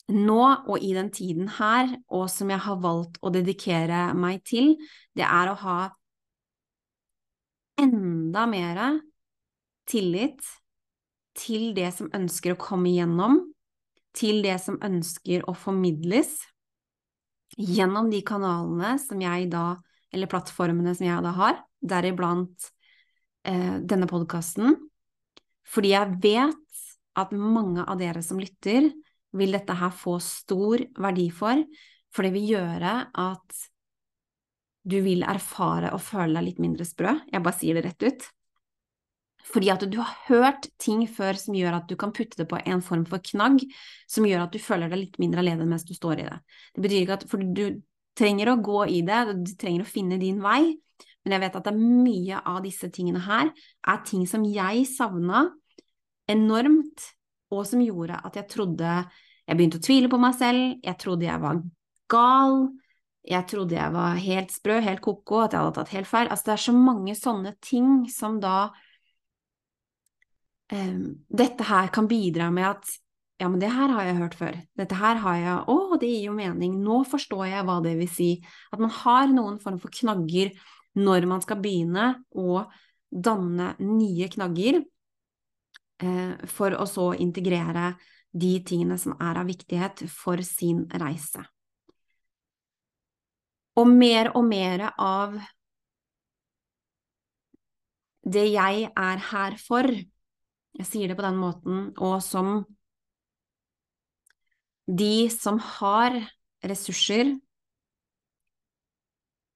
nå 0.09 0.41
og 0.67 0.83
i 0.83 0.91
den 0.95 1.11
tiden 1.13 1.49
her, 1.59 1.91
og 2.09 2.27
som 2.31 2.49
jeg 2.51 2.61
har 2.65 2.81
valgt 2.81 3.19
å 3.21 3.31
dedikere 3.33 4.09
meg 4.17 4.41
til, 4.47 4.73
det 5.17 5.25
er 5.25 5.51
å 5.51 5.57
ha 5.63 5.79
enda 7.79 8.45
mer 8.49 8.81
tillit 9.89 10.43
til 11.39 11.71
det 11.77 11.91
som 11.95 12.09
ønsker 12.15 12.53
å 12.53 12.59
komme 12.59 12.91
igjennom, 12.91 13.39
til 14.17 14.41
det 14.43 14.57
som 14.61 14.79
ønsker 14.83 15.45
å 15.47 15.55
formidles, 15.57 16.33
gjennom 17.57 18.09
de 18.11 18.19
kanalene 18.25 18.95
som 19.01 19.21
jeg 19.21 19.49
da, 19.51 19.79
eller 20.13 20.29
plattformene 20.31 20.93
som 20.97 21.07
jeg 21.07 21.25
da 21.25 21.33
har, 21.37 21.61
deriblant 21.79 22.69
eh, 23.47 23.77
denne 23.79 24.09
podkasten, 24.09 24.75
fordi 25.69 25.93
jeg 25.93 26.17
vet 26.23 26.83
at 27.19 27.33
mange 27.35 27.85
av 27.85 27.99
dere 27.99 28.21
som 28.25 28.39
lytter, 28.41 28.89
vil 29.37 29.53
dette 29.53 29.75
her 29.77 29.91
få 29.93 30.17
stor 30.23 30.81
verdi 30.97 31.27
for, 31.33 31.61
for 32.09 32.25
det 32.25 32.33
vil 32.33 32.55
gjøre 32.55 32.95
at 33.21 33.59
du 34.89 34.97
vil 35.05 35.21
erfare 35.27 35.91
og 35.93 36.01
føle 36.01 36.39
deg 36.39 36.47
litt 36.47 36.61
mindre 36.63 36.87
sprø. 36.87 37.13
Jeg 37.29 37.45
bare 37.45 37.57
sier 37.59 37.77
det 37.77 37.85
rett 37.85 38.05
ut. 38.07 38.27
Fordi 39.49 39.69
at 39.73 39.83
du 39.89 39.97
har 39.97 40.15
hørt 40.27 40.67
ting 40.81 41.05
før 41.09 41.37
som 41.39 41.55
gjør 41.57 41.79
at 41.79 41.87
du 41.89 41.95
kan 41.99 42.13
putte 42.15 42.37
det 42.37 42.47
på 42.49 42.59
en 42.59 42.81
form 42.85 43.05
for 43.09 43.21
knagg, 43.31 43.63
som 44.09 44.27
gjør 44.27 44.45
at 44.45 44.53
du 44.53 44.59
føler 44.61 44.91
deg 44.91 45.03
litt 45.03 45.21
mindre 45.21 45.43
alene 45.43 45.67
mens 45.69 45.85
du 45.87 45.95
står 45.97 46.21
i 46.21 46.27
det. 46.27 46.37
Det 46.75 46.83
betyr 46.85 47.03
ikke 47.03 47.17
at 47.19 47.25
For 47.29 47.41
du 47.43 47.81
trenger 48.19 48.51
å 48.51 48.59
gå 48.61 48.83
i 48.91 49.01
det, 49.05 49.21
du 49.45 49.53
trenger 49.59 49.85
å 49.85 49.89
finne 49.89 50.19
din 50.21 50.41
vei. 50.43 50.75
Men 51.23 51.35
jeg 51.35 51.43
vet 51.45 51.57
at 51.59 51.67
det 51.67 51.73
er 51.73 52.03
mye 52.03 52.41
av 52.47 52.59
disse 52.63 52.89
tingene 52.93 53.21
her 53.25 53.49
er 53.51 54.03
ting 54.07 54.25
som 54.29 54.45
jeg 54.47 54.85
savna 54.89 55.47
enormt, 56.29 57.09
og 57.49 57.65
som 57.67 57.81
gjorde 57.81 58.19
at 58.25 58.37
jeg 58.37 58.49
trodde 58.51 58.93
Jeg 59.49 59.57
begynte 59.57 59.79
å 59.79 59.81
tvile 59.81 60.09
på 60.11 60.17
meg 60.21 60.35
selv, 60.37 60.75
jeg 60.85 60.97
trodde 61.01 61.25
jeg 61.25 61.41
var 61.41 61.61
gal, 62.13 62.59
jeg 63.25 63.47
trodde 63.49 63.73
jeg 63.73 63.93
var 63.95 64.19
helt 64.21 64.53
sprø, 64.53 64.75
helt 64.85 65.01
ko-ko, 65.01 65.39
at 65.41 65.55
jeg 65.55 65.63
hadde 65.63 65.75
tatt 65.79 65.93
helt 65.95 66.09
feil. 66.09 66.29
Altså, 66.29 66.45
det 66.45 66.53
er 66.53 66.63
så 66.67 66.73
mange 66.77 67.15
sånne 67.17 67.53
ting 67.65 67.89
som 68.13 68.37
da 68.43 68.69
um, 70.69 71.03
Dette 71.41 71.65
her 71.65 71.89
kan 71.93 72.09
bidra 72.09 72.51
med 72.53 72.69
at 72.75 72.93
ja, 73.39 73.47
men 73.47 73.61
det 73.61 73.71
her 73.71 73.89
har 73.95 74.03
jeg 74.03 74.19
hørt 74.19 74.35
før. 74.35 74.55
Dette 74.75 74.97
her 74.99 75.19
har 75.23 75.37
jeg 75.39 75.59
Å, 75.71 75.77
det 75.97 76.09
gir 76.11 76.25
jo 76.27 76.35
mening. 76.35 76.75
Nå 76.83 77.01
forstår 77.07 77.45
jeg 77.47 77.65
hva 77.65 77.77
det 77.85 77.93
vil 77.95 78.09
si. 78.11 78.33
At 78.69 78.81
man 78.83 78.91
har 78.91 79.31
noen 79.31 79.61
form 79.63 79.77
for 79.79 79.93
knagger 79.95 80.51
når 80.99 81.27
man 81.29 81.41
skal 81.45 81.61
begynne 81.63 82.09
å 82.35 82.65
danne 83.09 83.71
nye 83.79 84.27
knagger, 84.29 84.81
for 85.99 86.75
å 86.75 86.85
så 86.87 87.11
integrere 87.19 87.93
de 88.31 88.51
tingene 88.65 88.97
som 89.01 89.15
er 89.17 89.39
av 89.41 89.47
viktighet 89.49 90.05
for 90.11 90.41
sin 90.45 90.85
reise. 91.01 91.43
Og 93.79 93.87
mer 93.87 94.31
og 94.35 94.45
mer 94.47 94.89
av 94.95 95.37
det 98.29 98.45
jeg 98.51 98.89
er 98.89 99.21
her 99.31 99.55
for, 99.61 99.87
jeg 100.79 100.87
sier 100.87 101.09
det 101.09 101.17
på 101.17 101.25
den 101.25 101.39
måten, 101.39 101.85
og 101.97 102.19
som 102.23 102.59
de 104.89 105.29
som 105.33 105.59
har 105.77 106.17
ressurser, 106.65 107.35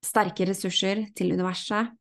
sterke 0.04 0.48
ressurser 0.48 1.08
til 1.18 1.34
universet, 1.36 1.92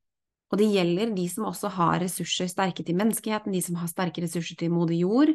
og 0.53 0.61
det 0.61 0.69
gjelder 0.69 1.15
de 1.17 1.25
som 1.33 1.47
også 1.49 1.71
har 1.79 2.03
ressurser 2.03 2.51
sterke 2.51 2.85
til 2.85 2.97
menneskeheten, 2.99 3.55
de 3.55 3.63
som 3.65 3.79
har 3.81 3.89
sterke 3.89 4.21
ressurser 4.25 4.59
til 4.61 4.73
moder 4.73 4.99
jord. 4.99 5.33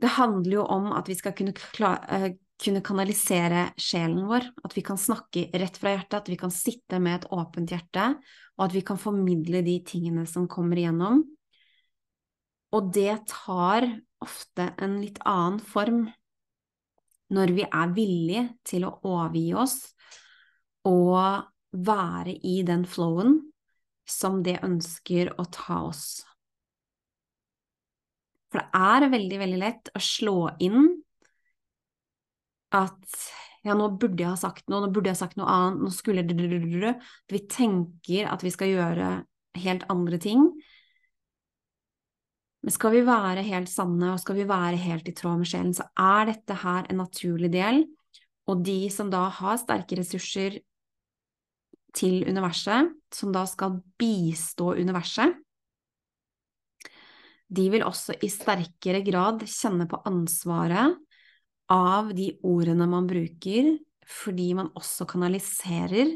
Det 0.00 0.14
handler 0.16 0.56
jo 0.56 0.64
om 0.64 0.88
at 0.96 1.10
vi 1.10 1.18
skal 1.18 1.36
kunne, 1.36 1.52
eh, 2.08 2.32
kunne, 2.64 2.80
kanalisere 2.80 3.66
sjelen 3.76 4.24
vår, 4.26 4.48
at 4.64 4.76
vi 4.76 4.82
kan 4.82 4.96
snakke 4.96 5.50
rett 5.52 5.76
fra 5.76 5.92
hjertet, 5.92 6.22
at 6.22 6.32
vi 6.32 6.40
kan 6.40 6.50
sitte 6.50 6.98
med 6.98 7.20
et 7.20 7.28
åpent 7.30 7.68
hjerte, 7.68 8.16
og 8.56 8.64
at 8.64 8.72
vi 8.72 8.80
kan 8.80 8.96
formidle 8.96 9.62
de 9.62 9.76
tingene 9.84 10.26
som 10.26 10.48
kommer 10.48 10.80
igjennom. 10.80 11.22
Og 12.72 12.92
det 12.94 13.26
tar 13.28 13.84
ofte 14.24 14.72
en 14.80 15.02
litt 15.02 15.20
annen 15.28 15.60
form 15.60 16.06
når 17.32 17.52
vi 17.52 17.64
er 17.68 17.92
villige 17.92 18.48
til 18.64 18.84
å 18.88 18.96
overgi 19.04 19.52
oss 19.56 19.92
og 20.88 21.51
være 21.72 22.36
i 22.44 22.60
den 22.66 22.84
flowen 22.88 23.38
som 24.08 24.42
det 24.44 24.58
ønsker 24.64 25.32
å 25.40 25.46
ta 25.52 25.82
oss. 25.88 26.22
For 28.52 28.60
det 28.60 28.82
er 28.84 29.12
veldig, 29.12 29.38
veldig 29.40 29.60
lett 29.62 29.92
å 29.96 30.02
slå 30.02 30.36
inn 30.60 30.90
at 32.76 33.22
ja, 33.62 33.76
nå 33.78 33.92
burde 33.94 34.24
jeg 34.24 34.32
ha 34.32 34.38
sagt 34.38 34.68
noe, 34.68 34.82
nå 34.82 34.90
burde 34.92 35.08
jeg 35.08 35.16
ha 35.16 35.22
sagt 35.22 35.38
noe 35.38 35.48
annet, 35.48 35.84
nå 35.84 35.92
skulle 35.94 36.24
det 36.26 36.94
Vi 37.30 37.40
tenker 37.48 38.28
at 38.28 38.42
vi 38.42 38.50
skal 38.52 38.72
gjøre 38.72 39.10
helt 39.62 39.84
andre 39.92 40.18
ting, 40.18 40.48
men 42.62 42.74
skal 42.74 42.94
vi 42.94 43.02
være 43.06 43.42
helt 43.42 43.70
sanne, 43.70 44.12
og 44.12 44.20
skal 44.22 44.38
vi 44.38 44.46
være 44.46 44.78
helt 44.78 45.08
i 45.10 45.14
tråd 45.18 45.40
med 45.40 45.50
sjelen, 45.50 45.72
så 45.74 45.88
er 45.98 46.28
dette 46.30 46.58
her 46.62 46.86
en 46.86 47.00
naturlig 47.02 47.50
del. 47.54 47.82
Og 48.50 48.62
de 48.66 48.86
som 48.90 49.10
da 49.10 49.24
har 49.34 49.58
sterke 49.58 49.98
ressurser 49.98 50.60
til 51.96 52.22
universet, 52.28 52.92
som 53.12 53.32
da 53.34 53.44
skal 53.48 53.80
bistå 54.00 54.72
universet, 54.80 55.36
de 57.52 57.68
vil 57.68 57.84
også 57.84 58.16
i 58.24 58.30
sterkere 58.32 59.02
grad 59.04 59.42
kjenne 59.44 59.84
på 59.90 59.98
ansvaret 60.08 60.96
av 61.72 62.12
de 62.16 62.30
ordene 62.48 62.86
man 62.88 63.08
bruker, 63.10 63.74
fordi 64.08 64.52
man 64.56 64.70
også 64.78 65.04
kanaliserer 65.10 66.14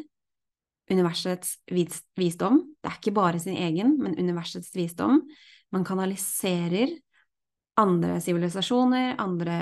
universets 0.90 1.58
visdom. 1.68 2.62
Det 2.80 2.90
er 2.90 2.98
ikke 3.00 3.14
bare 3.16 3.40
sin 3.42 3.58
egen, 3.58 3.96
men 4.00 4.16
universets 4.16 4.72
visdom 4.76 5.20
man 5.74 5.84
kanaliserer 5.84 6.94
andre 7.76 8.20
sivilisasjoner, 8.24 9.16
andre 9.20 9.58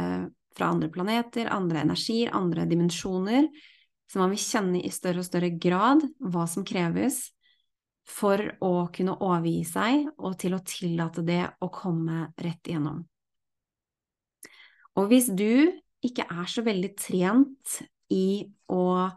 fra 0.54 0.70
andre 0.70 0.90
planeter, 0.94 1.48
andre 1.50 1.82
energier, 1.82 2.30
andre 2.36 2.68
dimensjoner, 2.70 3.48
så 4.10 4.20
man 4.20 4.34
vil 4.34 4.42
kjenne 4.42 4.82
i 4.84 4.92
større 4.92 5.22
og 5.22 5.28
større 5.28 5.50
grad 5.50 6.04
hva 6.20 6.44
som 6.50 6.66
kreves 6.66 7.26
for 8.04 8.40
å 8.60 8.86
kunne 8.92 9.16
overgi 9.24 9.64
seg, 9.64 10.04
og 10.20 10.36
til 10.40 10.56
å 10.56 10.62
tillate 10.66 11.24
det 11.24 11.40
å 11.64 11.70
komme 11.72 12.28
rett 12.36 12.68
igjennom. 12.68 13.00
Og 14.94 15.08
hvis 15.10 15.30
du 15.32 15.72
ikke 16.04 16.26
er 16.28 16.50
så 16.50 16.62
veldig 16.66 16.92
trent 17.00 17.78
i 18.12 18.44
å 18.70 19.08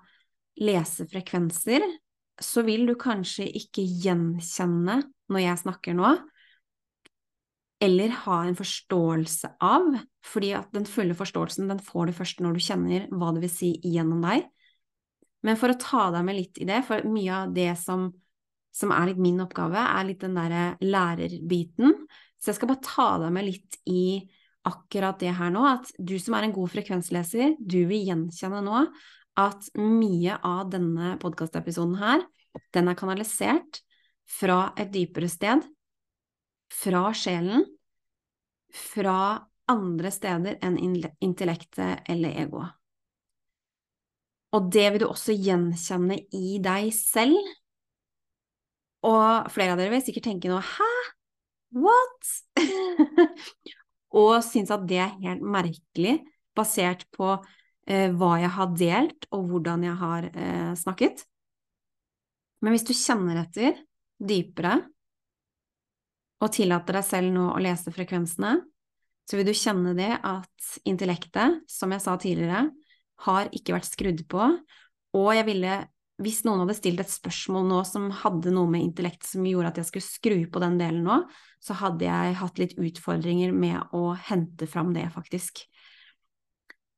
lese 0.64 1.06
frekvenser, 1.12 1.84
så 2.40 2.64
vil 2.66 2.88
du 2.88 2.96
kanskje 2.98 3.48
ikke 3.60 3.84
gjenkjenne 3.84 5.02
når 5.28 5.44
jeg 5.44 5.62
snakker 5.66 5.98
nå, 5.98 6.16
eller 7.84 8.14
ha 8.24 8.40
en 8.48 8.58
forståelse 8.58 9.52
av, 9.62 9.92
fordi 10.26 10.54
at 10.58 10.72
den 10.74 10.88
fulle 10.90 11.14
forståelsen 11.18 11.70
den 11.70 11.82
får 11.84 12.10
du 12.10 12.16
først 12.18 12.40
når 12.42 12.58
du 12.58 12.64
kjenner 12.64 13.06
hva 13.14 13.34
det 13.36 13.44
vil 13.44 13.54
si 13.54 13.74
gjennom 13.86 14.24
deg. 14.26 14.48
Men 15.46 15.60
for 15.60 15.74
å 15.74 15.80
ta 15.80 16.08
deg 16.16 16.26
med 16.26 16.38
litt 16.40 16.62
i 16.62 16.68
det, 16.68 16.82
for 16.88 17.06
mye 17.08 17.44
av 17.44 17.54
det 17.54 17.72
som, 17.80 18.08
som 18.74 18.94
er 18.96 19.12
litt 19.12 19.22
min 19.22 19.44
oppgave, 19.44 19.78
er 19.78 20.08
litt 20.08 20.24
den 20.24 20.38
derre 20.38 20.72
lærerbiten, 20.84 21.94
så 22.38 22.52
jeg 22.52 22.60
skal 22.60 22.72
bare 22.72 22.86
ta 22.86 23.08
deg 23.22 23.34
med 23.34 23.48
litt 23.48 23.78
i 23.90 24.02
akkurat 24.68 25.20
det 25.22 25.34
her 25.38 25.52
nå, 25.54 25.64
at 25.64 25.92
du 25.98 26.18
som 26.20 26.36
er 26.38 26.48
en 26.48 26.56
god 26.56 26.74
frekvensleser, 26.74 27.56
du 27.60 27.80
vil 27.90 28.10
gjenkjenne 28.10 28.62
nå 28.66 28.84
at 29.38 29.70
mye 29.78 30.40
av 30.46 30.72
denne 30.74 31.16
podkastepisoden 31.22 31.98
her, 32.02 32.26
den 32.74 32.90
er 32.90 32.98
kanalisert 32.98 33.82
fra 34.28 34.72
et 34.80 34.90
dypere 34.94 35.30
sted, 35.32 35.62
fra 36.74 37.06
sjelen, 37.16 37.64
fra 38.74 39.20
andre 39.72 40.12
steder 40.12 40.58
enn 40.64 40.80
intellektet 41.24 42.10
eller 42.10 42.42
egoet. 42.44 42.77
Og 44.56 44.70
det 44.72 44.86
vil 44.94 45.04
du 45.04 45.08
også 45.10 45.36
gjenkjenne 45.36 46.20
i 46.36 46.58
deg 46.64 46.92
selv. 46.96 47.38
Og 49.08 49.52
flere 49.54 49.76
av 49.76 49.82
dere 49.82 49.94
vil 49.94 50.04
sikkert 50.06 50.30
tenke 50.30 50.52
nå 50.52 50.60
Hæ? 50.64 50.92
What? 51.78 52.30
og 54.18 54.38
synes 54.46 54.72
at 54.74 54.86
det 54.88 55.02
er 55.04 55.18
helt 55.20 55.44
merkelig, 55.44 56.22
basert 56.56 57.04
på 57.14 57.34
eh, 57.36 58.08
hva 58.16 58.38
jeg 58.42 58.54
har 58.56 58.72
delt, 58.80 59.28
og 59.36 59.50
hvordan 59.52 59.84
jeg 59.86 59.98
har 60.00 60.30
eh, 60.32 60.72
snakket. 60.80 61.26
Men 62.64 62.74
hvis 62.74 62.88
du 62.88 62.96
kjenner 62.98 63.44
etter 63.44 63.84
dypere, 64.18 64.80
og 66.38 66.54
tillater 66.54 67.00
deg 67.00 67.06
selv 67.06 67.34
nå 67.34 67.48
å 67.52 67.62
lese 67.62 67.94
frekvensene, 67.94 68.58
så 69.28 69.38
vil 69.38 69.50
du 69.50 69.58
kjenne 69.58 69.94
det 69.98 70.14
at 70.16 70.74
intellektet, 70.88 71.64
som 71.70 71.92
jeg 71.92 72.04
sa 72.04 72.16
tidligere, 72.22 72.68
har 73.26 73.50
ikke 73.56 73.76
vært 73.76 73.90
skrudd 73.90 74.26
på, 74.30 74.50
og 75.18 75.30
jeg 75.34 75.48
ville 75.48 75.78
hvis 76.24 76.42
noen 76.48 76.64
hadde 76.64 76.74
stilt 76.80 77.02
et 77.04 77.12
spørsmål 77.14 77.68
nå 77.70 77.84
som 77.86 78.08
hadde 78.24 78.50
noe 78.54 78.70
med 78.72 78.82
intellekt 78.82 79.28
som 79.28 79.46
gjorde 79.46 79.70
at 79.70 79.82
jeg 79.82 79.90
skulle 79.92 80.08
skru 80.08 80.38
på 80.50 80.62
den 80.64 80.80
delen 80.80 81.04
nå, 81.06 81.20
så 81.62 81.78
hadde 81.78 82.08
jeg 82.08 82.38
hatt 82.40 82.62
litt 82.62 82.74
utfordringer 82.82 83.54
med 83.54 83.94
å 83.94 84.16
hente 84.30 84.66
fram 84.70 84.96
det, 84.96 85.06
faktisk. 85.14 85.62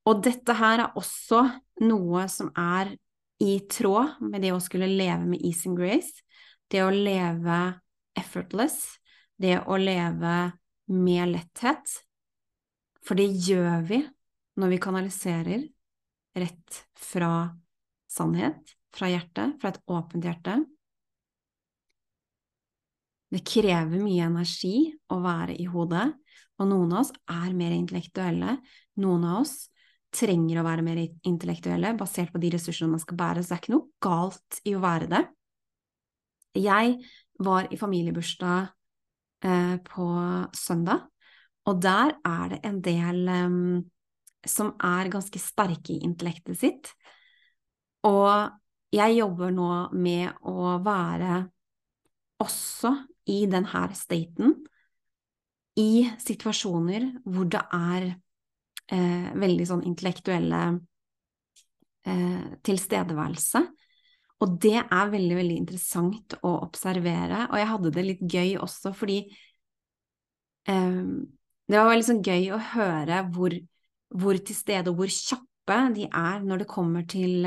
Og 0.08 0.22
dette 0.24 0.56
her 0.56 0.86
er 0.86 0.96
også 0.96 1.42
noe 1.84 2.24
som 2.32 2.48
er 2.56 2.94
i 3.40 3.58
tråd 3.68 4.22
med 4.24 4.40
det 4.44 4.54
å 4.54 4.62
skulle 4.62 4.88
leve 4.88 5.28
med 5.28 5.44
ease 5.44 5.68
and 5.68 5.76
grace, 5.76 6.24
det 6.72 6.80
å 6.84 6.92
leve 6.92 7.60
effortless, 8.16 8.78
det 9.40 9.58
å 9.68 9.76
leve 9.80 10.38
med 10.90 11.34
letthet. 11.34 11.92
For 13.04 13.20
det 13.20 13.28
gjør 13.44 13.84
vi 13.88 14.00
når 14.60 14.74
vi 14.74 14.80
kanaliserer 14.80 15.68
rett 16.38 16.82
fra 16.98 17.50
sannhet, 18.10 18.76
fra 18.94 19.08
hjertet, 19.10 19.56
fra 19.60 19.72
et 19.72 19.80
åpent 19.90 20.26
hjerte. 20.26 20.58
Det 23.30 23.44
krever 23.46 24.02
mye 24.02 24.26
energi 24.26 24.90
å 25.14 25.20
være 25.22 25.54
i 25.62 25.68
hodet, 25.70 26.08
og 26.60 26.68
noen 26.68 26.94
av 26.94 27.04
oss 27.04 27.12
er 27.30 27.52
mer 27.56 27.74
intellektuelle. 27.76 28.56
Noen 29.00 29.26
av 29.28 29.42
oss 29.44 29.54
trenger 30.14 30.60
å 30.60 30.66
være 30.66 30.84
mer 30.84 30.98
intellektuelle 31.28 31.94
basert 31.98 32.32
på 32.34 32.40
de 32.42 32.50
ressursene 32.56 32.90
man 32.90 33.02
skal 33.02 33.18
bære, 33.20 33.44
så 33.44 33.52
det 33.52 33.56
er 33.56 33.62
ikke 33.62 33.76
noe 33.76 34.02
galt 34.02 34.60
i 34.66 34.74
å 34.74 34.82
være 34.82 35.08
det. 35.10 35.22
Jeg 36.58 36.96
var 37.46 37.70
i 37.70 37.78
familiebursdag 37.78 38.72
eh, 39.46 39.76
på 39.86 40.08
søndag. 40.58 41.06
Og 41.70 41.78
der 41.78 42.16
er 42.26 42.50
det 42.50 42.60
en 42.66 42.80
del 42.82 43.28
um, 43.28 43.78
som 44.46 44.72
er 44.82 45.10
ganske 45.12 45.40
sterke 45.42 45.94
i 45.94 46.04
intellektet 46.06 46.58
sitt. 46.60 46.92
Og 48.06 48.50
jeg 48.94 49.18
jobber 49.18 49.52
nå 49.54 49.70
med 49.92 50.32
å 50.48 50.76
være 50.82 51.44
også 52.40 52.94
i 53.30 53.44
denne 53.50 53.84
staten 53.94 54.54
i 55.78 56.06
situasjoner 56.20 57.06
hvor 57.28 57.48
det 57.52 57.60
er 57.76 58.06
eh, 58.10 59.28
veldig 59.38 59.66
sånn 59.68 59.84
intellektuelle 59.86 60.62
eh, 62.08 62.48
tilstedeværelse. 62.66 63.62
Og 64.40 64.56
det 64.64 64.78
er 64.80 65.12
veldig, 65.12 65.36
veldig 65.36 65.58
interessant 65.60 66.38
å 66.40 66.54
observere, 66.64 67.44
og 67.50 67.60
jeg 67.60 67.70
hadde 67.74 67.92
det 67.92 68.06
litt 68.06 68.22
gøy 68.24 68.54
også 68.64 68.94
fordi 68.96 69.18
eh, 70.64 71.02
det 71.70 71.76
var 71.78 71.92
veldig 71.92 72.08
sånn 72.08 72.24
gøy 72.24 72.48
å 72.56 72.62
høre 72.72 73.20
hvor, 73.34 73.54
hvor, 74.10 74.38
til 74.42 74.56
stede 74.56 74.90
og 74.90 75.00
hvor 75.00 75.12
kjappe 75.12 75.78
de 75.94 76.08
er 76.08 76.42
når 76.42 76.64
det 76.64 76.68
kommer 76.70 77.06
til, 77.06 77.46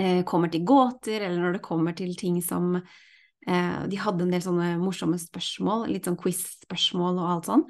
eh, 0.00 0.24
kommer 0.24 0.52
til 0.52 0.64
gåter, 0.64 1.20
eller 1.20 1.40
når 1.42 1.58
det 1.58 1.64
kommer 1.66 1.96
til 1.96 2.16
ting 2.16 2.40
som 2.44 2.78
Eh, 3.48 3.84
de 3.88 3.98
hadde 4.00 4.26
en 4.26 4.34
del 4.34 4.42
sånne 4.44 4.74
morsomme 4.80 5.16
spørsmål, 5.20 5.86
litt 5.88 6.08
sånn 6.08 6.18
quiz-spørsmål 6.20 7.20
og 7.22 7.30
alt 7.34 7.48
sånn. 7.48 7.64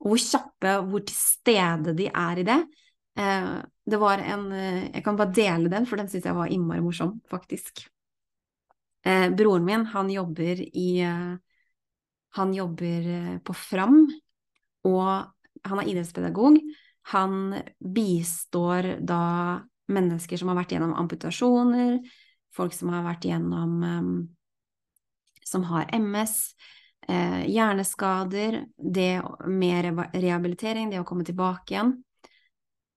Og 0.00 0.12
hvor 0.12 0.22
kjappe, 0.22 0.74
hvor 0.86 1.02
til 1.04 1.16
stede 1.18 1.94
de 1.98 2.06
er 2.08 2.40
i 2.40 2.46
det. 2.46 2.58
Eh, 3.18 3.54
det 3.90 3.98
var 4.00 4.22
en 4.22 4.44
eh, 4.54 4.84
Jeg 4.94 5.04
kan 5.04 5.18
bare 5.18 5.34
dele 5.34 5.72
den, 5.72 5.88
for 5.88 6.00
den 6.00 6.10
syns 6.10 6.28
jeg 6.28 6.38
var 6.38 6.52
innmari 6.52 6.84
morsom, 6.84 7.18
faktisk. 7.30 7.86
Broren 9.00 9.64
min, 9.64 9.86
han 9.94 10.10
jobber 10.12 10.58
i 10.60 11.00
Han 12.36 12.50
jobber 12.52 13.38
på 13.40 13.54
Fram, 13.56 14.02
og 14.84 15.39
han 15.66 15.82
er 15.82 15.90
idrettspedagog. 15.92 16.58
Han 17.14 17.54
bistår 17.80 18.96
da 19.06 19.22
mennesker 19.90 20.38
som 20.38 20.52
har 20.52 20.60
vært 20.60 20.76
gjennom 20.76 20.94
amputasjoner, 21.00 21.96
folk 22.54 22.74
som 22.76 22.92
har 22.94 23.06
vært 23.06 23.26
gjennom 23.26 24.28
som 25.50 25.64
har 25.66 25.88
MS, 25.92 26.54
eh, 27.08 27.42
hjerneskader, 27.50 28.64
det 28.76 29.22
med 29.46 29.90
rehabilitering, 30.14 30.90
det 30.90 31.00
å 31.00 31.06
komme 31.08 31.26
tilbake 31.26 31.74
igjen. 31.74 31.94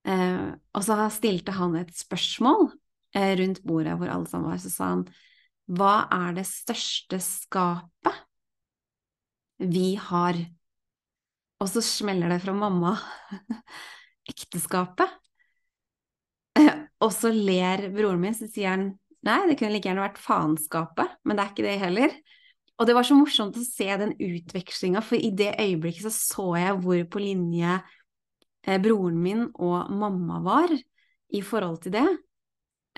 Eh, 0.06 0.52
og 0.76 0.84
så 0.84 0.98
stilte 1.10 1.54
han 1.56 1.76
et 1.80 1.94
spørsmål 1.96 2.68
eh, 3.16 3.32
rundt 3.40 3.62
bordet 3.64 3.96
hvor 3.98 4.12
alle 4.12 4.28
sammen 4.28 4.52
var, 4.52 4.60
så 4.62 4.70
sa 4.72 4.90
han 4.92 5.06
hva 5.64 5.94
er 6.12 6.34
det 6.36 6.44
største 6.44 7.18
skapet 7.24 8.18
vi 9.64 9.94
har? 9.96 10.36
Og 11.62 11.70
så 11.70 11.82
smeller 11.84 12.32
det 12.32 12.40
fra 12.42 12.54
mamma. 12.56 12.96
Ekteskapet. 14.30 15.20
og 17.04 17.10
så 17.12 17.32
ler 17.34 17.88
broren 17.94 18.22
min, 18.22 18.36
så 18.36 18.48
sier 18.48 18.74
han 18.74 18.86
nei, 19.24 19.40
det 19.48 19.56
kunne 19.58 19.72
like 19.74 19.88
gjerne 19.88 20.04
vært 20.04 20.20
faenskapet, 20.20 21.18
men 21.24 21.36
det 21.36 21.44
er 21.44 21.52
ikke 21.52 21.66
det 21.66 21.76
heller. 21.80 22.16
Og 22.74 22.88
det 22.88 22.96
var 22.96 23.06
så 23.06 23.16
morsomt 23.16 23.56
å 23.58 23.64
se 23.64 23.86
den 24.00 24.14
utvekslinga, 24.18 25.02
for 25.04 25.18
i 25.18 25.30
det 25.36 25.52
øyeblikket 25.62 26.08
så 26.08 26.12
så 26.14 26.46
jeg 26.58 26.78
hvor 26.82 27.04
på 27.10 27.22
linje 27.22 27.78
eh, 28.66 28.80
broren 28.82 29.20
min 29.22 29.46
og 29.54 29.92
mamma 29.94 30.40
var 30.44 30.74
i 30.74 31.42
forhold 31.42 31.80
til 31.84 31.94
det. 31.94 32.06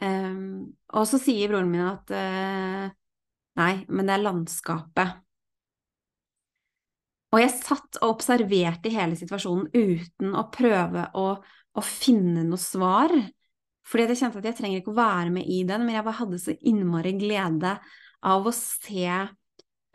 Um, 0.02 0.76
og 0.92 1.06
så 1.08 1.20
sier 1.20 1.48
broren 1.48 1.70
min 1.72 1.84
at 1.86 2.10
uh, 2.12 2.88
nei, 3.56 3.72
men 3.88 4.08
det 4.08 4.16
er 4.16 4.24
landskapet. 4.24 5.22
Og 7.34 7.42
jeg 7.42 7.52
satt 7.56 7.98
og 8.00 8.14
observerte 8.14 8.92
hele 8.94 9.18
situasjonen 9.18 9.68
uten 9.74 10.36
å 10.38 10.46
prøve 10.52 11.08
å, 11.18 11.26
å 11.36 11.84
finne 11.84 12.44
noe 12.46 12.60
svar. 12.60 13.12
Fordi 13.86 14.06
jeg 14.06 14.20
kjente 14.22 14.40
at 14.40 14.48
jeg 14.50 14.58
trenger 14.60 14.82
ikke 14.82 14.94
å 14.94 14.98
være 14.98 15.32
med 15.34 15.50
i 15.50 15.62
den, 15.66 15.84
men 15.86 15.98
jeg 15.98 16.06
bare 16.06 16.20
hadde 16.20 16.42
så 16.42 16.54
innmari 16.66 17.14
glede 17.18 17.76
av 18.26 18.46
å 18.46 18.54
se 18.54 19.10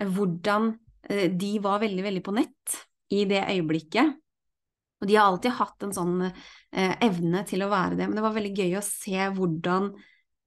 hvordan 0.01 0.71
eh, 1.09 1.27
de 1.31 1.55
var 1.63 1.81
veldig, 1.83 2.03
veldig 2.05 2.23
på 2.25 2.35
nett 2.35 2.77
i 3.11 3.25
det 3.27 3.41
øyeblikket. 3.43 4.17
Og 5.01 5.09
de 5.09 5.17
har 5.17 5.31
alltid 5.31 5.57
hatt 5.57 5.87
en 5.87 5.95
sånn 5.95 6.17
eh, 6.27 6.93
evne 7.03 7.43
til 7.49 7.65
å 7.65 7.71
være 7.71 7.97
det, 7.97 8.07
men 8.07 8.19
det 8.19 8.25
var 8.25 8.35
veldig 8.37 8.53
gøy 8.59 8.77
å 8.77 8.85
se 8.85 9.27
hvordan 9.35 9.89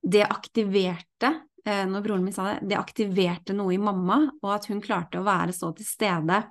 det 0.04 0.24
aktiverte 0.28 1.32
eh, 1.66 1.84
når 1.90 2.04
broren 2.04 2.26
min 2.26 2.36
sa 2.36 2.52
det, 2.52 2.70
det 2.70 2.78
aktiverte 2.78 3.56
noe 3.56 3.74
i 3.74 3.80
mamma, 3.82 4.20
og 4.44 4.52
at 4.54 4.68
hun 4.70 4.82
klarte 4.84 5.20
å 5.20 5.26
være 5.26 5.54
så 5.56 5.72
til 5.76 5.88
stede. 5.88 6.44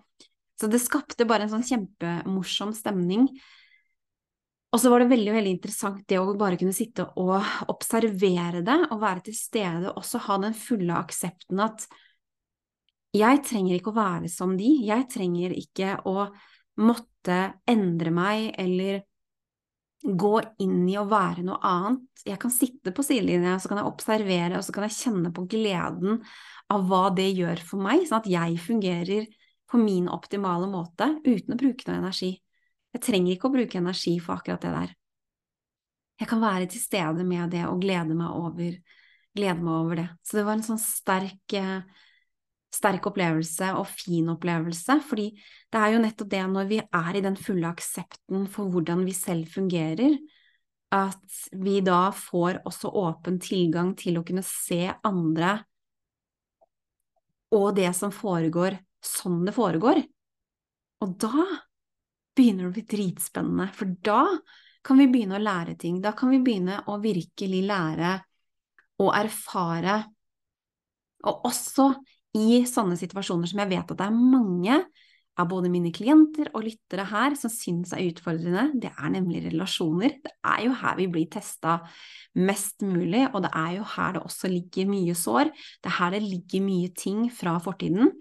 Så 0.60 0.70
det 0.70 0.82
skapte 0.84 1.28
bare 1.28 1.48
en 1.48 1.54
sånn 1.56 1.66
kjempemorsom 1.66 2.74
stemning. 2.78 3.28
Og 4.74 4.82
så 4.82 4.90
var 4.90 5.04
det 5.04 5.12
veldig 5.12 5.34
veldig 5.36 5.52
interessant 5.54 6.06
det 6.10 6.18
å 6.18 6.34
bare 6.38 6.58
kunne 6.58 6.74
sitte 6.74 7.06
og 7.22 7.36
observere 7.70 8.64
det, 8.66 8.80
og 8.90 9.04
være 9.04 9.28
til 9.28 9.38
stede, 9.38 9.92
og 9.92 10.02
også 10.02 10.24
ha 10.28 10.40
den 10.48 10.58
fulle 10.58 10.98
aksepten 10.98 11.62
at 11.62 11.86
jeg 13.14 13.44
trenger 13.46 13.78
ikke 13.78 13.92
å 13.92 14.00
være 14.00 14.30
som 14.34 14.56
de, 14.58 14.72
jeg 14.88 15.06
trenger 15.14 15.54
ikke 15.54 16.00
å 16.10 16.26
måtte 16.82 17.42
endre 17.70 18.14
meg 18.14 18.48
eller 18.58 19.04
gå 20.04 20.34
inn 20.66 20.82
i 20.90 20.98
å 21.00 21.06
være 21.08 21.46
noe 21.46 21.60
annet. 21.64 22.24
Jeg 22.26 22.40
kan 22.42 22.52
sitte 22.52 22.92
på 22.96 23.06
sidelinja, 23.06 23.60
så 23.62 23.70
kan 23.70 23.80
jeg 23.80 23.92
observere, 23.92 24.58
og 24.58 24.66
så 24.66 24.74
kan 24.76 24.88
jeg 24.88 24.98
kjenne 24.98 25.32
på 25.36 25.46
gleden 25.54 26.24
av 26.74 26.90
hva 26.90 27.06
det 27.14 27.30
gjør 27.30 27.62
for 27.64 27.84
meg, 27.86 28.08
sånn 28.10 28.24
at 28.24 28.32
jeg 28.34 28.58
fungerer 28.66 29.30
på 29.74 29.82
min 29.82 30.06
optimale 30.12 30.68
måte 30.70 31.08
uten 31.26 31.56
å 31.56 31.58
bruke 31.58 31.88
noe 31.88 31.98
energi. 31.98 32.36
Jeg 32.94 33.02
trenger 33.02 33.34
ikke 33.34 33.50
å 33.50 33.56
bruke 33.56 33.80
energi 33.80 34.20
for 34.22 34.38
akkurat 34.38 34.62
det 34.62 34.74
der. 34.76 34.92
Jeg 36.22 36.30
kan 36.30 36.44
være 36.44 36.70
til 36.70 36.84
stede 36.84 37.26
med 37.26 37.50
det 37.56 37.64
og 37.66 37.82
glede 37.82 38.14
meg 38.14 38.38
over, 38.38 38.76
glede 39.34 39.66
meg 39.66 39.74
over 39.74 40.02
det. 40.04 40.08
Så 40.22 40.38
det 40.38 40.46
var 40.46 40.60
en 40.60 40.68
sånn 40.68 40.82
sterk 40.82 41.58
eh, 41.58 42.04
sterk 42.74 43.10
opplevelse 43.10 43.72
og 43.78 43.90
fin 43.90 44.30
opplevelse, 44.34 45.00
fordi 45.06 45.28
det 45.74 45.82
er 45.82 45.94
jo 45.94 46.06
nettopp 46.06 46.30
det 46.32 46.46
når 46.54 46.70
vi 46.70 46.80
er 46.84 47.18
i 47.18 47.26
den 47.26 47.38
fulle 47.38 47.70
aksepten 47.70 48.48
for 48.54 48.70
hvordan 48.74 49.04
vi 49.06 49.14
selv 49.18 49.50
fungerer, 49.54 50.18
at 50.94 51.44
vi 51.58 51.80
da 51.86 52.08
får 52.14 52.62
også 52.70 52.94
åpen 53.02 53.40
tilgang 53.42 53.94
til 53.98 54.20
å 54.20 54.26
kunne 54.26 54.46
se 54.46 54.86
andre 55.06 55.60
og 57.54 57.76
det 57.78 57.92
som 57.98 58.14
foregår, 58.14 58.80
sånn 59.04 59.44
det 59.48 59.54
foregår. 59.56 60.02
Og 61.04 61.16
da 61.20 61.46
begynner 62.34 62.66
det 62.66 62.72
å 62.72 62.76
bli 62.76 62.86
dritspennende, 62.96 63.68
for 63.76 63.92
da 64.06 64.24
kan 64.84 65.00
vi 65.00 65.08
begynne 65.12 65.38
å 65.38 65.44
lære 65.44 65.78
ting. 65.80 66.00
Da 66.04 66.14
kan 66.18 66.32
vi 66.34 66.42
begynne 66.44 66.82
å 66.92 66.98
virkelig 67.04 67.62
lære 67.68 68.16
og 69.04 69.14
erfare, 69.16 70.02
og 71.24 71.48
også 71.48 71.94
i 72.38 72.64
sånne 72.68 72.98
situasjoner 73.00 73.50
som 73.50 73.62
jeg 73.62 73.72
vet 73.72 73.92
at 73.94 74.00
det 74.00 74.06
er 74.08 74.18
mange 74.18 74.80
av 75.40 75.48
både 75.50 75.70
mine 75.74 75.90
klienter 75.94 76.52
og 76.54 76.66
lyttere 76.68 77.06
her 77.10 77.34
som 77.40 77.50
syns 77.50 77.94
er 77.96 78.04
utfordrende, 78.06 78.68
det 78.82 78.92
er 78.92 79.14
nemlig 79.16 79.42
relasjoner. 79.48 80.20
Det 80.22 80.34
er 80.46 80.66
jo 80.68 80.76
her 80.78 81.00
vi 81.00 81.08
blir 81.16 81.30
testa 81.34 81.80
mest 82.38 82.86
mulig, 82.86 83.26
og 83.32 83.42
det 83.46 83.54
er 83.58 83.72
jo 83.80 83.88
her 83.96 84.14
det 84.18 84.24
også 84.28 84.52
ligger 84.52 84.92
mye 84.92 85.16
sår. 85.18 85.50
Det 85.82 85.90
er 85.90 85.98
her 85.98 86.14
det 86.14 86.22
ligger 86.26 86.66
mye 86.68 86.94
ting 86.98 87.26
fra 87.34 87.56
fortiden. 87.64 88.14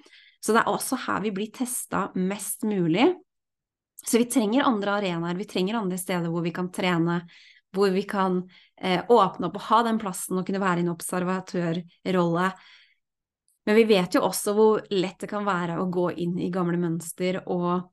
Så 0.42 0.54
det 0.54 0.64
er 0.64 0.72
også 0.72 0.98
her 1.04 1.22
vi 1.22 1.32
blir 1.34 1.52
testa 1.54 2.08
mest 2.18 2.66
mulig. 2.66 3.06
Så 4.02 4.18
vi 4.18 4.26
trenger 4.26 4.66
andre 4.66 4.98
arenaer, 4.98 5.38
vi 5.38 5.46
trenger 5.46 5.78
andre 5.78 5.98
steder 6.00 6.32
hvor 6.32 6.42
vi 6.42 6.50
kan 6.54 6.72
trene, 6.74 7.20
hvor 7.72 7.92
vi 7.94 8.02
kan 8.08 8.40
eh, 8.76 9.04
åpne 9.06 9.48
opp 9.48 9.60
og 9.60 9.66
ha 9.68 9.82
den 9.86 10.00
plassen 10.02 10.40
og 10.40 10.46
kunne 10.48 10.62
være 10.62 10.82
i 10.82 10.86
en 10.86 10.94
observatørrolle 10.96 12.48
men 13.64 13.78
vi 13.78 13.84
vet 13.86 14.16
jo 14.16 14.24
også 14.26 14.54
hvor 14.56 14.86
lett 14.90 15.20
det 15.22 15.30
kan 15.30 15.46
være 15.46 15.78
å 15.78 15.88
gå 15.92 16.08
inn 16.24 16.34
i 16.42 16.50
gamle 16.54 16.78
mønster 16.82 17.38
og, 17.44 17.84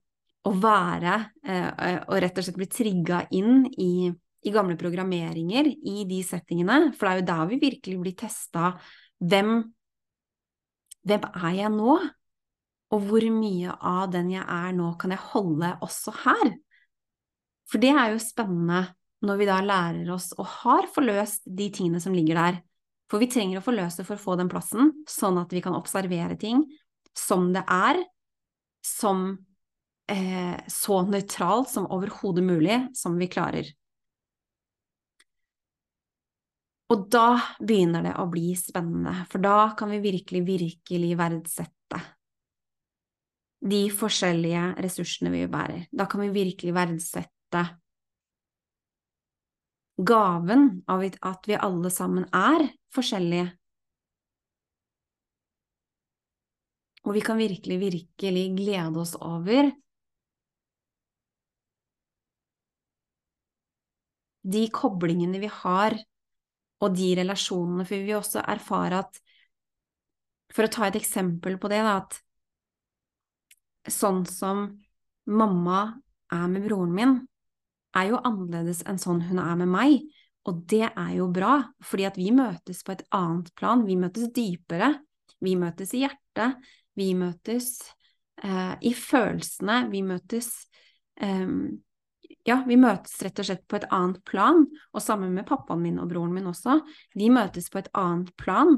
og 0.50 0.62
være 0.64 1.18
eh, 1.45 2.00
Og 2.08 2.16
rett 2.24 2.39
og 2.39 2.47
slett 2.47 2.58
bli 2.58 2.70
trigga 2.74 3.22
inn 3.38 3.68
i, 3.78 4.10
i, 4.10 4.54
gamle 4.54 4.78
programmeringer 4.80 5.70
i 5.70 6.06
de 6.10 6.24
settingene. 6.26 6.89
For 6.97 7.06
det 7.06 7.12
er 7.12 7.22
jo 7.22 7.28
da 7.30 7.39
vi 7.52 7.62
virkelig 7.62 8.00
blir 8.02 8.18
testa. 8.18 8.72
Hvem, 9.22 9.60
hvem 11.06 11.30
er 11.30 11.54
jeg 11.60 11.74
nå? 11.76 12.00
Og 12.96 13.04
hvor 13.06 13.26
mye 13.34 13.74
av 13.86 14.10
den 14.14 14.32
jeg 14.34 14.44
er 14.44 14.72
nå, 14.74 14.94
kan 15.02 15.14
jeg 15.14 15.22
holde 15.32 15.76
også 15.86 16.14
her? 16.24 16.56
For 17.70 17.82
det 17.82 17.92
er 17.94 18.16
jo 18.16 18.24
spennende 18.24 18.88
når 19.26 19.42
vi 19.42 19.48
da 19.50 19.60
lærer 19.62 20.10
oss 20.14 20.32
og 20.40 20.48
har 20.64 20.88
forløst 20.94 21.44
de 21.46 21.68
tingene 21.76 22.00
som 22.02 22.16
ligger 22.16 22.40
der, 22.40 22.62
for 23.10 23.22
vi 23.22 23.30
trenger 23.30 23.60
å 23.60 23.66
forløse 23.66 24.06
for 24.06 24.16
å 24.16 24.22
få 24.22 24.38
den 24.40 24.50
plassen, 24.52 24.94
sånn 25.10 25.38
at 25.42 25.54
vi 25.54 25.62
kan 25.66 25.78
observere 25.78 26.38
ting 26.40 26.64
som 27.18 27.50
det 27.54 27.66
er, 27.74 28.00
som 28.86 29.32
eh, 30.10 30.56
så 30.72 31.02
nøytralt 31.10 31.72
som 31.74 31.90
overhodet 31.92 32.46
mulig, 32.46 32.80
som 32.98 33.18
vi 33.20 33.30
klarer. 33.32 33.70
Og 36.90 37.04
da 37.14 37.36
begynner 37.62 38.08
det 38.08 38.16
å 38.18 38.30
bli 38.32 38.54
spennende, 38.58 39.26
for 39.30 39.42
da 39.44 39.74
kan 39.78 39.92
vi 39.94 40.00
virkelig, 40.06 40.42
virkelig 40.48 41.12
verdsette 41.20 41.79
de 43.60 43.82
forskjellige 43.91 44.64
ressursene 44.80 45.32
vi 45.34 45.45
bærer. 45.51 45.88
Da 45.91 46.07
kan 46.07 46.24
vi 46.24 46.32
virkelig 46.36 46.74
verdsette 46.76 47.64
gaven 49.99 50.70
av 50.88 51.03
at 51.03 51.47
vi 51.49 51.57
alle 51.60 51.91
sammen 51.91 52.28
er 52.32 52.70
forskjellige. 52.95 53.49
Og 57.07 57.16
vi 57.16 57.24
kan 57.26 57.39
virkelig, 57.39 57.80
virkelig 57.80 58.45
glede 58.55 59.01
oss 59.01 59.16
over 59.20 59.72
de 64.49 64.64
koblingene 64.74 65.39
vi 65.41 65.49
har, 65.51 65.95
og 66.80 66.95
de 66.95 67.10
relasjonene, 67.20 67.84
for 67.84 67.97
vi 67.97 68.07
vil 68.07 68.22
også 68.22 68.45
erfare 68.47 69.03
at 69.03 69.26
For 70.49 70.66
å 70.66 70.72
ta 70.74 70.88
et 70.88 70.95
eksempel 70.97 71.60
på 71.62 71.70
det, 71.70 71.78
da, 71.86 71.99
at 72.01 72.16
sånn 73.88 74.24
som 74.28 74.68
mamma 75.30 75.82
er 76.34 76.48
med 76.52 76.66
broren 76.66 76.96
min, 76.96 77.18
er 77.98 78.12
jo 78.12 78.22
annerledes 78.22 78.84
enn 78.88 79.00
sånn 79.02 79.24
hun 79.30 79.42
er 79.42 79.60
med 79.60 79.72
meg. 79.72 80.00
Og 80.48 80.64
det 80.72 80.88
er 80.88 81.12
jo 81.18 81.28
bra, 81.34 81.60
fordi 81.86 82.08
at 82.08 82.18
vi 82.18 82.32
møtes 82.34 82.82
på 82.86 82.96
et 82.96 83.04
annet 83.16 83.52
plan, 83.60 83.84
vi 83.86 83.98
møtes 84.00 84.32
dypere. 84.34 84.96
Vi 85.44 85.54
møtes 85.56 85.94
i 85.96 86.04
hjertet, 86.04 86.58
vi 87.00 87.14
møtes 87.16 87.70
eh, 88.44 88.74
i 88.84 88.92
følelsene, 88.96 89.86
vi 89.92 90.02
møtes 90.04 90.50
eh, 91.24 91.48
ja, 92.48 92.62
vi 92.68 92.78
møtes 92.80 93.18
rett 93.24 93.40
og 93.42 93.48
slett 93.48 93.66
på 93.70 93.78
et 93.80 93.88
annet 93.94 94.20
plan, 94.28 94.66
og 94.94 95.04
sammen 95.04 95.34
med 95.36 95.48
pappaen 95.48 95.84
min 95.84 96.00
og 96.02 96.10
broren 96.12 96.34
min 96.36 96.50
også. 96.50 96.80
De 97.16 97.30
møtes 97.34 97.70
på 97.72 97.82
et 97.82 97.92
annet 97.98 98.32
plan, 98.40 98.76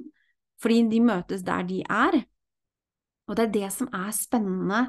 fordi 0.61 0.83
de 0.91 1.01
møtes 1.05 1.45
der 1.47 1.65
de 1.69 1.81
er. 1.85 2.21
Og 3.31 3.37
det 3.39 3.47
er 3.47 3.53
det 3.55 3.71
som 3.71 3.87
er 3.95 4.11
spennende, 4.11 4.83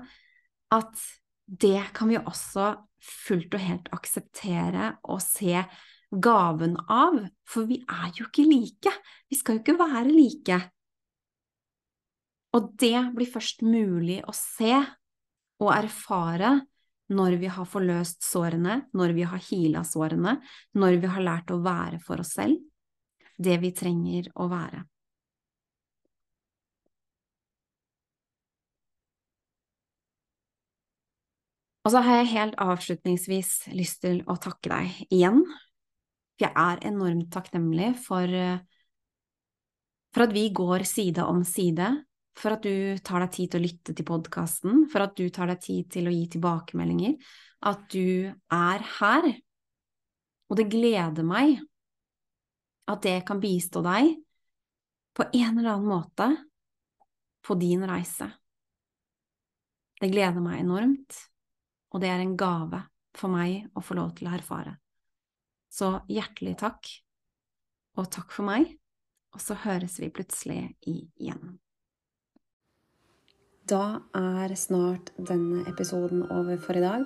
at 0.74 1.03
det 1.47 1.93
kan 1.95 2.11
vi 2.11 2.18
også 2.18 2.72
fullt 3.03 3.55
og 3.55 3.62
helt 3.62 3.88
akseptere 3.95 4.97
og 5.07 5.22
se 5.22 5.62
gaven 6.12 6.74
av, 6.90 7.20
for 7.49 7.70
vi 7.70 7.78
er 7.86 8.11
jo 8.18 8.26
ikke 8.26 8.45
like. 8.49 8.93
Vi 9.30 9.38
skal 9.38 9.57
jo 9.57 9.62
ikke 9.62 9.78
være 9.78 10.11
like. 10.11 10.59
Og 12.53 12.74
det 12.82 12.99
blir 13.14 13.30
først 13.30 13.62
mulig 13.64 14.18
å 14.28 14.34
se 14.36 14.74
og 15.62 15.70
erfare 15.72 16.59
når 17.12 17.38
vi 17.40 17.49
har 17.53 17.68
forløst 17.68 18.24
sårene, 18.26 18.82
når 18.97 19.14
vi 19.16 19.24
har 19.28 19.40
heala 19.51 19.82
sårene, 19.86 20.36
når 20.74 20.99
vi 21.01 21.14
har 21.14 21.24
lært 21.24 21.53
å 21.55 21.62
være 21.62 22.01
for 22.03 22.24
oss 22.24 22.34
selv 22.40 22.59
det 23.43 23.59
vi 23.62 23.72
trenger 23.74 24.28
å 24.38 24.49
være. 24.51 24.82
Og 31.83 31.91
så 31.91 32.03
har 32.05 32.20
jeg 32.20 32.33
helt 32.37 32.59
avslutningsvis 32.62 33.51
lyst 33.74 34.03
til 34.05 34.20
å 34.30 34.37
takke 34.41 34.70
deg 34.70 35.01
igjen. 35.11 35.43
For 36.37 36.47
jeg 36.47 36.55
er 36.55 36.87
enormt 36.89 37.33
takknemlig 37.35 37.91
for, 38.05 38.37
for 40.14 40.26
at 40.26 40.35
vi 40.35 40.47
går 40.55 40.87
side 40.89 41.26
om 41.26 41.43
side 41.47 41.91
for 42.39 42.57
at 42.57 42.64
du 42.64 42.99
tar 43.05 43.24
deg 43.24 43.33
tid 43.35 43.53
til 43.53 43.61
å 43.61 43.66
lytte 43.66 43.95
til 43.97 44.07
podkasten, 44.09 44.85
for 44.91 45.05
at 45.05 45.16
du 45.18 45.26
tar 45.35 45.51
deg 45.53 45.61
tid 45.62 45.89
til 45.93 46.09
å 46.09 46.14
gi 46.14 46.22
tilbakemeldinger, 46.33 47.16
at 47.68 47.83
du 47.93 48.30
er 48.30 48.87
her. 48.99 49.28
Og 50.49 50.59
det 50.59 50.70
gleder 50.72 51.26
meg 51.26 51.59
at 52.91 53.05
det 53.05 53.18
kan 53.28 53.41
bistå 53.41 53.83
deg 53.85 54.14
på 55.16 55.26
en 55.28 55.59
eller 55.59 55.74
annen 55.74 55.91
måte 55.93 56.28
på 57.45 57.57
din 57.61 57.85
reise. 57.89 58.30
Det 60.01 60.11
gleder 60.11 60.43
meg 60.43 60.64
enormt, 60.64 61.18
og 61.93 62.03
det 62.03 62.11
er 62.11 62.20
en 62.24 62.36
gave 62.40 62.80
for 63.16 63.28
meg 63.32 63.68
å 63.76 63.80
få 63.84 63.95
lov 63.99 64.11
til 64.16 64.28
å 64.28 64.36
erfare. 64.36 64.72
Så 65.72 65.88
hjertelig 66.12 66.57
takk, 66.61 66.88
og 68.01 68.07
takk 68.12 68.32
for 68.32 68.45
meg, 68.49 68.62
og 69.32 69.40
så 69.40 69.55
høres 69.64 69.95
vi 70.01 70.12
plutselig 70.12 70.76
igjen. 70.88 71.59
Da 73.68 74.01
er 74.18 74.55
snart 74.59 75.12
denne 75.16 75.62
episoden 75.70 76.22
over 76.34 76.57
for 76.61 76.76
i 76.76 76.80
dag. 76.82 77.05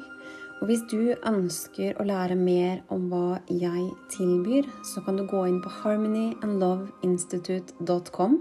Og 0.56 0.64
hvis 0.70 0.80
du 0.88 1.12
ønsker 1.28 2.00
å 2.00 2.04
lære 2.08 2.36
mer 2.40 2.80
om 2.94 3.02
hva 3.12 3.36
jeg 3.52 3.92
tilbyr, 4.14 4.64
så 4.88 5.04
kan 5.04 5.16
du 5.20 5.24
gå 5.28 5.40
inn 5.50 5.60
på 5.62 5.68
harmonyandloveinstitute.com, 5.82 8.32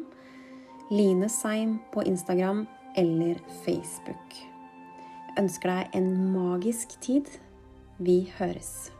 Line 0.95 1.27
Seim 1.33 1.71
på 1.91 1.99
Instagram 2.07 2.59
eller 2.95 3.35
Facebook. 3.65 4.54
Ønsker 5.35 5.71
deg 5.71 5.95
en 5.99 6.11
magisk 6.31 6.95
tid. 7.03 7.27
Vi 7.99 8.21
høres. 8.37 8.94